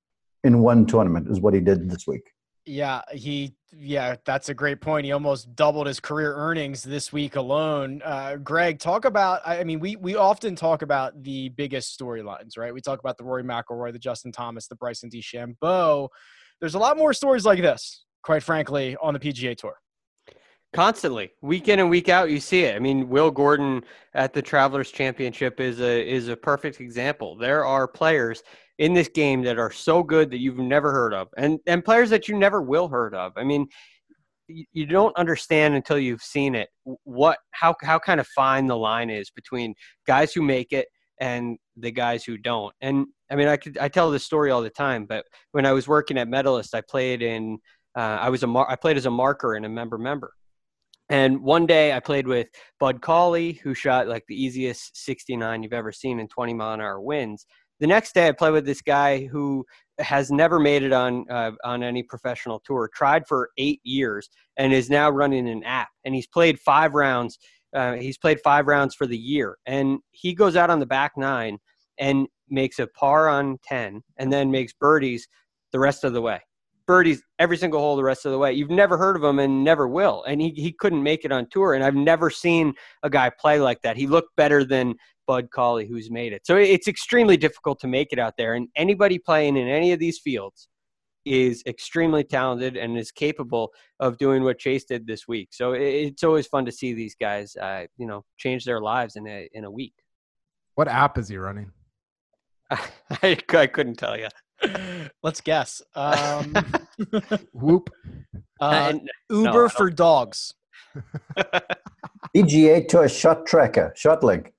in 0.43 0.61
one 0.63 0.85
tournament 0.85 1.29
is 1.31 1.41
what 1.41 1.55
he 1.55 1.61
did 1.61 1.89
this 1.89 2.07
week. 2.07 2.23
Yeah, 2.67 3.03
he 3.13 3.55
yeah, 3.73 4.17
that's 4.25 4.49
a 4.49 4.55
great 4.55 4.81
point. 4.81 5.05
He 5.05 5.13
almost 5.13 5.55
doubled 5.55 5.87
his 5.87 6.01
career 6.01 6.35
earnings 6.35 6.83
this 6.83 7.13
week 7.13 7.37
alone. 7.37 8.01
Uh, 8.03 8.37
Greg, 8.37 8.79
talk 8.79 9.05
about. 9.05 9.43
I 9.45 9.63
mean, 9.65 9.79
we 9.79 9.97
we 9.97 10.17
often 10.17 10.57
talk 10.57 10.83
about 10.83 11.23
the 11.23 11.51
biggest 11.51 11.99
storylines, 11.99 12.57
right? 12.57 12.73
We 12.73 12.81
talk 12.81 12.99
about 13.01 13.19
the 13.19 13.25
Rory 13.25 13.45
McIlroy, 13.45 13.93
the 13.93 13.99
Justin 13.99 14.33
Thomas, 14.33 14.69
the 14.69 14.77
Bryson 14.77 15.11
DeChambeau. 15.11 16.09
There's 16.61 16.75
a 16.75 16.79
lot 16.79 16.97
more 16.97 17.13
stories 17.13 17.45
like 17.45 17.61
this, 17.61 18.05
quite 18.23 18.43
frankly, 18.43 18.97
on 19.03 19.13
the 19.13 19.21
PGA 19.21 19.57
Tour. 19.57 19.75
Constantly, 20.73 21.31
week 21.41 21.69
in 21.69 21.79
and 21.79 21.89
week 21.89 22.09
out, 22.09 22.31
you 22.31 22.41
see 22.41 22.65
it. 22.65 22.77
I 22.77 22.79
mean, 22.79 23.09
Will 23.09 23.31
Gordon 23.31 23.85
at 24.15 24.33
the 24.33 24.43
Travelers 24.43 24.91
Championship 24.91 25.61
is 25.61 25.81
a 25.81 26.09
is 26.09 26.29
a 26.29 26.37
perfect 26.37 26.81
example. 26.81 27.37
There 27.37 27.65
are 27.67 27.87
players 27.87 28.43
in 28.79 28.95
this 28.95 29.09
game 29.09 29.43
that 29.43 29.59
are 29.59 29.73
so 29.73 30.03
good 30.03 30.31
that 30.31 30.39
you've 30.39 30.59
never 30.59 30.93
heard 30.93 31.15
of, 31.15 31.29
and 31.37 31.59
and 31.67 31.85
players 31.85 32.11
that 32.11 32.29
you 32.29 32.39
never 32.39 32.63
will 32.63 32.89
heard 32.89 33.15
of. 33.15 33.33
I 33.37 33.45
mean, 33.45 33.67
you, 34.49 34.87
don't 34.87 35.17
understand 35.17 35.75
until 35.75 35.99
you've 35.99 36.23
seen 36.23 36.55
it 36.55 36.69
what 37.05 37.39
how 37.51 37.75
how 37.83 37.99
kind 37.99 38.21
of 38.21 38.27
fine 38.29 38.67
the 38.67 38.77
line 38.77 39.11
is 39.11 39.31
between 39.31 39.75
guys 40.07 40.33
who 40.33 40.43
make 40.43 40.73
it 40.73 40.89
and 41.21 41.59
the 41.77 41.91
guys 41.91 42.25
who 42.25 42.39
don't. 42.39 42.75
And 42.81 43.07
I 43.31 43.37
mean, 43.37 43.49
I 43.49 43.57
could 43.57 43.79
I 43.79 43.89
tell 43.89 44.11
this 44.11 44.25
story 44.25 44.51
all 44.51 44.63
the 44.63 44.71
time, 44.71 45.07
but 45.07 45.25
when 45.53 45.67
I 45.67 45.73
was 45.73 45.89
working 45.89 46.19
at 46.19 46.29
Medalist, 46.29 46.75
I 46.75 46.81
played 46.81 47.23
in 47.23 47.59
uh, 47.97 48.19
I 48.21 48.31
was 48.31 48.43
a 48.43 48.47
mar- 48.47 48.71
I 48.71 48.77
played 48.77 48.97
as 48.97 49.07
a 49.07 49.11
marker 49.11 49.55
and 49.55 49.67
a 49.67 49.69
member 49.69 49.99
member. 49.99 50.33
And 51.11 51.41
one 51.41 51.67
day 51.67 51.93
I 51.95 52.01
played 52.01 52.27
with 52.27 52.49
Bud 52.79 53.01
Cauley, 53.01 53.53
who 53.63 53.73
shot 53.75 54.09
like 54.09 54.25
the 54.29 54.41
easiest 54.41 55.05
69 55.05 55.63
you've 55.63 55.73
ever 55.73 55.91
seen 55.91 56.21
in 56.21 56.29
20 56.29 56.53
mile 56.55 56.75
an 56.75 56.81
hour 56.83 57.01
winds. 57.01 57.47
The 57.81 57.87
next 57.87 58.15
day 58.15 58.29
I 58.29 58.33
play 58.33 58.51
with 58.51 58.67
this 58.67 58.83
guy 58.83 59.27
who 59.27 59.65
has 59.99 60.31
never 60.31 60.59
made 60.59 60.83
it 60.83 60.93
on 60.93 61.25
uh, 61.31 61.53
on 61.65 61.83
any 61.83 62.03
professional 62.03 62.61
tour. 62.65 62.91
Tried 62.93 63.27
for 63.27 63.51
eight 63.59 63.81
years 63.85 64.29
and 64.57 64.73
is 64.73 64.91
now 64.91 65.11
running 65.11 65.49
an 65.49 65.63
app. 65.65 65.89
And 66.05 66.15
he's 66.15 66.27
played 66.27 66.59
five 66.59 66.95
rounds. 66.95 67.39
Uh, 67.75 67.95
he's 67.95 68.19
played 68.19 68.41
five 68.43 68.67
rounds 68.67 68.95
for 68.95 69.07
the 69.07 69.19
year, 69.19 69.59
and 69.67 69.99
he 70.11 70.35
goes 70.35 70.57
out 70.57 70.71
on 70.71 70.81
the 70.81 70.87
back 70.87 71.13
nine 71.17 71.59
and 71.99 72.27
makes 72.49 72.79
a 72.79 72.87
par 72.87 73.29
on 73.29 73.59
ten, 73.63 74.03
and 74.17 74.33
then 74.33 74.51
makes 74.51 74.73
birdies 74.73 75.29
the 75.73 75.79
rest 75.79 76.03
of 76.03 76.15
the 76.15 76.23
way 76.23 76.41
birdies 76.89 77.23
every 77.39 77.59
single 77.59 77.79
hole 77.79 77.95
the 77.95 78.03
rest 78.03 78.25
of 78.25 78.33
the 78.33 78.39
way. 78.39 78.53
You've 78.53 78.71
never 78.71 78.97
heard 78.97 79.15
of 79.15 79.23
him 79.23 79.39
and 79.39 79.63
never 79.63 79.87
will. 79.87 80.25
And 80.25 80.41
he, 80.41 80.51
he 80.57 80.73
couldn't 80.73 81.03
make 81.03 81.25
it 81.25 81.31
on 81.31 81.47
tour. 81.51 81.75
And 81.75 81.85
I've 81.85 81.95
never 81.95 82.31
seen 82.31 82.73
a 83.05 83.11
guy 83.11 83.31
play 83.39 83.61
like 83.61 83.83
that. 83.83 83.97
He 83.97 84.07
looked 84.07 84.35
better 84.37 84.65
than 84.65 84.95
Bud 85.27 85.51
Cauley, 85.55 85.87
who's 85.87 86.11
made 86.11 86.33
it. 86.33 86.47
So 86.47 86.57
it's 86.57 86.89
extremely 86.89 87.37
difficult 87.37 87.79
to 87.81 87.87
make 87.87 88.09
it 88.11 88.19
out 88.19 88.35
there. 88.39 88.55
And 88.55 88.69
anybody 88.75 89.19
playing 89.19 89.59
in 89.59 89.69
any 89.69 89.93
of 89.93 90.01
these 90.01 90.19
fields 90.19 90.69
is 91.27 91.63
extremely 91.67 92.25
talented 92.25 92.79
and 92.79 92.97
is 92.97 93.13
capable 93.13 93.71
of 94.01 94.17
doing 94.17 94.43
what 94.43 94.59
Chase 94.59 94.85
did 94.85 95.07
this 95.07 95.29
week. 95.29 95.51
So 95.53 95.75
it's 95.75 96.25
always 96.25 96.47
fun 96.47 96.65
to 96.65 96.73
see 96.73 96.95
these 96.95 97.15
guys, 97.15 97.55
uh, 97.57 97.85
you 97.99 98.07
know, 98.07 98.25
change 98.39 98.65
their 98.65 98.81
lives 98.81 99.17
in 99.17 99.27
a 99.27 99.47
in 99.53 99.65
a 99.65 99.71
week. 99.71 99.93
What 100.77 100.89
app 100.89 101.19
is 101.19 101.29
he 101.29 101.37
running? 101.37 101.71
I, 102.71 103.37
I 103.51 103.67
couldn't 103.67 103.97
tell 103.97 104.17
you. 104.19 104.29
Let's 105.23 105.41
guess. 105.41 105.83
Um, 105.95 106.55
Whoop. 107.53 107.91
Uh, 108.61 108.95
Uber 109.31 109.53
no, 109.53 109.69
for 109.69 109.91
dogs. 109.91 110.55
EGA 112.35 112.85
to 112.87 113.01
a 113.01 113.09
shot 113.09 113.47
tracker, 113.47 113.93
shot 113.97 114.23
link. 114.23 114.53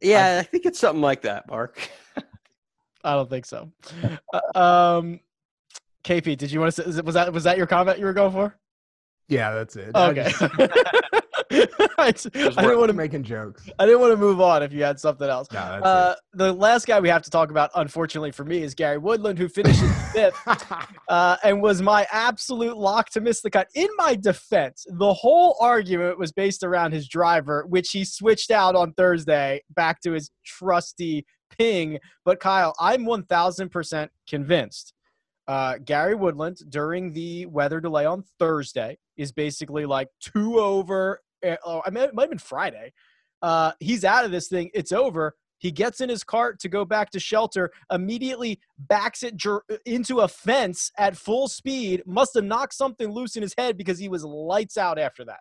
Yeah, 0.00 0.36
I, 0.36 0.38
I 0.38 0.42
think 0.42 0.66
it's 0.66 0.78
something 0.78 1.02
like 1.02 1.22
that, 1.22 1.48
Mark. 1.48 1.78
I 3.04 3.14
don't 3.14 3.30
think 3.30 3.46
so. 3.46 3.72
Uh, 4.32 4.58
um, 4.58 5.20
KP, 6.04 6.36
did 6.36 6.50
you 6.50 6.60
want 6.60 6.74
to? 6.74 6.92
Say, 6.92 7.00
was 7.00 7.14
that 7.14 7.32
was 7.32 7.44
that 7.44 7.56
your 7.56 7.66
comment 7.66 7.98
you 7.98 8.04
were 8.04 8.12
going 8.12 8.32
for? 8.32 8.56
Yeah, 9.28 9.54
that's 9.54 9.76
it. 9.76 9.94
Okay. 9.94 10.32
I, 11.98 12.10
didn't 12.12 12.78
want 12.78 12.88
to 12.88 12.92
making 12.92 13.22
jokes. 13.22 13.68
I 13.78 13.86
didn't 13.86 14.00
want 14.00 14.12
to 14.12 14.16
move 14.16 14.40
on 14.40 14.62
if 14.62 14.72
you 14.72 14.82
had 14.82 14.98
something 14.98 15.28
else. 15.28 15.48
No, 15.52 15.58
uh, 15.58 16.14
the 16.32 16.52
last 16.52 16.86
guy 16.86 16.98
we 16.98 17.08
have 17.08 17.22
to 17.22 17.30
talk 17.30 17.50
about, 17.50 17.70
unfortunately 17.74 18.32
for 18.32 18.44
me, 18.44 18.62
is 18.62 18.74
Gary 18.74 18.98
Woodland, 18.98 19.38
who 19.38 19.48
finished 19.48 19.80
fifth 20.12 20.36
uh, 21.08 21.36
and 21.44 21.62
was 21.62 21.80
my 21.80 22.06
absolute 22.10 22.76
lock 22.76 23.10
to 23.10 23.20
miss 23.20 23.42
the 23.42 23.50
cut. 23.50 23.68
In 23.74 23.88
my 23.96 24.14
defense, 24.14 24.86
the 24.88 25.12
whole 25.12 25.56
argument 25.60 26.18
was 26.18 26.32
based 26.32 26.64
around 26.64 26.92
his 26.92 27.08
driver, 27.08 27.64
which 27.68 27.90
he 27.90 28.04
switched 28.04 28.50
out 28.50 28.74
on 28.74 28.92
Thursday 28.94 29.62
back 29.70 30.00
to 30.02 30.12
his 30.12 30.30
trusty 30.44 31.24
ping. 31.56 31.98
But 32.24 32.40
Kyle, 32.40 32.74
I'm 32.80 33.04
1,000% 33.04 34.08
convinced. 34.28 34.94
Uh, 35.46 35.78
Gary 35.82 36.14
Woodland 36.14 36.58
during 36.68 37.12
the 37.14 37.46
weather 37.46 37.80
delay 37.80 38.04
on 38.04 38.22
Thursday 38.38 38.98
is 39.16 39.32
basically 39.32 39.86
like 39.86 40.08
two 40.20 40.60
over 40.60 41.20
Eh, 41.42 41.56
oh, 41.64 41.82
I 41.84 41.90
mean, 41.90 42.04
it 42.04 42.14
might 42.14 42.22
have 42.22 42.30
been 42.30 42.38
Friday. 42.38 42.92
Uh, 43.42 43.72
he's 43.80 44.04
out 44.04 44.24
of 44.24 44.30
this 44.30 44.48
thing. 44.48 44.70
It's 44.74 44.92
over. 44.92 45.34
He 45.58 45.72
gets 45.72 46.00
in 46.00 46.08
his 46.08 46.22
cart 46.22 46.60
to 46.60 46.68
go 46.68 46.84
back 46.84 47.10
to 47.10 47.20
shelter, 47.20 47.70
immediately 47.92 48.60
backs 48.78 49.22
it 49.22 49.36
jer- 49.36 49.64
into 49.86 50.20
a 50.20 50.28
fence 50.28 50.92
at 50.98 51.16
full 51.16 51.48
speed. 51.48 52.02
Must 52.06 52.34
have 52.34 52.44
knocked 52.44 52.74
something 52.74 53.10
loose 53.10 53.36
in 53.36 53.42
his 53.42 53.54
head 53.58 53.76
because 53.76 53.98
he 53.98 54.08
was 54.08 54.24
lights 54.24 54.76
out 54.76 54.98
after 54.98 55.24
that. 55.24 55.40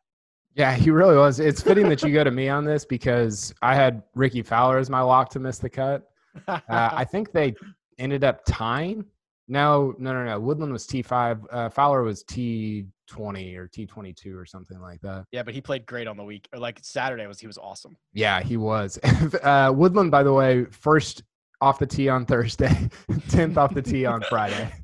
Yeah, 0.55 0.73
he 0.73 0.89
really 0.89 1.15
was. 1.15 1.39
It's 1.39 1.61
fitting 1.61 1.87
that 1.89 2.01
you 2.01 2.11
go 2.11 2.23
to 2.23 2.31
me 2.41 2.49
on 2.49 2.65
this 2.65 2.83
because 2.83 3.53
I 3.61 3.75
had 3.75 4.01
Rickie 4.15 4.41
Fowler 4.41 4.79
as 4.79 4.89
my 4.89 5.01
lock 5.01 5.29
to 5.31 5.39
miss 5.39 5.59
the 5.59 5.69
cut. 5.69 6.09
Uh, 6.47 6.59
I 6.69 7.03
think 7.03 7.31
they 7.31 7.53
ended 7.99 8.23
up 8.23 8.41
tying. 8.47 9.05
No, 9.47 9.95
no, 9.97 10.13
no, 10.13 10.25
no. 10.25 10.39
Woodland 10.39 10.73
was 10.73 10.85
T5. 10.85 11.45
Uh, 11.49 11.69
Fowler 11.69 12.03
was 12.03 12.23
T 12.23 12.85
20 13.07 13.55
or 13.55 13.67
T22 13.67 14.35
or 14.35 14.45
something 14.45 14.81
like 14.81 14.99
that. 15.01 15.25
Yeah, 15.31 15.43
but 15.43 15.53
he 15.53 15.61
played 15.61 15.85
great 15.85 16.07
on 16.07 16.17
the 16.17 16.23
week. 16.23 16.47
Or 16.51 16.59
like 16.59 16.79
Saturday 16.81 17.25
was 17.27 17.39
he 17.39 17.47
was 17.47 17.57
awesome. 17.57 17.95
Yeah, 18.13 18.41
he 18.41 18.57
was. 18.57 18.99
uh, 19.43 19.71
Woodland, 19.73 20.11
by 20.11 20.23
the 20.23 20.33
way, 20.33 20.65
first 20.65 21.23
off 21.61 21.79
the 21.79 21.87
tee 21.87 22.09
on 22.09 22.25
Thursday, 22.25 22.89
10th 23.11 23.57
off 23.57 23.73
the 23.73 23.81
tee 23.81 24.05
on 24.05 24.21
Friday. 24.29 24.71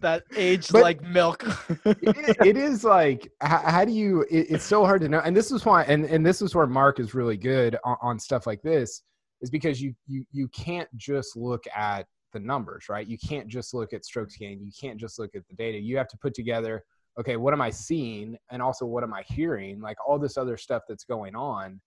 That 0.00 0.22
aged 0.34 0.72
but 0.72 0.80
like 0.80 1.02
milk. 1.02 1.44
it, 1.84 2.36
it 2.42 2.56
is 2.56 2.84
like 2.84 3.30
how, 3.42 3.58
how 3.58 3.84
do 3.84 3.92
you? 3.92 4.22
It, 4.30 4.46
it's 4.48 4.64
so 4.64 4.86
hard 4.86 5.02
to 5.02 5.10
know. 5.10 5.20
And 5.22 5.36
this 5.36 5.52
is 5.52 5.66
why, 5.66 5.82
and 5.82 6.06
and 6.06 6.24
this 6.24 6.40
is 6.40 6.54
where 6.54 6.66
Mark 6.66 6.98
is 7.00 7.12
really 7.12 7.36
good 7.36 7.76
on, 7.84 7.98
on 8.00 8.18
stuff 8.18 8.46
like 8.46 8.62
this, 8.62 9.02
is 9.42 9.50
because 9.50 9.78
you 9.82 9.94
you 10.06 10.24
you 10.32 10.48
can't 10.48 10.88
just 10.96 11.36
look 11.36 11.64
at 11.76 12.06
the 12.32 12.40
numbers, 12.40 12.88
right? 12.88 13.06
You 13.06 13.18
can't 13.18 13.48
just 13.48 13.74
look 13.74 13.92
at 13.92 14.04
strokes 14.04 14.36
gained. 14.36 14.62
You 14.62 14.72
can't 14.78 14.98
just 14.98 15.18
look 15.18 15.34
at 15.34 15.46
the 15.48 15.54
data. 15.54 15.78
You 15.78 15.96
have 15.96 16.08
to 16.08 16.16
put 16.16 16.34
together 16.34 16.84
okay, 17.18 17.36
what 17.36 17.52
am 17.52 17.60
I 17.60 17.70
seeing? 17.70 18.36
And 18.50 18.62
also, 18.62 18.86
what 18.86 19.02
am 19.02 19.12
I 19.12 19.22
hearing? 19.26 19.80
Like 19.80 19.96
all 20.06 20.18
this 20.18 20.36
other 20.36 20.56
stuff 20.56 20.82
that's 20.88 21.04
going 21.04 21.34
on 21.34 21.80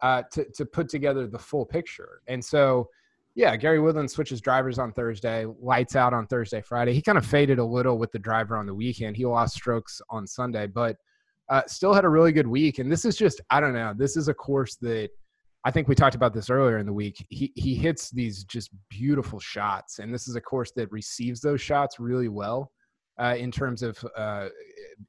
uh, 0.00 0.22
to, 0.32 0.44
to 0.56 0.64
put 0.64 0.88
together 0.88 1.26
the 1.26 1.38
full 1.38 1.66
picture. 1.66 2.22
And 2.26 2.44
so, 2.44 2.88
yeah, 3.34 3.56
Gary 3.56 3.80
Woodland 3.80 4.10
switches 4.10 4.40
drivers 4.40 4.78
on 4.78 4.92
Thursday, 4.92 5.46
lights 5.60 5.94
out 5.94 6.14
on 6.14 6.26
Thursday, 6.26 6.60
Friday. 6.60 6.92
He 6.94 7.02
kind 7.02 7.18
of 7.18 7.26
faded 7.26 7.58
a 7.58 7.64
little 7.64 7.98
with 7.98 8.10
the 8.12 8.18
driver 8.18 8.56
on 8.56 8.66
the 8.66 8.74
weekend. 8.74 9.16
He 9.16 9.26
lost 9.26 9.54
strokes 9.54 10.00
on 10.10 10.26
Sunday, 10.26 10.66
but 10.66 10.96
uh, 11.48 11.62
still 11.66 11.92
had 11.92 12.04
a 12.04 12.08
really 12.08 12.32
good 12.32 12.46
week. 12.46 12.78
And 12.78 12.90
this 12.90 13.04
is 13.04 13.16
just, 13.16 13.40
I 13.50 13.60
don't 13.60 13.74
know, 13.74 13.94
this 13.96 14.16
is 14.16 14.28
a 14.28 14.34
course 14.34 14.76
that 14.76 15.10
I 15.68 15.70
think 15.70 15.86
we 15.86 15.94
talked 15.94 16.14
about 16.14 16.32
this 16.32 16.48
earlier 16.48 16.78
in 16.78 16.86
the 16.86 16.94
week. 16.94 17.26
He, 17.28 17.52
he 17.54 17.74
hits 17.74 18.08
these 18.08 18.42
just 18.44 18.70
beautiful 18.88 19.38
shots. 19.38 19.98
And 19.98 20.14
this 20.14 20.26
is 20.26 20.34
a 20.34 20.40
course 20.40 20.72
that 20.76 20.90
receives 20.90 21.42
those 21.42 21.60
shots 21.60 22.00
really 22.00 22.28
well 22.28 22.72
uh, 23.20 23.34
in 23.38 23.50
terms 23.50 23.82
of 23.82 24.02
uh, 24.16 24.48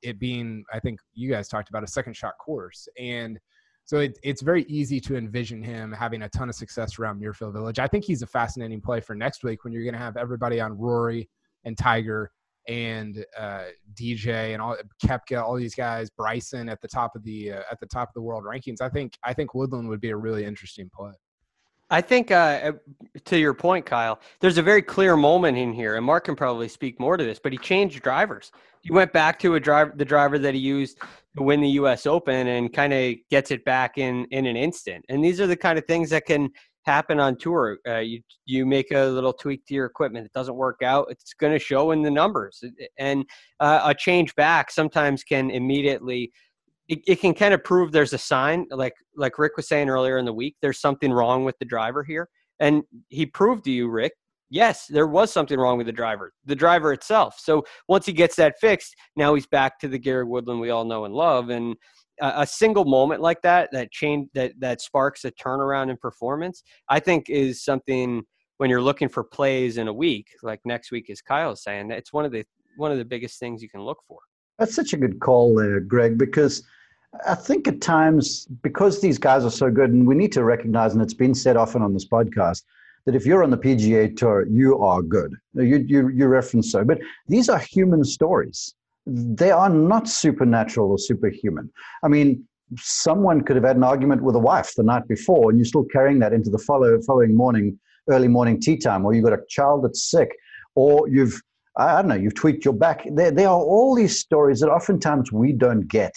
it 0.01 0.19
being, 0.19 0.65
I 0.73 0.81
think 0.81 0.99
you 1.13 1.31
guys 1.31 1.47
talked 1.47 1.69
about 1.69 1.85
a 1.85 1.87
second 1.87 2.13
shot 2.13 2.33
course. 2.45 2.89
And 2.99 3.39
so 3.85 3.99
it, 3.99 4.19
it's 4.21 4.41
very 4.41 4.63
easy 4.63 4.99
to 4.99 5.15
envision 5.15 5.63
him 5.63 5.93
having 5.93 6.23
a 6.23 6.29
ton 6.29 6.49
of 6.49 6.55
success 6.55 6.99
around 6.99 7.21
Muirfield 7.21 7.53
Village. 7.53 7.79
I 7.79 7.87
think 7.87 8.03
he's 8.03 8.21
a 8.21 8.27
fascinating 8.27 8.81
play 8.81 8.99
for 8.99 9.15
next 9.15 9.45
week 9.45 9.63
when 9.63 9.71
you're 9.71 9.85
going 9.85 9.93
to 9.93 9.97
have 9.97 10.17
everybody 10.17 10.59
on 10.59 10.77
Rory 10.77 11.29
and 11.63 11.77
Tiger 11.77 12.33
and 12.69 13.25
uh, 13.37 13.63
DJ 13.95 14.53
and 14.53 14.61
all 14.61 14.77
Koepka, 15.03 15.43
all 15.43 15.55
these 15.55 15.75
guys, 15.75 16.09
Bryson 16.09 16.69
at 16.69 16.79
the 16.81 16.87
top 16.87 17.15
of 17.15 17.23
the 17.23 17.53
uh, 17.53 17.61
at 17.71 17.79
the 17.79 17.87
top 17.87 18.09
of 18.09 18.13
the 18.13 18.21
world 18.21 18.43
rankings. 18.43 18.79
I 18.79 18.89
think 18.89 19.17
I 19.23 19.33
think 19.33 19.53
Woodland 19.53 19.89
would 19.89 19.99
be 19.99 20.11
a 20.11 20.15
really 20.15 20.45
interesting 20.45 20.89
play. 20.93 21.13
I 21.91 22.01
think, 22.01 22.29
uh, 22.29 22.73
to 23.25 23.39
your 23.39 23.55
point, 23.55 23.83
Kyle, 23.83 24.19
there's 24.41 24.59
a 24.59 24.61
very 24.61 24.83
clear 24.83 25.15
moment 25.15 25.57
in 25.57 25.73
here, 25.73 25.95
and 25.95 26.05
Mark 26.05 26.25
can 26.25 26.35
probably 26.35 26.67
speak 26.67 26.99
more 26.99 27.17
to 27.17 27.23
this. 27.23 27.39
But 27.39 27.51
he 27.51 27.57
changed 27.57 28.03
drivers. 28.03 28.51
He 28.81 28.93
went 28.93 29.11
back 29.11 29.39
to 29.39 29.55
a 29.55 29.59
driver, 29.59 29.91
the 29.95 30.05
driver 30.05 30.37
that 30.37 30.53
he 30.53 30.59
used 30.59 30.99
to 31.35 31.43
win 31.43 31.61
the 31.61 31.69
U.S. 31.69 32.05
Open, 32.05 32.45
and 32.45 32.71
kind 32.71 32.93
of 32.93 33.15
gets 33.31 33.49
it 33.49 33.65
back 33.65 33.97
in 33.97 34.25
in 34.29 34.45
an 34.45 34.55
instant. 34.55 35.03
And 35.09 35.23
these 35.23 35.41
are 35.41 35.47
the 35.47 35.57
kind 35.57 35.79
of 35.79 35.85
things 35.85 36.11
that 36.11 36.27
can 36.27 36.51
happen 36.89 37.19
on 37.19 37.37
tour. 37.37 37.77
Uh, 37.87 37.97
you 37.97 38.21
you 38.45 38.65
make 38.65 38.91
a 38.91 39.05
little 39.05 39.33
tweak 39.33 39.65
to 39.67 39.73
your 39.73 39.85
equipment, 39.85 40.25
it 40.25 40.33
doesn't 40.33 40.55
work 40.55 40.79
out. 40.83 41.07
It's 41.09 41.33
going 41.33 41.53
to 41.53 41.59
show 41.59 41.91
in 41.91 42.01
the 42.01 42.11
numbers, 42.11 42.63
and 42.97 43.25
uh, 43.59 43.81
a 43.85 43.93
change 43.93 44.35
back 44.35 44.71
sometimes 44.71 45.23
can 45.23 45.49
immediately. 45.51 46.31
It, 46.87 47.01
it 47.05 47.19
can 47.21 47.35
kind 47.35 47.53
of 47.53 47.63
prove 47.63 47.91
there's 47.91 48.13
a 48.13 48.17
sign, 48.17 48.65
like 48.71 48.95
like 49.15 49.37
Rick 49.37 49.57
was 49.57 49.67
saying 49.67 49.89
earlier 49.89 50.17
in 50.17 50.25
the 50.25 50.33
week. 50.33 50.55
There's 50.61 50.81
something 50.81 51.11
wrong 51.11 51.45
with 51.45 51.57
the 51.59 51.65
driver 51.65 52.03
here, 52.03 52.27
and 52.59 52.83
he 53.09 53.25
proved 53.27 53.63
to 53.65 53.71
you, 53.71 53.89
Rick, 53.89 54.13
yes, 54.49 54.87
there 54.87 55.07
was 55.07 55.31
something 55.31 55.59
wrong 55.59 55.77
with 55.77 55.87
the 55.87 55.93
driver, 55.93 56.33
the 56.45 56.55
driver 56.55 56.91
itself. 56.93 57.37
So 57.39 57.63
once 57.87 58.05
he 58.05 58.13
gets 58.13 58.35
that 58.37 58.55
fixed, 58.59 58.95
now 59.15 59.33
he's 59.35 59.47
back 59.47 59.79
to 59.79 59.87
the 59.87 59.99
Gary 59.99 60.23
Woodland 60.23 60.59
we 60.59 60.69
all 60.69 60.85
know 60.85 61.05
and 61.05 61.13
love. 61.13 61.49
And 61.49 61.75
a, 62.21 62.45
single 62.45 62.85
moment 62.85 63.21
like 63.21 63.41
that, 63.41 63.69
that 63.71 63.91
change, 63.91 64.29
that 64.33 64.53
that 64.59 64.81
sparks 64.81 65.25
a 65.25 65.31
turnaround 65.31 65.89
in 65.89 65.97
performance, 65.97 66.63
I 66.87 66.99
think 66.99 67.29
is 67.29 67.63
something 67.63 68.23
when 68.57 68.69
you're 68.69 68.81
looking 68.81 69.07
for 69.07 69.23
plays 69.23 69.77
in 69.77 69.87
a 69.87 69.93
week, 69.93 70.27
like 70.43 70.59
next 70.65 70.91
week, 70.91 71.09
as 71.09 71.21
Kyle 71.21 71.53
is 71.53 71.63
saying, 71.63 71.91
it's 71.91 72.11
one 72.11 72.25
of 72.25 72.31
the 72.31 72.43
one 72.77 72.91
of 72.91 72.97
the 72.97 73.05
biggest 73.05 73.39
things 73.39 73.61
you 73.61 73.69
can 73.69 73.81
look 73.81 73.99
for. 74.07 74.19
That's 74.57 74.75
such 74.75 74.93
a 74.93 74.97
good 74.97 75.19
call 75.19 75.55
there, 75.55 75.79
Greg, 75.79 76.17
because 76.17 76.63
I 77.25 77.35
think 77.35 77.67
at 77.67 77.81
times, 77.81 78.45
because 78.61 79.01
these 79.01 79.17
guys 79.17 79.43
are 79.45 79.51
so 79.51 79.71
good, 79.71 79.91
and 79.91 80.05
we 80.05 80.15
need 80.15 80.31
to 80.33 80.43
recognize, 80.43 80.93
and 80.93 81.01
it's 81.01 81.13
been 81.13 81.33
said 81.33 81.57
often 81.57 81.81
on 81.81 81.93
this 81.93 82.07
podcast, 82.07 82.63
that 83.05 83.15
if 83.15 83.25
you're 83.25 83.43
on 83.43 83.49
the 83.49 83.57
PGA 83.57 84.15
Tour, 84.15 84.45
you 84.47 84.77
are 84.79 85.01
good. 85.01 85.33
You, 85.53 85.83
you, 85.87 86.09
you 86.09 86.27
reference 86.27 86.71
so, 86.71 86.83
but 86.83 86.99
these 87.27 87.49
are 87.49 87.57
human 87.57 88.03
stories. 88.03 88.75
They 89.09 89.51
are 89.51 89.69
not 89.69 90.07
supernatural 90.07 90.91
or 90.91 90.99
superhuman. 90.99 91.71
I 92.03 92.07
mean, 92.07 92.47
someone 92.77 93.41
could 93.41 93.55
have 93.55 93.65
had 93.65 93.75
an 93.75 93.83
argument 93.83 94.21
with 94.21 94.35
a 94.35 94.39
wife 94.39 94.73
the 94.75 94.83
night 94.83 95.07
before, 95.07 95.49
and 95.49 95.57
you're 95.57 95.65
still 95.65 95.85
carrying 95.85 96.19
that 96.19 96.33
into 96.33 96.49
the 96.49 96.59
follow, 96.59 97.01
following 97.01 97.35
morning, 97.35 97.79
early 98.09 98.27
morning 98.27 98.59
tea 98.59 98.77
time, 98.77 99.05
or 99.05 99.13
you've 99.13 99.23
got 99.23 99.33
a 99.33 99.41
child 99.49 99.83
that's 99.83 100.09
sick, 100.09 100.29
or 100.75 101.09
you've, 101.09 101.41
I 101.77 102.01
don't 102.01 102.09
know, 102.09 102.15
you've 102.15 102.35
tweaked 102.35 102.65
your 102.65 102.73
back. 102.73 103.03
There, 103.11 103.31
there 103.31 103.47
are 103.47 103.59
all 103.59 103.95
these 103.95 104.19
stories 104.19 104.59
that 104.59 104.69
oftentimes 104.69 105.31
we 105.31 105.53
don't 105.53 105.87
get. 105.87 106.13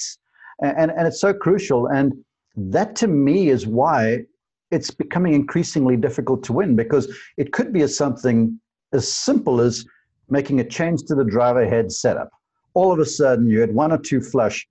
And, 0.61 0.77
and, 0.77 0.91
and 0.91 1.07
it's 1.07 1.21
so 1.21 1.33
crucial. 1.33 1.87
And 1.87 2.13
that 2.57 2.95
to 2.97 3.07
me 3.07 3.49
is 3.49 3.67
why 3.67 4.25
it's 4.71 4.91
becoming 4.91 5.35
increasingly 5.35 5.97
difficult 5.97 6.43
to 6.45 6.53
win 6.53 6.77
because 6.77 7.15
it 7.37 7.53
could 7.53 7.73
be 7.73 7.83
as 7.83 7.97
something 7.97 8.59
as 8.93 9.11
simple 9.13 9.61
as 9.61 9.85
making 10.29 10.61
a 10.61 10.65
change 10.65 11.03
to 11.05 11.15
the 11.15 11.25
driver 11.25 11.67
head 11.69 11.91
setup. 11.93 12.31
All 12.75 12.93
of 12.93 12.99
a 12.99 13.05
sudden, 13.05 13.49
you 13.49 13.61
had 13.61 13.75
one 13.75 13.93
or 13.93 13.99
two 13.99 14.21
flush, 14.21 14.67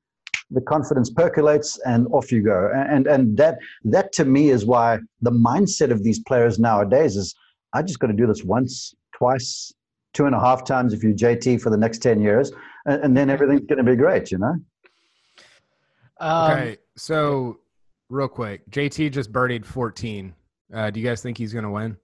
the 0.49 0.61
confidence 0.61 1.09
percolates, 1.09 1.79
and 1.85 2.07
off 2.11 2.31
you 2.31 2.41
go. 2.41 2.71
And 2.73 3.07
and 3.07 3.37
that 3.37 3.59
that 3.85 4.11
to 4.13 4.25
me 4.25 4.49
is 4.49 4.65
why 4.65 4.99
the 5.21 5.31
mindset 5.31 5.91
of 5.91 6.03
these 6.03 6.19
players 6.19 6.59
nowadays 6.59 7.15
is, 7.15 7.35
I 7.73 7.81
just 7.81 7.99
got 7.99 8.07
to 8.07 8.13
do 8.13 8.27
this 8.27 8.43
once, 8.43 8.93
twice, 9.13 9.73
two 10.13 10.25
and 10.25 10.35
a 10.35 10.39
half 10.39 10.63
times 10.65 10.93
if 10.93 11.03
you're 11.03 11.13
JT 11.13 11.61
for 11.61 11.69
the 11.69 11.77
next 11.77 11.99
ten 11.99 12.21
years, 12.21 12.51
and, 12.85 13.03
and 13.03 13.17
then 13.17 13.29
everything's 13.29 13.67
going 13.67 13.83
to 13.83 13.89
be 13.89 13.95
great. 13.95 14.31
You 14.31 14.39
know. 14.39 14.55
Um, 16.19 16.51
okay, 16.51 16.77
so 16.97 17.59
real 18.09 18.27
quick, 18.27 18.69
JT 18.69 19.11
just 19.11 19.31
birdied 19.31 19.65
14. 19.65 20.35
Uh, 20.73 20.89
do 20.91 20.99
you 20.99 21.05
guys 21.05 21.21
think 21.21 21.37
he's 21.37 21.51
going 21.51 21.63
to 21.63 21.71
win? 21.71 21.97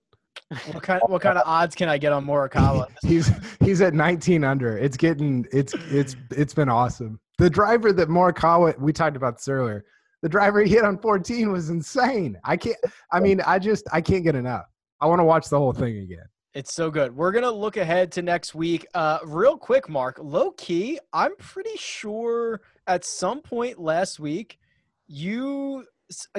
What 0.72 0.82
kind? 0.82 1.02
What 1.08 1.22
kind 1.22 1.38
of 1.38 1.44
odds 1.46 1.76
can 1.76 1.90
I 1.90 1.98
get 1.98 2.14
on 2.14 2.26
Morikawa? 2.26 2.88
he's 3.06 3.32
he's 3.60 3.82
at 3.82 3.94
19 3.94 4.44
under. 4.44 4.78
It's 4.78 4.96
getting 4.96 5.46
it's 5.52 5.74
it's 5.92 6.16
it's 6.32 6.54
been 6.54 6.70
awesome. 6.70 7.20
The 7.38 7.50
driver 7.50 7.92
that 7.94 8.08
Morikawa 8.08 8.80
we 8.80 8.94
talked 8.94 9.18
about 9.18 9.38
this 9.38 9.48
earlier. 9.48 9.84
The 10.24 10.30
driver 10.30 10.62
he 10.64 10.72
hit 10.72 10.84
on 10.84 10.98
14 10.98 11.52
was 11.52 11.70
insane. 11.70 12.38
I 12.44 12.58
can't. 12.58 12.78
I 13.12 13.20
mean, 13.20 13.42
I 13.42 13.60
just 13.60 13.88
I 13.92 14.02
can't 14.02 14.24
get 14.24 14.36
enough. 14.36 14.66
I 15.02 15.06
want 15.06 15.20
to 15.20 15.26
watch 15.26 15.50
the 15.50 15.58
whole 15.58 15.74
thing 15.74 16.00
again. 16.00 16.26
It's 16.54 16.74
so 16.74 16.90
good. 16.90 17.16
We're 17.16 17.34
gonna 17.34 17.52
look 17.52 17.78
ahead 17.78 18.12
to 18.14 18.22
next 18.22 18.56
week. 18.56 18.88
Uh, 18.94 19.20
real 19.26 19.58
quick, 19.58 19.90
Mark. 19.90 20.18
Low 20.22 20.52
key, 20.52 21.00
I'm 21.14 21.36
pretty 21.36 21.76
sure 21.78 22.62
at 22.88 23.04
some 23.04 23.42
point 23.42 23.80
last 23.80 24.20
week 24.20 24.60
you 25.08 25.86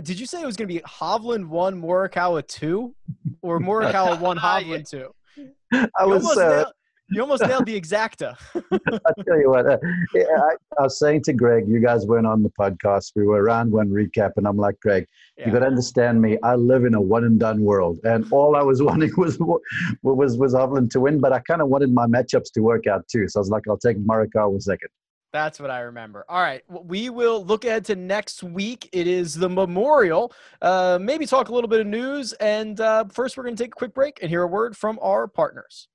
did 0.03 0.19
you 0.19 0.27
say 0.27 0.41
it 0.41 0.47
was 0.47 0.57
going 0.57 0.69
to 0.69 0.75
be 0.75 0.81
Hovland 0.81 1.49
one, 1.49 1.81
Morikawa 1.81 2.47
two, 2.47 2.95
or 3.43 3.59
Morikawa 3.59 4.19
one, 4.21 4.39
Hovland 4.39 4.89
two? 4.89 5.13
I 5.73 6.07
was. 6.07 6.23
You 6.23 6.31
almost, 6.31 6.39
uh, 6.39 6.49
nailed, 6.49 6.73
you 7.11 7.23
almost 7.23 7.43
nailed 7.43 7.67
the 7.67 7.81
exacta. 7.81 8.37
I'll 8.55 9.25
tell 9.25 9.39
you 9.39 9.51
what. 9.51 9.67
Uh, 9.67 9.79
I, 10.15 10.55
I, 10.79 10.83
was 10.83 10.99
saying 10.99 11.23
to 11.23 11.33
Greg, 11.33 11.67
you 11.67 11.81
guys 11.81 12.07
weren't 12.07 12.27
on 12.27 12.43
the 12.43 12.51
podcast. 12.51 13.13
We 13.17 13.25
were 13.25 13.43
around 13.43 13.71
one 13.71 13.89
recap, 13.89 14.33
and 14.37 14.47
I'm 14.47 14.57
like, 14.57 14.79
Greg, 14.81 15.07
yeah. 15.37 15.47
you 15.47 15.53
got 15.53 15.61
to 15.61 15.67
understand 15.67 16.21
me. 16.21 16.39
I 16.43 16.55
live 16.55 16.85
in 16.85 16.95
a 16.95 17.01
one 17.01 17.25
and 17.25 17.41
done 17.41 17.63
world, 17.63 17.99
and 18.05 18.31
all 18.33 18.57
I 18.57 18.63
was 18.63 18.83
wanting 18.89 19.13
was 19.17 19.39
was 20.03 20.37
was 20.37 20.55
Hovland 20.55 20.91
to 20.91 21.01
win, 21.01 21.21
but 21.21 21.33
I 21.33 21.41
kind 21.41 21.63
of 21.63 21.69
wanted 21.69 21.93
my 21.93 22.07
matchups 22.07 22.53
to 22.55 22.61
work 22.61 22.87
out 22.87 23.07
too. 23.09 23.29
So 23.29 23.39
I 23.39 23.43
was 23.43 23.51
like, 23.51 23.63
I'll 23.69 23.79
take 23.79 23.99
Morikawa 23.99 24.61
second. 24.63 24.91
That's 25.33 25.61
what 25.61 25.71
I 25.71 25.81
remember. 25.81 26.25
All 26.29 26.41
right. 26.41 26.63
We 26.69 27.11
will 27.11 27.45
look 27.45 27.65
ahead 27.65 27.85
to 27.87 27.97
next 27.97 28.43
week. 28.43 28.89
It 28.93 29.07
is 29.07 29.35
the 29.35 29.49
memorial. 29.49 30.33
Uh, 30.63 30.99
maybe 31.01 31.27
talk 31.27 31.51
a 31.51 31.55
little 31.55 31.69
bit 31.69 31.81
of 31.81 31.87
news. 31.87 32.33
And 32.35 32.81
uh, 32.81 33.05
first, 33.13 33.37
we're 33.37 33.45
going 33.45 33.57
to 33.57 33.63
take 33.63 33.75
a 33.75 33.77
quick 33.77 33.93
break 33.93 34.21
and 34.23 34.31
hear 34.31 34.43
a 34.43 34.47
word 34.47 34.77
from 34.77 34.99
our 35.03 35.29
partners. 35.29 35.89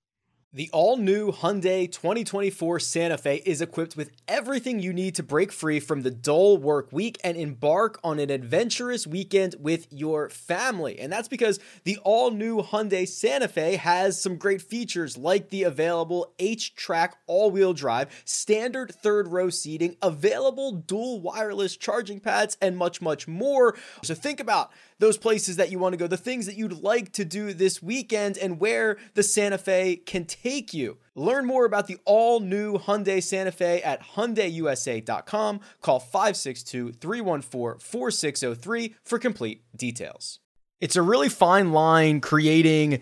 The 0.56 0.70
all 0.72 0.98
new 0.98 1.32
Hyundai 1.32 1.92
2024 1.92 2.80
Santa 2.80 3.18
Fe 3.18 3.42
is 3.44 3.60
equipped 3.60 3.98
with 3.98 4.12
everything 4.28 4.80
you 4.80 4.94
need 4.94 5.16
to 5.16 5.24
break 5.24 5.52
free 5.52 5.80
from 5.80 6.04
the 6.04 6.12
dull 6.12 6.60
work 6.60 6.90
week 6.92 7.20
and 7.24 7.36
embark 7.36 8.00
on 8.04 8.20
an 8.20 8.30
adventurous 8.30 9.08
weekend 9.08 9.56
with 9.58 9.92
your 9.92 10.30
family. 10.30 11.00
And 11.00 11.12
that's 11.12 11.28
because 11.28 11.60
the 11.86 11.98
all 12.04 12.30
new 12.30 12.62
Hyundai 12.62 13.08
Santa 13.08 13.48
Fe 13.48 13.78
has 13.78 14.22
some 14.22 14.36
great 14.36 14.62
features 14.62 15.18
like 15.18 15.50
the 15.50 15.64
available 15.64 16.36
HTRAC 16.38 17.14
all 17.26 17.50
wheel 17.50 17.74
drive, 17.74 18.22
standard 18.24 18.94
third 18.94 19.30
row 19.30 19.50
seating, 19.50 19.98
available 20.04 20.72
dual 20.72 21.20
wireless 21.20 21.76
charging 21.76 22.20
pads, 22.20 22.58
and 22.62 22.78
much, 22.78 23.02
much 23.02 23.28
more. 23.28 23.76
So 24.04 24.14
think 24.14 24.40
about 24.40 24.72
those 25.00 25.18
places 25.18 25.56
that 25.56 25.72
you 25.72 25.80
want 25.80 25.94
to 25.94 25.98
go, 25.98 26.06
the 26.06 26.16
things 26.16 26.46
that 26.46 26.56
you'd 26.58 26.84
like 26.84 27.12
to 27.14 27.26
do 27.26 27.54
this 27.54 27.82
weekend, 27.82 28.38
and 28.38 28.60
where 28.60 28.98
the 29.16 29.24
Santa 29.24 29.58
Fe 29.58 29.96
can 29.96 30.26
take 30.26 30.43
you. 30.74 30.98
Learn 31.16 31.46
more 31.46 31.66
about 31.66 31.88
the 31.88 31.98
all 32.06 32.40
new 32.42 32.78
Hyundai 32.78 33.24
Santa 33.24 33.52
Fe 33.52 33.82
at 33.82 34.02
HyundaiUSA.com. 34.16 35.62
Call 35.82 36.00
562 36.00 36.92
314 36.92 37.80
4603 37.80 38.96
for 39.04 39.20
complete 39.20 39.64
details. 39.76 40.40
It's 40.82 40.98
a 40.98 41.02
really 41.02 41.30
fine 41.30 41.72
line 41.72 42.20
creating 42.20 43.02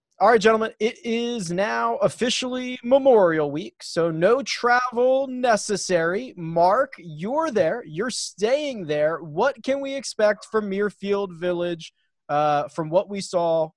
All 0.21 0.27
right, 0.27 0.39
gentlemen, 0.39 0.71
it 0.79 1.03
is 1.03 1.51
now 1.51 1.95
officially 1.95 2.77
Memorial 2.83 3.49
Week, 3.49 3.81
so 3.81 4.11
no 4.11 4.43
travel 4.43 5.25
necessary. 5.25 6.35
Mark, 6.37 6.93
you're 6.99 7.49
there. 7.49 7.83
You're 7.87 8.11
staying 8.11 8.85
there. 8.85 9.17
What 9.23 9.63
can 9.63 9.81
we 9.81 9.95
expect 9.95 10.45
from 10.51 10.69
Muirfield 10.69 11.39
Village 11.39 11.91
uh, 12.29 12.67
from 12.67 12.91
what 12.91 13.09
we 13.09 13.19
saw 13.19 13.69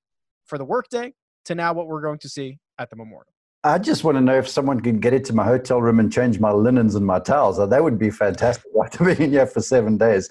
for 0.44 0.58
the 0.58 0.66
workday 0.66 1.14
to 1.46 1.54
now 1.54 1.72
what 1.72 1.86
we're 1.86 2.02
going 2.02 2.18
to 2.18 2.28
see 2.28 2.58
at 2.78 2.90
the 2.90 2.96
Memorial? 2.96 3.32
I 3.64 3.78
just 3.78 4.04
want 4.04 4.18
to 4.18 4.20
know 4.20 4.36
if 4.36 4.46
someone 4.46 4.80
can 4.80 5.00
get 5.00 5.14
into 5.14 5.32
my 5.32 5.44
hotel 5.44 5.80
room 5.80 5.98
and 5.98 6.12
change 6.12 6.40
my 6.40 6.50
linens 6.50 6.94
and 6.94 7.06
my 7.06 7.20
towels. 7.20 7.56
That 7.56 7.82
would 7.82 7.98
be 7.98 8.10
fantastic 8.10 8.70
after 8.84 9.14
being 9.14 9.30
here 9.30 9.46
for 9.46 9.62
seven 9.62 9.96
days. 9.96 10.28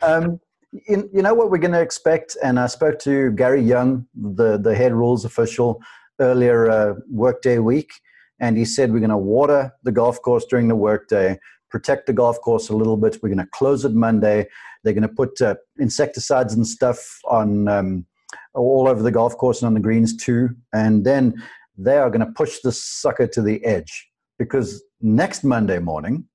Um, 0.00 0.38
in, 0.86 1.08
you 1.12 1.22
know 1.22 1.34
what 1.34 1.50
we're 1.50 1.58
going 1.58 1.72
to 1.72 1.80
expect? 1.80 2.36
And 2.42 2.58
I 2.58 2.66
spoke 2.66 2.98
to 3.00 3.30
Gary 3.32 3.62
Young, 3.62 4.06
the, 4.14 4.58
the 4.58 4.74
head 4.74 4.92
rules 4.92 5.24
official, 5.24 5.80
earlier 6.20 6.70
uh, 6.70 6.94
workday 7.10 7.58
week, 7.58 7.92
and 8.40 8.56
he 8.56 8.64
said 8.64 8.92
we're 8.92 9.00
going 9.00 9.10
to 9.10 9.16
water 9.16 9.72
the 9.82 9.92
golf 9.92 10.20
course 10.22 10.44
during 10.46 10.68
the 10.68 10.76
workday, 10.76 11.38
protect 11.70 12.06
the 12.06 12.12
golf 12.12 12.40
course 12.40 12.68
a 12.68 12.76
little 12.76 12.96
bit. 12.96 13.18
We're 13.22 13.28
going 13.30 13.38
to 13.38 13.50
close 13.52 13.84
it 13.84 13.92
Monday. 13.92 14.46
They're 14.82 14.92
going 14.92 15.02
to 15.02 15.08
put 15.08 15.40
uh, 15.40 15.56
insecticides 15.78 16.54
and 16.54 16.66
stuff 16.66 17.18
on 17.26 17.68
um, 17.68 18.06
all 18.54 18.88
over 18.88 19.02
the 19.02 19.10
golf 19.10 19.36
course 19.36 19.60
and 19.60 19.66
on 19.66 19.74
the 19.74 19.80
greens 19.80 20.16
too. 20.16 20.50
And 20.72 21.04
then 21.04 21.34
they 21.76 21.98
are 21.98 22.10
going 22.10 22.26
to 22.26 22.32
push 22.32 22.60
the 22.60 22.72
sucker 22.72 23.26
to 23.26 23.42
the 23.42 23.64
edge 23.64 24.08
because 24.38 24.82
next 25.00 25.44
Monday 25.44 25.78
morning, 25.78 26.26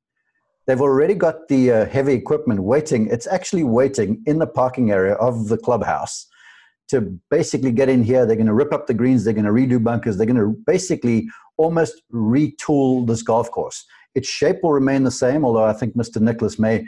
they've 0.67 0.81
already 0.81 1.13
got 1.13 1.47
the 1.47 1.71
uh, 1.71 1.85
heavy 1.85 2.13
equipment 2.13 2.63
waiting. 2.63 3.07
It's 3.07 3.27
actually 3.27 3.63
waiting 3.63 4.21
in 4.25 4.39
the 4.39 4.47
parking 4.47 4.91
area 4.91 5.13
of 5.13 5.47
the 5.47 5.57
clubhouse 5.57 6.27
to 6.89 7.01
basically 7.29 7.71
get 7.71 7.89
in 7.89 8.03
here. 8.03 8.25
They're 8.25 8.35
going 8.35 8.47
to 8.47 8.53
rip 8.53 8.73
up 8.73 8.87
the 8.87 8.93
greens. 8.93 9.23
They're 9.23 9.33
going 9.33 9.45
to 9.45 9.51
redo 9.51 9.81
bunkers. 9.81 10.17
They're 10.17 10.27
going 10.27 10.37
to 10.37 10.55
basically 10.67 11.27
almost 11.57 12.01
retool 12.13 13.07
this 13.07 13.23
golf 13.23 13.49
course. 13.51 13.85
Its 14.13 14.27
shape 14.27 14.57
will 14.61 14.73
remain 14.73 15.03
the 15.03 15.11
same, 15.11 15.45
although 15.45 15.63
I 15.63 15.73
think 15.73 15.95
Mr. 15.95 16.21
Nicklaus 16.21 16.59
may 16.59 16.85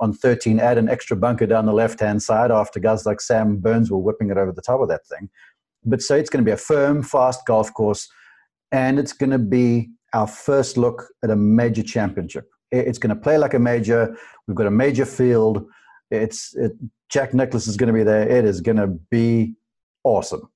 on 0.00 0.12
13 0.12 0.58
add 0.58 0.78
an 0.78 0.88
extra 0.88 1.16
bunker 1.16 1.46
down 1.46 1.66
the 1.66 1.72
left 1.72 2.00
hand 2.00 2.22
side 2.22 2.50
after 2.50 2.80
guys 2.80 3.06
like 3.06 3.20
Sam 3.20 3.58
Burns 3.58 3.90
were 3.90 3.98
whipping 3.98 4.30
it 4.30 4.36
over 4.36 4.50
the 4.50 4.62
top 4.62 4.80
of 4.80 4.88
that 4.88 5.06
thing. 5.06 5.28
But 5.84 6.02
so 6.02 6.16
it's 6.16 6.30
going 6.30 6.44
to 6.44 6.48
be 6.48 6.54
a 6.54 6.56
firm, 6.56 7.02
fast 7.02 7.46
golf 7.46 7.72
course, 7.74 8.08
and 8.72 8.98
it's 8.98 9.12
going 9.12 9.30
to 9.30 9.38
be 9.38 9.90
our 10.14 10.26
first 10.26 10.76
look 10.76 11.06
at 11.22 11.30
a 11.30 11.36
major 11.36 11.82
championship. 11.82 12.48
It's 12.70 12.98
going 12.98 13.14
to 13.14 13.20
play 13.20 13.38
like 13.38 13.54
a 13.54 13.58
major. 13.58 14.16
We've 14.46 14.56
got 14.56 14.66
a 14.66 14.70
major 14.70 15.06
field. 15.06 15.66
It's 16.10 16.54
it, 16.54 16.72
Jack 17.08 17.34
Nicklaus 17.34 17.66
is 17.66 17.76
going 17.76 17.88
to 17.88 17.92
be 17.92 18.02
there. 18.02 18.28
It 18.28 18.44
is 18.44 18.60
going 18.60 18.76
to 18.76 18.86
be 18.86 19.54
awesome. 20.04 20.48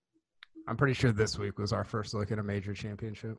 I'm 0.68 0.76
pretty 0.76 0.94
sure 0.94 1.12
this 1.12 1.38
week 1.38 1.58
was 1.58 1.72
our 1.72 1.84
first 1.84 2.14
look 2.14 2.30
at 2.30 2.38
a 2.38 2.42
major 2.42 2.74
championship. 2.74 3.38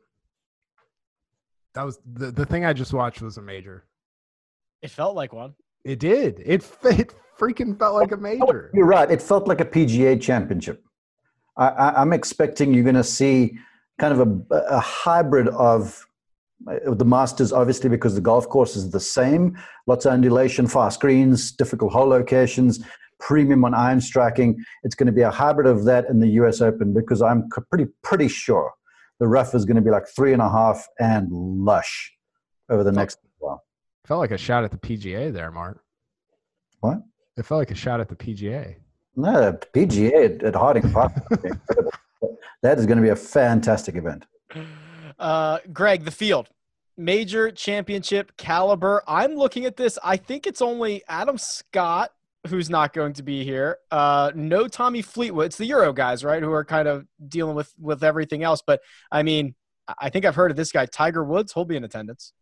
That 1.74 1.84
was 1.84 1.98
the 2.14 2.30
the 2.30 2.46
thing 2.46 2.64
I 2.64 2.72
just 2.72 2.92
watched 2.92 3.22
was 3.22 3.36
a 3.38 3.42
major. 3.42 3.84
It 4.82 4.90
felt 4.90 5.16
like 5.16 5.32
one. 5.32 5.54
It 5.84 5.98
did. 5.98 6.42
It 6.44 6.68
it 6.84 7.14
freaking 7.38 7.78
felt 7.78 7.94
like 7.94 8.12
a 8.12 8.16
major. 8.16 8.70
You're 8.74 8.86
right. 8.86 9.10
It 9.10 9.22
felt 9.22 9.48
like 9.48 9.60
a 9.60 9.64
PGA 9.64 10.20
championship. 10.20 10.84
I, 11.56 12.02
am 12.02 12.12
expecting 12.12 12.74
you're 12.74 12.82
going 12.82 12.96
to 12.96 13.04
see 13.04 13.58
kind 13.98 14.18
of 14.18 14.44
a, 14.50 14.56
a 14.56 14.80
hybrid 14.80 15.48
of 15.48 16.04
Uh, 16.68 16.94
the 16.94 17.04
Masters, 17.04 17.52
obviously, 17.52 17.90
because 17.90 18.14
the 18.14 18.20
golf 18.20 18.48
course 18.48 18.76
is 18.76 18.90
the 18.90 19.00
same. 19.00 19.56
Lots 19.86 20.06
of 20.06 20.12
undulation, 20.12 20.66
fast 20.66 21.00
greens, 21.00 21.52
difficult 21.52 21.92
hole 21.92 22.08
locations, 22.08 22.84
premium 23.20 23.64
on 23.64 23.74
iron 23.74 24.00
striking. 24.00 24.62
It's 24.82 24.94
going 24.94 25.06
to 25.06 25.12
be 25.12 25.22
a 25.22 25.30
hybrid 25.30 25.66
of 25.66 25.84
that 25.84 26.08
in 26.08 26.20
the 26.20 26.28
U.S. 26.40 26.60
Open 26.60 26.92
because 26.92 27.22
I'm 27.22 27.48
pretty 27.70 27.86
pretty 28.02 28.28
sure 28.28 28.72
the 29.20 29.28
rough 29.28 29.54
is 29.54 29.64
going 29.64 29.76
to 29.76 29.82
be 29.82 29.90
like 29.90 30.06
three 30.08 30.32
and 30.32 30.42
a 30.42 30.48
half 30.48 30.86
and 30.98 31.30
lush 31.30 32.12
over 32.68 32.82
the 32.82 32.92
next 32.92 33.18
while. 33.38 33.64
Felt 34.06 34.20
like 34.20 34.32
a 34.32 34.38
shot 34.38 34.64
at 34.64 34.70
the 34.70 34.78
PGA 34.78 35.32
there, 35.32 35.50
Mark. 35.50 35.82
What? 36.80 37.02
It 37.36 37.44
felt 37.44 37.58
like 37.58 37.70
a 37.70 37.74
shot 37.74 38.00
at 38.00 38.08
the 38.08 38.16
PGA. 38.16 38.76
No, 39.16 39.32
the 39.32 39.66
PGA 39.74 40.36
at, 40.36 40.42
at 40.42 40.54
Harding 40.54 40.90
Park. 40.92 41.12
that 42.62 42.78
is 42.78 42.86
going 42.86 42.96
to 42.98 43.02
be 43.02 43.08
a 43.08 43.16
fantastic 43.16 43.96
event. 43.96 44.26
Uh, 45.18 45.58
Greg, 45.72 46.04
the 46.04 46.10
field, 46.10 46.48
major 46.96 47.50
championship 47.50 48.36
caliber. 48.36 49.02
I'm 49.06 49.34
looking 49.34 49.64
at 49.64 49.76
this. 49.76 49.98
I 50.02 50.16
think 50.16 50.46
it's 50.46 50.62
only 50.62 51.02
Adam 51.08 51.38
Scott 51.38 52.10
who's 52.48 52.68
not 52.68 52.92
going 52.92 53.14
to 53.14 53.22
be 53.22 53.44
here. 53.44 53.78
Uh, 53.90 54.30
no 54.34 54.68
Tommy 54.68 55.02
Fleetwood. 55.02 55.46
It's 55.46 55.56
the 55.56 55.66
Euro 55.66 55.92
guys, 55.92 56.24
right, 56.24 56.42
who 56.42 56.52
are 56.52 56.64
kind 56.64 56.88
of 56.88 57.06
dealing 57.26 57.54
with 57.54 57.72
with 57.80 58.04
everything 58.04 58.42
else. 58.42 58.62
But 58.66 58.80
I 59.10 59.22
mean, 59.22 59.54
I 59.98 60.10
think 60.10 60.24
I've 60.24 60.34
heard 60.34 60.50
of 60.50 60.56
this 60.56 60.72
guy, 60.72 60.86
Tiger 60.86 61.24
Woods. 61.24 61.52
He'll 61.52 61.64
be 61.64 61.76
in 61.76 61.84
attendance. 61.84 62.32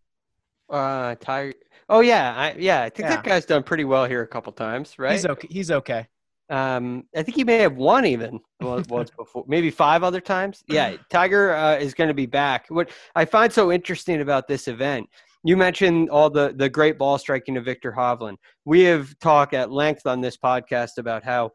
Uh, 0.69 1.15
Tiger. 1.17 1.55
Oh 1.89 2.01
yeah, 2.01 2.35
I, 2.35 2.55
yeah. 2.59 2.83
I 2.83 2.91
think 2.91 3.09
yeah. 3.09 3.17
that 3.17 3.25
guy's 3.25 3.47
done 3.47 3.63
pretty 3.63 3.85
well 3.85 4.07
here 4.07 4.23
a 4.23 4.27
couple 4.27 4.53
times, 4.53 4.99
right? 4.99 5.13
He's 5.13 5.27
okay. 5.27 5.49
He's 5.51 5.71
okay. 5.71 6.09
Um, 6.51 7.05
I 7.17 7.23
think 7.23 7.37
he 7.37 7.45
may 7.45 7.59
have 7.59 7.77
won 7.77 8.05
even 8.05 8.41
once 8.61 9.11
before, 9.17 9.45
maybe 9.47 9.71
five 9.71 10.03
other 10.03 10.21
times. 10.21 10.63
Yeah, 10.69 10.97
Tiger 11.11 11.55
uh, 11.55 11.77
is 11.77 11.95
going 11.95 12.09
to 12.09 12.15
be 12.15 12.27
back. 12.27 12.67
What 12.69 12.91
I 13.15 13.25
find 13.25 13.53
so 13.53 13.73
interesting 13.73 14.21
about 14.21 14.49
this 14.49 14.69
event, 14.69 15.09
you 15.45 15.57
mentioned 15.57 16.11
all 16.11 16.31
the 16.31 16.53
the 16.55 16.69
great 16.69 16.99
ball 16.99 17.19
striking 17.19 17.57
of 17.57 17.65
Viktor 17.65 17.93
Hovland. 17.93 18.37
We 18.65 18.83
have 18.83 19.19
talked 19.19 19.55
at 19.55 19.71
length 19.71 20.07
on 20.07 20.21
this 20.21 20.37
podcast 20.37 20.99
about 20.99 21.25
how 21.25 21.53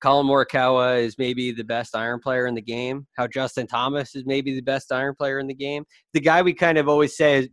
Collin 0.00 0.26
Morikawa 0.26 1.00
is 1.00 1.16
maybe 1.18 1.52
the 1.52 1.64
best 1.64 1.96
iron 1.96 2.20
player 2.20 2.46
in 2.46 2.54
the 2.54 2.62
game. 2.62 3.06
How 3.16 3.26
Justin 3.26 3.66
Thomas 3.66 4.14
is 4.14 4.24
maybe 4.26 4.54
the 4.54 4.62
best 4.62 4.92
iron 4.92 5.14
player 5.14 5.38
in 5.38 5.46
the 5.46 5.54
game. 5.54 5.84
The 6.12 6.20
guy 6.20 6.42
we 6.42 6.52
kind 6.52 6.78
of 6.78 6.88
always 6.88 7.16
say, 7.16 7.48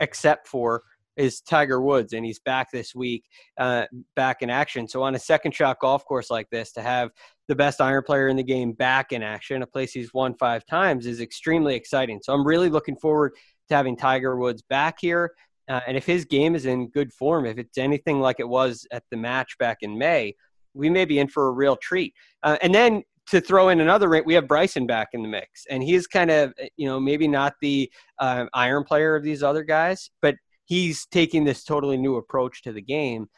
except 0.00 0.48
for 0.48 0.82
is 1.16 1.40
Tiger 1.40 1.80
Woods, 1.80 2.12
and 2.12 2.24
he's 2.24 2.40
back 2.40 2.70
this 2.70 2.94
week, 2.94 3.24
uh, 3.58 3.86
back 4.16 4.42
in 4.42 4.50
action. 4.50 4.88
So 4.88 5.02
on 5.02 5.14
a 5.14 5.18
second 5.18 5.54
shot 5.54 5.78
golf 5.80 6.04
course 6.04 6.30
like 6.30 6.48
this, 6.50 6.72
to 6.72 6.82
have 6.82 7.10
the 7.48 7.54
best 7.54 7.80
iron 7.80 8.02
player 8.04 8.28
in 8.28 8.36
the 8.36 8.42
game 8.42 8.72
back 8.72 9.12
in 9.12 9.22
action, 9.22 9.62
a 9.62 9.66
place 9.66 9.92
he's 9.92 10.14
won 10.14 10.34
five 10.34 10.64
times, 10.66 11.06
is 11.06 11.20
extremely 11.20 11.74
exciting. 11.74 12.20
So 12.22 12.32
I'm 12.32 12.46
really 12.46 12.70
looking 12.70 12.96
forward 12.96 13.32
to 13.68 13.74
having 13.74 13.96
Tiger 13.96 14.36
Woods 14.36 14.62
back 14.62 14.98
here. 15.00 15.32
Uh, 15.68 15.80
and 15.86 15.96
if 15.96 16.04
his 16.04 16.24
game 16.24 16.54
is 16.54 16.66
in 16.66 16.88
good 16.88 17.12
form, 17.12 17.46
if 17.46 17.58
it's 17.58 17.78
anything 17.78 18.20
like 18.20 18.40
it 18.40 18.48
was 18.48 18.86
at 18.90 19.04
the 19.10 19.16
match 19.16 19.56
back 19.58 19.78
in 19.82 19.96
May, 19.96 20.34
we 20.74 20.90
may 20.90 21.04
be 21.04 21.18
in 21.18 21.28
for 21.28 21.48
a 21.48 21.52
real 21.52 21.76
treat. 21.76 22.14
Uh, 22.42 22.56
and 22.62 22.74
then 22.74 23.02
to 23.28 23.40
throw 23.40 23.68
in 23.68 23.80
another 23.80 24.08
rate, 24.08 24.26
we 24.26 24.34
have 24.34 24.48
Bryson 24.48 24.86
back 24.86 25.08
in 25.12 25.22
the 25.22 25.28
mix, 25.28 25.64
and 25.70 25.82
he's 25.82 26.06
kind 26.06 26.30
of, 26.30 26.52
you 26.76 26.88
know, 26.88 26.98
maybe 26.98 27.28
not 27.28 27.54
the 27.60 27.90
uh, 28.18 28.46
iron 28.52 28.82
player 28.82 29.14
of 29.14 29.22
these 29.22 29.42
other 29.42 29.62
guys, 29.62 30.10
but 30.20 30.34
he's 30.72 31.04
taking 31.04 31.44
this 31.44 31.64
totally 31.64 31.98
new 31.98 32.16
approach 32.16 32.62
to 32.62 32.72
the 32.72 32.80
game 32.80 33.28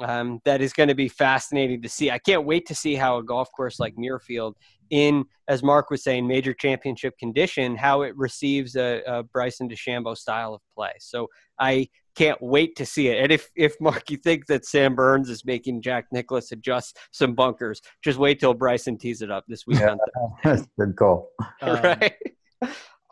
um, 0.00 0.40
that 0.44 0.60
is 0.60 0.74
going 0.74 0.90
to 0.90 0.94
be 0.94 1.08
fascinating 1.08 1.80
to 1.80 1.88
see. 1.88 2.10
I 2.10 2.18
can't 2.18 2.44
wait 2.44 2.66
to 2.66 2.74
see 2.74 2.94
how 2.94 3.16
a 3.16 3.22
golf 3.22 3.48
course 3.56 3.80
like 3.80 3.96
Muirfield, 3.96 4.52
in 4.90 5.24
as 5.48 5.62
Mark 5.62 5.88
was 5.88 6.04
saying, 6.04 6.26
major 6.26 6.52
championship 6.52 7.16
condition, 7.16 7.76
how 7.76 8.02
it 8.02 8.14
receives 8.14 8.76
a, 8.76 9.00
a 9.06 9.22
Bryson 9.22 9.70
DeChambeau 9.70 10.14
style 10.14 10.52
of 10.52 10.60
play. 10.74 10.92
So 11.00 11.28
I 11.58 11.88
can't 12.14 12.36
wait 12.42 12.76
to 12.76 12.84
see 12.84 13.08
it. 13.08 13.22
And 13.22 13.32
if 13.32 13.48
if 13.56 13.74
Mark, 13.80 14.10
you 14.10 14.18
think 14.18 14.44
that 14.48 14.66
Sam 14.66 14.94
Burns 14.94 15.30
is 15.30 15.46
making 15.46 15.80
Jack 15.80 16.08
Nicklaus 16.12 16.52
adjust 16.52 16.98
some 17.10 17.34
bunkers, 17.34 17.80
just 18.04 18.18
wait 18.18 18.38
till 18.38 18.52
Bryson 18.52 18.98
tees 18.98 19.22
it 19.22 19.30
up 19.30 19.44
this 19.48 19.66
weekend. 19.66 19.98
Yeah, 20.44 20.58
good 20.78 20.94
call. 20.94 21.30
Um, 21.62 21.82
right. 21.82 22.12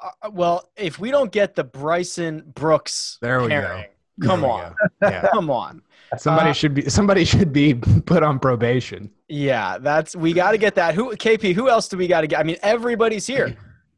Uh, 0.02 0.30
well, 0.30 0.70
if 0.76 0.98
we 0.98 1.10
don't 1.10 1.30
get 1.30 1.54
the 1.54 1.64
Bryson 1.64 2.44
Brooks, 2.54 3.18
there 3.20 3.40
we 3.42 3.48
pairing, 3.48 3.86
go. 4.20 4.28
Come 4.28 4.44
on, 4.44 4.74
yeah. 5.02 5.28
come 5.32 5.50
on. 5.50 5.82
Somebody 6.16 6.50
uh, 6.50 6.54
should 6.54 6.74
be 6.74 6.88
somebody 6.88 7.24
should 7.24 7.52
be 7.52 7.74
put 8.06 8.22
on 8.22 8.38
probation. 8.38 9.10
Yeah, 9.28 9.78
that's 9.78 10.16
we 10.16 10.32
got 10.32 10.52
to 10.52 10.58
get 10.58 10.74
that. 10.74 10.94
Who 10.94 11.14
KP? 11.16 11.54
Who 11.54 11.68
else 11.68 11.88
do 11.88 11.96
we 11.96 12.08
got 12.08 12.22
to 12.22 12.26
get? 12.26 12.40
I 12.40 12.42
mean, 12.42 12.56
everybody's 12.62 13.26
here. 13.26 13.56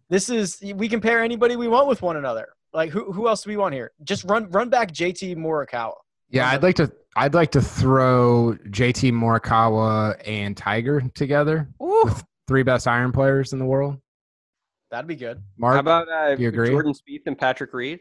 This 0.08 0.28
is 0.28 0.62
we 0.74 0.88
can 0.88 1.00
pair 1.00 1.22
anybody 1.22 1.56
we 1.56 1.68
want 1.68 1.88
with 1.88 2.02
one 2.02 2.16
another. 2.16 2.48
Like 2.74 2.90
who 2.90 3.12
who 3.12 3.28
else 3.28 3.44
do 3.44 3.50
we 3.50 3.56
want 3.56 3.74
here? 3.74 3.92
Just 4.04 4.24
run 4.24 4.50
run 4.50 4.68
back 4.68 4.92
JT 4.92 5.36
Morikawa. 5.36 5.94
Yeah, 6.28 6.48
I'd 6.50 6.62
like 6.62 6.76
to 6.76 6.92
I'd 7.16 7.34
like 7.34 7.50
to 7.52 7.62
throw 7.62 8.56
JT 8.68 9.12
Morikawa 9.12 10.20
and 10.26 10.56
Tiger 10.56 11.02
together. 11.14 11.68
With 11.78 12.24
three 12.48 12.62
best 12.62 12.86
iron 12.86 13.12
players 13.12 13.52
in 13.52 13.58
the 13.58 13.64
world. 13.64 13.98
That'd 14.92 15.08
be 15.08 15.16
good. 15.16 15.42
Mark, 15.56 15.72
How 15.72 15.80
about 15.80 16.08
uh, 16.10 16.36
you 16.38 16.48
agree? 16.48 16.68
Jordan 16.68 16.92
Spieth 16.92 17.22
and 17.24 17.36
Patrick 17.36 17.72
Reed? 17.72 18.00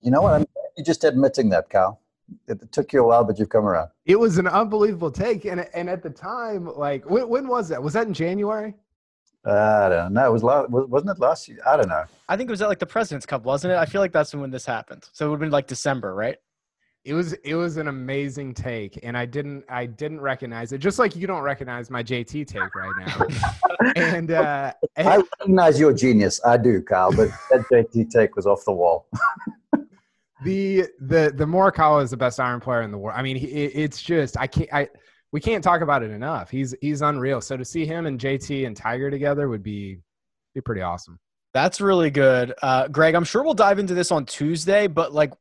You 0.00 0.10
know 0.10 0.22
what? 0.22 0.34
I'm 0.34 0.46
you're 0.76 0.84
just 0.84 1.04
admitting 1.04 1.48
that, 1.50 1.70
Cal. 1.70 2.00
It 2.48 2.72
took 2.72 2.92
you 2.92 3.04
a 3.04 3.06
while, 3.06 3.22
but 3.22 3.38
you've 3.38 3.48
come 3.48 3.64
around. 3.64 3.90
It 4.06 4.18
was 4.18 4.38
an 4.38 4.48
unbelievable 4.48 5.12
take, 5.12 5.44
and 5.44 5.64
and 5.72 5.88
at 5.88 6.02
the 6.02 6.10
time, 6.10 6.66
like 6.66 7.08
when, 7.08 7.28
when 7.28 7.46
was 7.46 7.68
that? 7.68 7.80
Was 7.80 7.92
that 7.92 8.08
in 8.08 8.12
January? 8.12 8.74
Uh, 9.46 9.52
I 9.52 9.88
don't 9.88 10.14
know. 10.14 10.26
It 10.26 10.32
was 10.32 10.42
last, 10.42 10.68
wasn't 10.70 11.16
it 11.16 11.20
last 11.20 11.46
year? 11.46 11.60
I 11.64 11.76
don't 11.76 11.88
know. 11.88 12.04
I 12.28 12.36
think 12.36 12.48
it 12.48 12.50
was 12.50 12.62
at 12.62 12.68
like 12.68 12.80
the 12.80 12.86
President's 12.86 13.26
Cup, 13.26 13.44
wasn't 13.44 13.74
it? 13.74 13.76
I 13.76 13.86
feel 13.86 14.00
like 14.00 14.12
that's 14.12 14.34
when 14.34 14.50
this 14.50 14.66
happened. 14.66 15.08
So 15.12 15.26
it 15.26 15.28
would 15.30 15.36
have 15.36 15.40
been 15.40 15.50
like 15.50 15.68
December, 15.68 16.12
right? 16.12 16.38
It 17.04 17.14
was 17.14 17.32
it 17.32 17.56
was 17.56 17.78
an 17.78 17.88
amazing 17.88 18.54
take, 18.54 19.00
and 19.02 19.18
I 19.18 19.26
didn't 19.26 19.64
I 19.68 19.86
didn't 19.86 20.20
recognize 20.20 20.72
it. 20.72 20.78
Just 20.78 21.00
like 21.00 21.16
you 21.16 21.26
don't 21.26 21.42
recognize 21.42 21.90
my 21.90 22.00
JT 22.00 22.46
take 22.46 22.74
right 22.76 22.92
now. 23.04 23.92
and 23.96 24.30
uh, 24.30 24.72
I 24.96 25.16
recognize 25.16 25.80
your 25.80 25.92
genius. 25.92 26.40
I 26.44 26.58
do, 26.58 26.80
Kyle, 26.80 27.10
but 27.10 27.30
that 27.50 27.64
JT 27.72 28.10
take 28.10 28.36
was 28.36 28.46
off 28.46 28.64
the 28.64 28.72
wall. 28.72 29.08
the 30.44 30.86
the 31.00 31.32
the 31.34 31.44
Morikawa 31.44 32.04
is 32.04 32.10
the 32.10 32.16
best 32.16 32.38
iron 32.38 32.60
player 32.60 32.82
in 32.82 32.92
the 32.92 32.98
world. 32.98 33.18
I 33.18 33.22
mean, 33.22 33.36
he, 33.36 33.46
it's 33.48 34.00
just 34.00 34.38
I 34.38 34.46
can't 34.46 34.72
I 34.72 34.88
we 35.32 35.40
can't 35.40 35.64
talk 35.64 35.80
about 35.80 36.04
it 36.04 36.12
enough. 36.12 36.50
He's 36.50 36.72
he's 36.80 37.02
unreal. 37.02 37.40
So 37.40 37.56
to 37.56 37.64
see 37.64 37.84
him 37.84 38.06
and 38.06 38.20
JT 38.20 38.64
and 38.64 38.76
Tiger 38.76 39.10
together 39.10 39.48
would 39.48 39.64
be 39.64 39.98
be 40.54 40.60
pretty 40.60 40.82
awesome. 40.82 41.18
That's 41.54 41.80
really 41.80 42.10
good, 42.10 42.54
uh, 42.62 42.88
Greg. 42.88 43.14
I'm 43.14 43.24
sure 43.24 43.42
we'll 43.42 43.54
dive 43.54 43.78
into 43.78 43.92
this 43.92 44.10
on 44.10 44.24
Tuesday, 44.24 44.86
but 44.86 45.12
like 45.12 45.32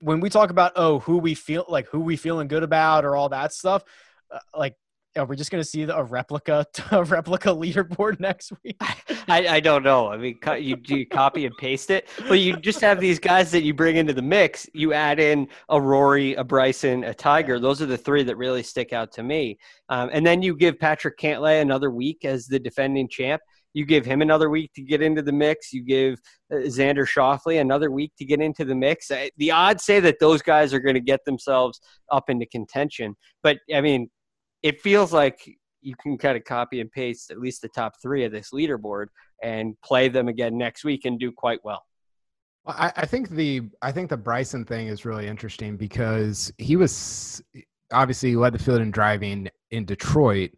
when 0.00 0.20
we 0.20 0.28
talk 0.28 0.50
about 0.50 0.72
oh 0.76 0.98
who 1.00 1.18
we 1.18 1.34
feel 1.34 1.64
like 1.68 1.86
who 1.86 2.00
we 2.00 2.16
feeling 2.16 2.48
good 2.48 2.62
about 2.62 3.04
or 3.04 3.16
all 3.16 3.28
that 3.28 3.52
stuff 3.52 3.84
uh, 4.30 4.38
like 4.56 4.74
are 5.16 5.24
we 5.24 5.36
just 5.36 5.50
going 5.50 5.62
to 5.62 5.68
see 5.68 5.82
a 5.82 6.02
replica 6.02 6.64
a 6.90 7.04
replica 7.04 7.48
leaderboard 7.48 8.20
next 8.20 8.52
week? 8.62 8.76
I, 9.28 9.46
I 9.48 9.60
don't 9.60 9.82
know. 9.82 10.08
I 10.08 10.16
mean 10.16 10.38
you 10.58 10.76
do 10.76 10.98
you 10.98 11.06
copy 11.06 11.46
and 11.46 11.56
paste 11.56 11.90
it? 11.90 12.08
But 12.28 12.40
you 12.40 12.56
just 12.56 12.80
have 12.80 13.00
these 13.00 13.18
guys 13.18 13.50
that 13.50 13.62
you 13.62 13.74
bring 13.74 13.96
into 13.96 14.12
the 14.12 14.22
mix 14.22 14.68
you 14.72 14.92
add 14.92 15.18
in 15.18 15.48
a 15.68 15.80
rory 15.80 16.34
a 16.34 16.44
bryson 16.44 17.04
a 17.04 17.14
tiger. 17.14 17.58
Those 17.58 17.82
are 17.82 17.86
the 17.86 17.98
three 17.98 18.22
that 18.24 18.36
really 18.36 18.62
stick 18.62 18.92
out 18.92 19.12
to 19.12 19.22
me. 19.22 19.58
Um, 19.88 20.10
and 20.12 20.24
then 20.24 20.42
you 20.42 20.56
give 20.56 20.78
patrick 20.78 21.18
cantlay 21.18 21.60
another 21.60 21.90
week 21.90 22.24
as 22.24 22.46
the 22.46 22.58
defending 22.58 23.08
champ 23.08 23.42
you 23.72 23.84
give 23.84 24.04
him 24.04 24.22
another 24.22 24.50
week 24.50 24.72
to 24.74 24.82
get 24.82 25.02
into 25.02 25.22
the 25.22 25.32
mix. 25.32 25.72
You 25.72 25.84
give 25.84 26.18
uh, 26.52 26.56
Xander 26.56 27.06
Schauffele 27.06 27.60
another 27.60 27.90
week 27.90 28.12
to 28.18 28.24
get 28.24 28.40
into 28.40 28.64
the 28.64 28.74
mix. 28.74 29.10
The 29.36 29.50
odds 29.50 29.84
say 29.84 30.00
that 30.00 30.18
those 30.20 30.42
guys 30.42 30.74
are 30.74 30.80
going 30.80 30.94
to 30.94 31.00
get 31.00 31.24
themselves 31.24 31.80
up 32.10 32.30
into 32.30 32.46
contention. 32.46 33.16
But 33.42 33.58
I 33.72 33.80
mean, 33.80 34.10
it 34.62 34.80
feels 34.80 35.12
like 35.12 35.38
you 35.82 35.94
can 35.96 36.18
kind 36.18 36.36
of 36.36 36.44
copy 36.44 36.80
and 36.80 36.90
paste 36.90 37.30
at 37.30 37.38
least 37.38 37.62
the 37.62 37.68
top 37.68 37.94
three 38.02 38.24
of 38.24 38.32
this 38.32 38.50
leaderboard 38.52 39.06
and 39.42 39.74
play 39.82 40.08
them 40.08 40.28
again 40.28 40.58
next 40.58 40.84
week 40.84 41.04
and 41.04 41.18
do 41.18 41.32
quite 41.32 41.60
well. 41.64 41.84
I, 42.66 42.92
I 42.96 43.06
think 43.06 43.30
the 43.30 43.62
I 43.80 43.90
think 43.90 44.10
the 44.10 44.16
Bryson 44.16 44.64
thing 44.64 44.88
is 44.88 45.04
really 45.04 45.26
interesting 45.26 45.76
because 45.76 46.52
he 46.58 46.76
was 46.76 47.42
obviously 47.92 48.36
led 48.36 48.52
the 48.52 48.58
field 48.58 48.80
in 48.80 48.90
driving 48.90 49.48
in 49.70 49.84
Detroit 49.84 50.50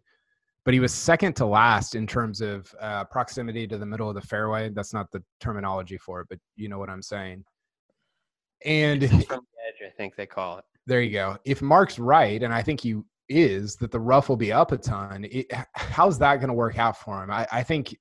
but 0.65 0.73
he 0.73 0.79
was 0.79 0.93
second 0.93 1.35
to 1.37 1.45
last 1.45 1.95
in 1.95 2.07
terms 2.07 2.41
of 2.41 2.73
uh, 2.79 3.03
proximity 3.05 3.67
to 3.67 3.77
the 3.77 3.85
middle 3.85 4.07
of 4.07 4.15
the 4.15 4.21
fairway. 4.21 4.69
That's 4.69 4.93
not 4.93 5.11
the 5.11 5.23
terminology 5.39 5.97
for 5.97 6.21
it, 6.21 6.27
but 6.29 6.39
you 6.55 6.69
know 6.69 6.79
what 6.79 6.89
I'm 6.89 7.01
saying. 7.01 7.43
And 8.65 9.01
from 9.09 9.19
the 9.19 9.23
edge, 9.67 9.85
I 9.85 9.89
think 9.97 10.15
they 10.15 10.25
call 10.25 10.59
it. 10.59 10.65
There 10.85 11.01
you 11.01 11.11
go. 11.11 11.37
If 11.45 11.61
Mark's 11.61 11.99
right, 11.99 12.41
and 12.41 12.53
I 12.53 12.61
think 12.61 12.81
he 12.81 13.01
is, 13.29 13.75
that 13.77 13.91
the 13.91 13.99
rough 13.99 14.29
will 14.29 14.37
be 14.37 14.51
up 14.51 14.71
a 14.71 14.77
ton. 14.77 15.25
It, 15.29 15.47
how's 15.73 16.17
that 16.19 16.37
going 16.37 16.47
to 16.47 16.53
work 16.53 16.77
out 16.77 16.97
for 16.97 17.23
him? 17.23 17.31
I, 17.31 17.47
I 17.51 17.63
think 17.63 17.97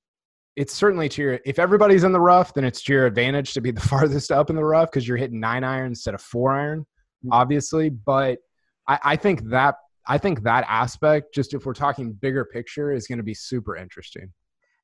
it's 0.57 0.75
certainly 0.75 1.09
to 1.11 1.23
your. 1.23 1.41
If 1.45 1.59
everybody's 1.59 2.05
in 2.05 2.13
the 2.13 2.21
rough, 2.21 2.55
then 2.55 2.65
it's 2.65 2.83
to 2.83 2.93
your 2.93 3.07
advantage 3.07 3.55
to 3.55 3.61
be 3.61 3.71
the 3.71 3.81
farthest 3.89 4.31
up 4.31 4.51
in 4.51 4.57
the 4.57 4.65
rough 4.65 4.91
because 4.91 5.07
you're 5.07 5.17
hitting 5.17 5.41
nine 5.41 5.65
iron 5.65 5.89
instead 5.89 6.15
of 6.15 6.21
four 6.21 6.53
iron, 6.53 6.81
mm-hmm. 6.81 7.33
obviously. 7.33 7.91
But 7.91 8.39
I, 8.87 8.99
I 9.03 9.17
think 9.17 9.49
that 9.51 9.77
I 10.07 10.19
think 10.19 10.43
that 10.43 10.65
aspect, 10.69 11.35
just 11.35 11.55
if 11.55 11.65
we're 11.65 11.75
talking 11.75 12.13
bigger 12.13 12.45
picture, 12.45 12.93
is 12.93 13.07
going 13.07 13.19
to 13.19 13.25
be 13.25 13.35
super 13.35 13.77
interesting. 13.77 14.33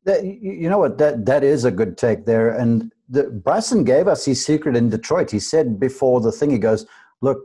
That, 0.05 0.25
you 0.25 0.69
know 0.69 0.79
what? 0.79 0.99
That 0.99 1.27
that 1.27 1.43
is 1.43 1.65
a 1.65 1.71
good 1.71 1.99
take 1.99 2.25
there. 2.25 2.51
And 2.51 2.93
the, 3.09 3.25
Bryson 3.25 3.85
gave 3.85 4.07
us 4.07 4.25
his 4.25 4.45
secret 4.45 4.77
in 4.77 4.91
Detroit. 4.91 5.31
He 5.31 5.41
said 5.41 5.81
before 5.81 6.21
the 6.21 6.33
thing, 6.33 6.51
he 6.51 6.59
goes, 6.59 6.87
"Look, 7.21 7.39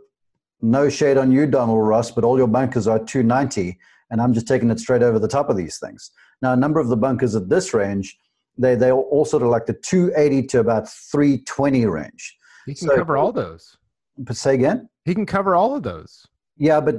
no 0.62 0.88
shade 0.88 1.18
on 1.18 1.32
you, 1.32 1.48
Donald 1.48 1.86
Ross, 1.86 2.12
but 2.12 2.24
all 2.24 2.38
your 2.38 2.48
bunkers 2.48 2.88
are 2.88 3.00
290, 3.00 3.78
and 4.12 4.22
I'm 4.22 4.34
just 4.34 4.48
taking 4.48 4.70
it 4.70 4.80
straight 4.80 5.02
over 5.02 5.18
the 5.18 5.28
top 5.28 5.50
of 5.50 5.58
these 5.58 5.80
things." 5.80 6.12
Now, 6.42 6.54
a 6.54 6.58
number 6.58 6.80
of 6.80 6.90
the 6.90 6.98
bunkers 6.98 7.36
at 7.36 7.50
this 7.50 7.74
range, 7.74 8.18
they 8.58 8.76
they 8.76 8.92
all 8.92 9.26
sort 9.26 9.44
of 9.44 9.50
like 9.50 9.66
the 9.66 9.74
280 9.74 10.48
to 10.48 10.60
about 10.60 10.88
320 10.88 11.86
range. 11.88 12.38
He 12.66 12.76
can 12.76 12.88
so, 12.88 12.96
cover 12.96 13.18
all 13.18 13.32
those. 13.32 13.78
But 14.18 14.38
say 14.38 14.54
again. 14.54 14.90
He 15.06 15.16
can 15.16 15.26
cover 15.26 15.56
all 15.56 15.76
of 15.76 15.84
those. 15.84 16.26
Yeah, 16.58 16.80
but 16.80 16.96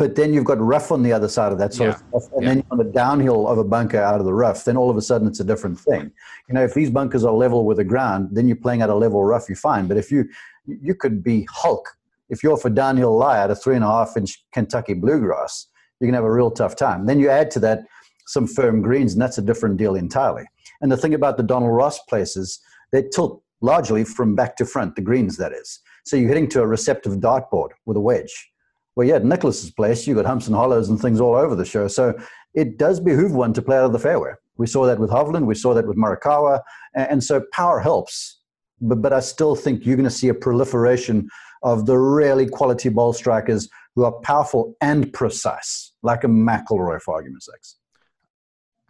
but 0.00 0.14
then 0.14 0.32
you've 0.32 0.46
got 0.46 0.58
rough 0.58 0.90
on 0.90 1.02
the 1.02 1.12
other 1.12 1.28
side 1.28 1.52
of 1.52 1.58
that 1.58 1.74
sort 1.74 1.90
yeah. 1.90 1.94
of 2.14 2.22
stuff, 2.22 2.32
and 2.36 2.42
yeah. 2.42 2.54
then 2.54 2.64
on 2.70 2.78
the 2.78 2.84
downhill 2.84 3.46
of 3.46 3.58
a 3.58 3.64
bunker 3.64 4.00
out 4.00 4.18
of 4.18 4.24
the 4.24 4.32
rough, 4.32 4.64
then 4.64 4.74
all 4.78 4.88
of 4.88 4.96
a 4.96 5.02
sudden 5.02 5.28
it's 5.28 5.40
a 5.40 5.44
different 5.44 5.78
thing. 5.78 6.10
You 6.48 6.54
know, 6.54 6.64
if 6.64 6.72
these 6.72 6.88
bunkers 6.88 7.22
are 7.22 7.34
level 7.34 7.66
with 7.66 7.76
the 7.76 7.84
ground, 7.84 8.30
then 8.32 8.48
you're 8.48 8.56
playing 8.56 8.80
at 8.80 8.88
a 8.88 8.94
level 8.94 9.22
rough, 9.22 9.46
you're 9.46 9.56
fine. 9.56 9.86
But 9.88 9.98
if 9.98 10.10
you 10.10 10.24
you 10.66 10.94
could 10.94 11.22
be 11.22 11.46
Hulk 11.50 11.86
if 12.30 12.42
you're 12.42 12.56
for 12.56 12.70
downhill 12.70 13.16
lie 13.18 13.42
at 13.42 13.50
a 13.50 13.54
three 13.54 13.74
and 13.74 13.84
a 13.84 13.88
half 13.88 14.16
inch 14.16 14.42
Kentucky 14.52 14.94
bluegrass, 14.94 15.66
you're 16.00 16.08
gonna 16.08 16.16
have 16.16 16.24
a 16.24 16.32
real 16.32 16.50
tough 16.50 16.76
time. 16.76 17.04
Then 17.04 17.20
you 17.20 17.28
add 17.28 17.50
to 17.50 17.60
that 17.60 17.80
some 18.26 18.46
firm 18.46 18.80
greens, 18.80 19.12
and 19.12 19.20
that's 19.20 19.36
a 19.36 19.42
different 19.42 19.76
deal 19.76 19.96
entirely. 19.96 20.44
And 20.80 20.90
the 20.90 20.96
thing 20.96 21.12
about 21.12 21.36
the 21.36 21.42
Donald 21.42 21.74
Ross 21.74 21.98
places, 22.04 22.58
they 22.92 23.02
tilt 23.02 23.42
largely 23.60 24.04
from 24.04 24.34
back 24.34 24.56
to 24.56 24.64
front, 24.64 24.96
the 24.96 25.02
greens 25.02 25.36
that 25.36 25.52
is. 25.52 25.80
So 26.06 26.16
you're 26.16 26.28
hitting 26.28 26.48
to 26.50 26.62
a 26.62 26.66
receptive 26.66 27.16
dartboard 27.16 27.70
with 27.84 27.98
a 27.98 28.00
wedge 28.00 28.50
well, 28.96 29.06
yeah, 29.06 29.16
at 29.16 29.24
Nicklaus's 29.24 29.70
place, 29.70 30.06
you 30.06 30.14
got 30.14 30.26
humps 30.26 30.46
and 30.46 30.56
hollows 30.56 30.88
and 30.88 31.00
things 31.00 31.20
all 31.20 31.34
over 31.34 31.54
the 31.54 31.64
show. 31.64 31.88
So 31.88 32.14
it 32.54 32.78
does 32.78 33.00
behoove 33.00 33.32
one 33.32 33.52
to 33.54 33.62
play 33.62 33.76
out 33.76 33.84
of 33.84 33.92
the 33.92 33.98
fairway. 33.98 34.32
We 34.56 34.66
saw 34.66 34.84
that 34.86 34.98
with 34.98 35.10
Hovland, 35.10 35.46
we 35.46 35.54
saw 35.54 35.72
that 35.74 35.86
with 35.86 35.96
Morikawa, 35.96 36.60
and 36.94 37.22
so 37.22 37.42
power 37.52 37.80
helps. 37.80 38.40
But, 38.80 39.02
but 39.02 39.12
I 39.12 39.20
still 39.20 39.54
think 39.54 39.86
you're 39.86 39.96
going 39.96 40.04
to 40.04 40.10
see 40.10 40.28
a 40.28 40.34
proliferation 40.34 41.28
of 41.62 41.86
the 41.86 41.96
really 41.96 42.48
quality 42.48 42.88
ball 42.88 43.12
strikers 43.12 43.68
who 43.94 44.04
are 44.04 44.12
powerful 44.22 44.74
and 44.80 45.12
precise, 45.12 45.92
like 46.02 46.24
a 46.24 46.28
McIlroy, 46.28 47.00
for 47.00 47.14
argument's 47.14 47.46
sake. 47.46 47.76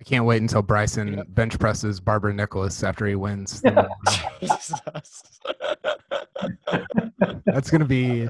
I 0.01 0.05
can't 0.05 0.24
wait 0.24 0.40
until 0.40 0.62
Bryson 0.62 1.18
yep. 1.18 1.26
bench 1.28 1.59
presses 1.59 2.01
Barbara 2.01 2.32
Nicklaus 2.32 2.82
after 2.82 3.07
he 3.07 3.16
wins. 3.16 3.62
That's 7.47 7.70
gonna 7.70 7.85
be 7.85 8.28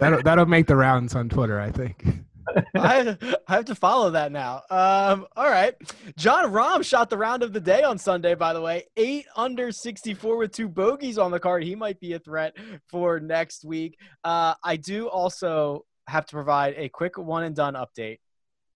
that'll 0.00 0.22
that'll 0.22 0.46
make 0.46 0.66
the 0.66 0.76
rounds 0.76 1.14
on 1.14 1.28
Twitter, 1.28 1.60
I 1.60 1.70
think. 1.70 2.04
I, 2.74 3.16
I 3.48 3.54
have 3.54 3.64
to 3.66 3.74
follow 3.74 4.10
that 4.10 4.32
now. 4.32 4.62
Um, 4.70 5.26
all 5.36 5.50
right. 5.50 5.74
Jon 6.16 6.52
Rahm 6.52 6.84
shot 6.84 7.10
the 7.10 7.18
round 7.18 7.42
of 7.42 7.52
the 7.52 7.60
day 7.60 7.82
on 7.82 7.98
Sunday, 7.98 8.34
by 8.34 8.52
the 8.52 8.60
way. 8.60 8.84
Eight 8.96 9.26
under 9.36 9.72
64 9.72 10.36
with 10.36 10.52
two 10.52 10.68
bogeys 10.68 11.18
on 11.18 11.30
the 11.30 11.40
card. 11.40 11.64
He 11.64 11.74
might 11.74 12.00
be 12.00 12.12
a 12.14 12.18
threat 12.18 12.56
for 12.88 13.20
next 13.20 13.64
week. 13.64 13.98
Uh, 14.24 14.54
I 14.62 14.76
do 14.76 15.08
also 15.08 15.84
have 16.06 16.26
to 16.26 16.32
provide 16.32 16.74
a 16.76 16.88
quick 16.88 17.18
one 17.18 17.42
and 17.44 17.54
done 17.54 17.74
update. 17.74 18.18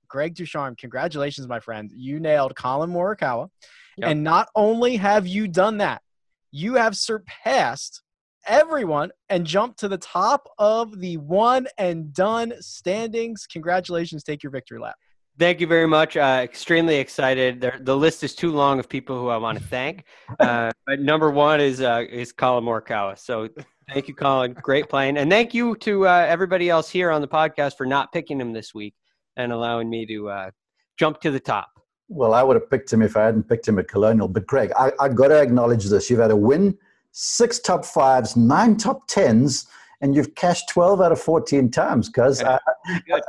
Greg 0.09 0.35
Ducharme, 0.35 0.75
congratulations, 0.77 1.47
my 1.47 1.61
friend. 1.61 1.91
You 1.95 2.19
nailed 2.19 2.57
Collin 2.57 2.91
Morikawa. 2.91 3.49
Yep. 3.97 4.11
And 4.11 4.25
not 4.25 4.49
only 4.57 4.97
have 4.97 5.27
you 5.27 5.47
done 5.47 5.79
that, 5.79 6.03
you 6.51 6.75
have 6.75 6.97
surpassed 6.97 8.03
everyone 8.47 9.11
and 9.29 9.47
jump 9.47 9.77
to 9.77 9.89
the 9.89 9.99
top 9.99 10.49
of 10.59 10.99
the 11.01 11.17
one 11.19 11.67
and 11.79 12.13
done 12.13 12.53
standings. 12.61 13.47
Congratulations. 13.47 14.23
Take 14.23 14.43
your 14.43 14.53
victory 14.53 14.79
lap. 14.79 14.97
Thank 15.39 15.61
you 15.61 15.67
very 15.67 15.87
much. 15.87 16.17
Uh, 16.17 16.41
extremely 16.43 16.97
excited. 16.97 17.61
The, 17.61 17.73
the, 17.81 17.97
list 17.97 18.23
is 18.23 18.35
too 18.35 18.53
long 18.53 18.79
of 18.79 18.89
people 18.89 19.19
who 19.19 19.29
I 19.29 19.39
want 19.39 19.59
to 19.59 19.65
thank. 19.65 20.05
Uh, 20.39 20.71
but 20.87 21.01
number 21.01 21.31
one 21.31 21.61
is 21.61 21.81
uh, 21.81 22.05
is 22.09 22.33
Collin 22.33 22.65
Morikawa. 22.65 23.19
So 23.19 23.49
thank 23.93 24.09
you, 24.09 24.15
Collin. 24.15 24.53
Great 24.55 24.89
playing, 24.89 25.19
and 25.19 25.31
thank 25.31 25.53
you 25.53 25.75
to 25.77 26.07
uh, 26.07 26.27
everybody 26.29 26.71
else 26.71 26.89
here 26.89 27.11
on 27.11 27.21
the 27.21 27.29
podcast 27.29 27.77
for 27.77 27.85
not 27.85 28.13
picking 28.13 28.41
him 28.41 28.53
this 28.53 28.75
week 28.75 28.95
and 29.37 29.53
allowing 29.53 29.91
me 29.91 30.07
to 30.07 30.29
uh, 30.29 30.51
jump 30.99 31.21
to 31.23 31.31
the 31.31 31.41
top. 31.41 31.69
Well, 32.09 32.33
I 32.33 32.43
would 32.43 32.57
have 32.57 32.71
picked 32.71 32.93
him 32.93 33.03
if 33.03 33.17
I 33.17 33.25
hadn't 33.25 33.49
picked 33.49 33.69
him 33.69 33.79
at 33.79 33.89
Colonial. 33.89 34.29
But 34.29 34.47
Greg, 34.47 34.73
I, 34.79 34.93
I 34.99 35.09
got 35.09 35.29
to 35.29 35.41
acknowledge 35.41 35.85
this. 35.85 36.11
You've 36.11 36.21
had 36.21 36.31
a 36.31 36.37
win 36.37 36.77
six 37.13 37.59
top 37.59 37.85
fives, 37.85 38.37
nine 38.37 38.77
top 38.77 39.07
tens, 39.07 39.67
and 40.01 40.15
you've 40.15 40.35
cashed 40.35 40.69
12 40.71 41.01
out 41.01 41.13
of 41.13 41.21
14 41.21 41.71
times, 41.71 42.09
because 42.09 42.43
I, 42.43 42.59
I, 42.87 43.21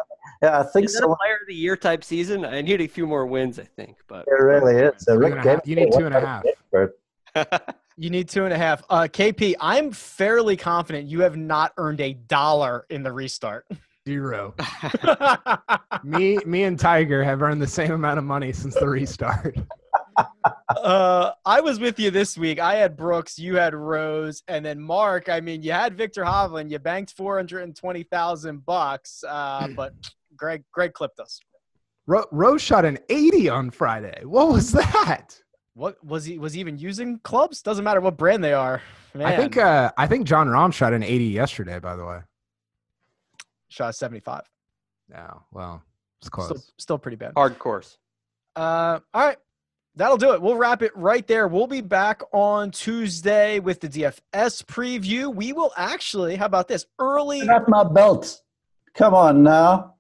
I, 0.44 0.64
think 0.64 0.86
is 0.86 0.98
so. 0.98 1.12
a 1.12 1.18
player 1.18 1.36
of 1.42 1.48
the 1.48 1.56
year 1.56 1.76
type 1.76 2.04
season? 2.04 2.46
I 2.46 2.62
need 2.62 2.82
a 2.82 2.88
few 2.88 3.06
more 3.06 3.26
wins, 3.26 3.60
I 3.60 3.64
think. 3.64 3.98
But 4.08 4.26
it 4.28 4.32
really 4.32 4.76
is. 4.76 4.94
So 5.00 5.16
Rick 5.16 5.44
half, 5.44 5.68
you 5.68 5.76
need 5.76 5.92
two 5.92 6.06
and 6.06 6.16
a 6.16 6.22
half. 6.22 6.44
you 7.98 8.10
need 8.10 8.30
two 8.30 8.46
and 8.46 8.54
a 8.54 8.58
half. 8.58 8.84
Uh, 8.90 9.02
KP, 9.04 9.56
I'm 9.60 9.92
fairly 9.92 10.58
confident 10.58 11.08
you 11.08 11.22
have 11.22 11.38
not 11.38 11.74
earned 11.78 12.02
a 12.02 12.14
dollar 12.14 12.86
in 12.90 13.04
the 13.04 13.12
restart. 13.12 13.68
Zero. 14.08 14.56
me, 16.04 16.40
me, 16.46 16.64
and 16.64 16.80
Tiger 16.80 17.24
have 17.24 17.44
earned 17.44 17.62
the 17.62 17.68
same 17.68 17.92
amount 17.92 18.18
of 18.18 18.24
money 18.24 18.52
since 18.52 18.74
the 18.74 18.88
restart 18.88 19.56
uh, 20.70 21.32
I 21.46 21.62
was 21.62 21.80
with 21.80 22.00
you 22.00 22.12
this 22.12 22.38
week. 22.38 22.60
I 22.60 22.76
had 22.76 22.96
Brooks, 22.96 23.38
you 23.40 23.56
had 23.56 23.74
Rose, 23.74 24.44
and 24.48 24.66
then 24.66 24.80
Mark. 24.80 25.30
I 25.30 25.40
mean, 25.40 25.64
you 25.64 25.72
had 25.72 25.98
Viktor 25.98 26.24
Hovland. 26.24 26.72
You 26.72 26.80
banked 26.80 27.14
four 27.16 27.38
hundred 27.38 27.64
and 27.64 27.76
twenty 27.76 28.04
thousand 28.04 28.66
bucks, 28.66 29.24
uh, 29.28 29.68
but 29.76 29.94
Greg, 30.36 30.64
Greg 30.72 30.94
clipped 30.94 31.20
us. 31.20 31.40
Ro- 32.08 32.26
Rose 32.32 32.62
shot 32.62 32.86
an 32.86 33.00
eighty 33.10 33.50
on 33.50 33.70
Friday. 33.72 34.22
What 34.24 34.50
was 34.50 34.72
that? 34.72 35.40
What 35.74 36.04
was 36.04 36.26
he? 36.26 36.38
Was 36.38 36.54
he 36.54 36.60
even 36.60 36.78
using 36.78 37.20
clubs? 37.20 37.62
Doesn't 37.62 37.84
matter 37.84 38.02
what 38.02 38.18
brand 38.18 38.44
they 38.44 38.54
are. 38.54 38.82
Man. 39.14 39.28
I 39.28 39.36
think. 39.38 39.58
Uh, 39.58 39.92
I 39.98 40.08
think 40.08 40.28
Jon 40.28 40.48
Rahm 40.48 40.74
shot 40.74 40.94
an 40.94 41.04
eighty 41.04 41.26
yesterday. 41.26 41.80
By 41.80 41.96
the 41.96 42.06
way. 42.06 42.20
Shot 43.70 43.88
of 43.88 43.96
75. 43.96 44.42
No, 45.08 45.44
well, 45.54 45.82
it's 46.20 46.28
close. 46.28 46.48
Still, 46.48 46.64
still 46.78 46.98
pretty 46.98 47.16
bad. 47.16 47.32
Hard 47.38 47.58
course. 47.58 47.98
Uh, 48.54 49.00
all 49.14 49.26
right. 49.28 49.38
That'll 49.96 50.18
do 50.18 50.34
it. 50.34 50.42
We'll 50.42 50.56
wrap 50.56 50.82
it 50.82 50.96
right 50.96 51.28
there. 51.28 51.48
We'll 51.48 51.68
be 51.68 51.82
back 51.82 52.22
on 52.32 52.72
Tuesday 52.72 53.60
with 53.60 53.82
the 53.82 53.90
DFS 53.90 54.64
preview. 54.64 55.34
We 55.34 55.52
will 55.52 55.74
actually, 55.76 56.38
how 56.38 56.46
about 56.46 56.70
this? 56.70 56.86
Early. 56.98 57.42
Not 57.42 57.68
my 57.68 57.84
belt. 57.84 58.42
Come 58.94 59.14
on 59.14 59.44
now. 59.44 59.96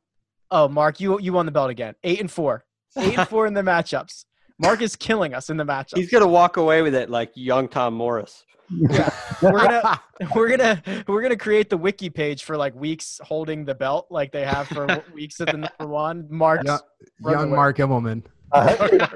Oh, 0.49 0.67
Mark, 0.67 0.99
you 0.99 1.19
you 1.19 1.33
won 1.33 1.45
the 1.45 1.51
belt 1.51 1.69
again. 1.69 1.95
Eight 2.03 2.19
and 2.19 2.31
four. 2.31 2.65
Eight 2.97 3.17
and 3.17 3.27
four 3.27 3.47
in 3.47 3.53
the 3.53 3.61
matchups. 3.61 4.25
Mark 4.59 4.81
is 4.81 4.95
killing 4.95 5.33
us 5.33 5.49
in 5.49 5.57
the 5.57 5.65
matchups. 5.65 5.97
He's 5.97 6.11
gonna 6.11 6.27
walk 6.27 6.57
away 6.57 6.81
with 6.81 6.93
it 6.93 7.09
like 7.09 7.31
young 7.35 7.67
Tom 7.67 7.93
Morris. 7.93 8.45
Yeah. 8.69 9.09
We're 9.41 9.51
gonna 9.59 10.01
we're 10.35 10.49
gonna 10.49 10.83
we're 11.07 11.21
gonna 11.21 11.35
create 11.35 11.69
the 11.69 11.77
wiki 11.77 12.09
page 12.09 12.43
for 12.43 12.55
like 12.55 12.75
weeks 12.75 13.19
holding 13.23 13.65
the 13.65 13.73
belt 13.73 14.07
like 14.11 14.31
they 14.31 14.45
have 14.45 14.67
for 14.67 15.03
weeks 15.13 15.41
at 15.41 15.47
the 15.47 15.57
number 15.57 15.87
one. 15.87 16.27
Mark's 16.29 16.65
Young, 16.65 16.79
young. 17.21 17.49
Mark 17.49 17.77
Immelman. 17.77 18.23
I 18.53 18.73
uh-huh. 18.73 19.07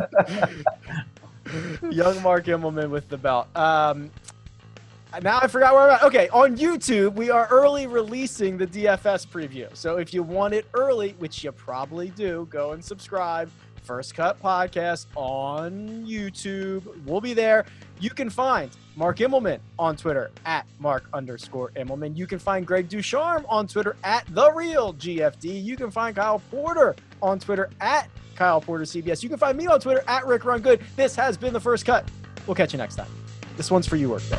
young 1.90 2.22
Mark 2.22 2.46
Immelman 2.46 2.90
with 2.90 3.08
the 3.08 3.16
belt. 3.16 3.54
Um, 3.56 4.10
now 5.22 5.40
I 5.42 5.48
forgot 5.48 5.74
where 5.74 5.90
I'm 5.90 5.90
at. 5.96 6.02
Okay, 6.04 6.28
on 6.28 6.56
YouTube, 6.56 7.14
we 7.14 7.30
are 7.30 7.48
early 7.50 7.86
releasing 7.86 8.56
the 8.56 8.66
DFS 8.66 9.26
preview. 9.26 9.74
So 9.74 9.96
if 9.96 10.14
you 10.14 10.22
want 10.22 10.54
it 10.54 10.66
early, 10.74 11.16
which 11.18 11.42
you 11.42 11.50
probably 11.52 12.10
do, 12.10 12.46
go 12.50 12.72
and 12.72 12.84
subscribe. 12.84 13.50
First 13.82 14.14
Cut 14.14 14.40
Podcast 14.40 15.06
on 15.16 16.06
YouTube. 16.06 17.04
We'll 17.04 17.20
be 17.20 17.34
there. 17.34 17.66
You 17.98 18.10
can 18.10 18.30
find 18.30 18.70
Mark 18.94 19.18
Immelman 19.18 19.58
on 19.78 19.96
Twitter 19.96 20.30
at 20.44 20.66
Mark 20.78 21.08
underscore 21.12 21.70
Immelman. 21.70 22.16
You 22.16 22.26
can 22.26 22.38
find 22.38 22.66
Greg 22.66 22.88
Ducharme 22.88 23.44
on 23.48 23.66
Twitter 23.66 23.96
at 24.04 24.26
The 24.28 24.52
Real 24.52 24.94
GFD. 24.94 25.64
You 25.64 25.76
can 25.76 25.90
find 25.90 26.14
Kyle 26.14 26.40
Porter 26.50 26.94
on 27.20 27.40
Twitter 27.40 27.70
at 27.80 28.08
Kyle 28.40 28.58
Porter 28.58 28.84
CBS. 28.84 29.22
You 29.22 29.28
can 29.28 29.36
find 29.36 29.58
me 29.58 29.66
on 29.66 29.78
Twitter 29.80 30.02
at 30.08 30.26
Rick 30.26 30.46
Run 30.46 30.62
Good. 30.62 30.80
This 30.96 31.14
has 31.14 31.36
been 31.36 31.52
the 31.52 31.60
first 31.60 31.84
cut. 31.84 32.08
We'll 32.46 32.54
catch 32.54 32.72
you 32.72 32.78
next 32.78 32.96
time. 32.96 33.10
This 33.58 33.70
one's 33.70 33.86
for 33.86 33.96
you, 33.96 34.08
Workday. 34.08 34.38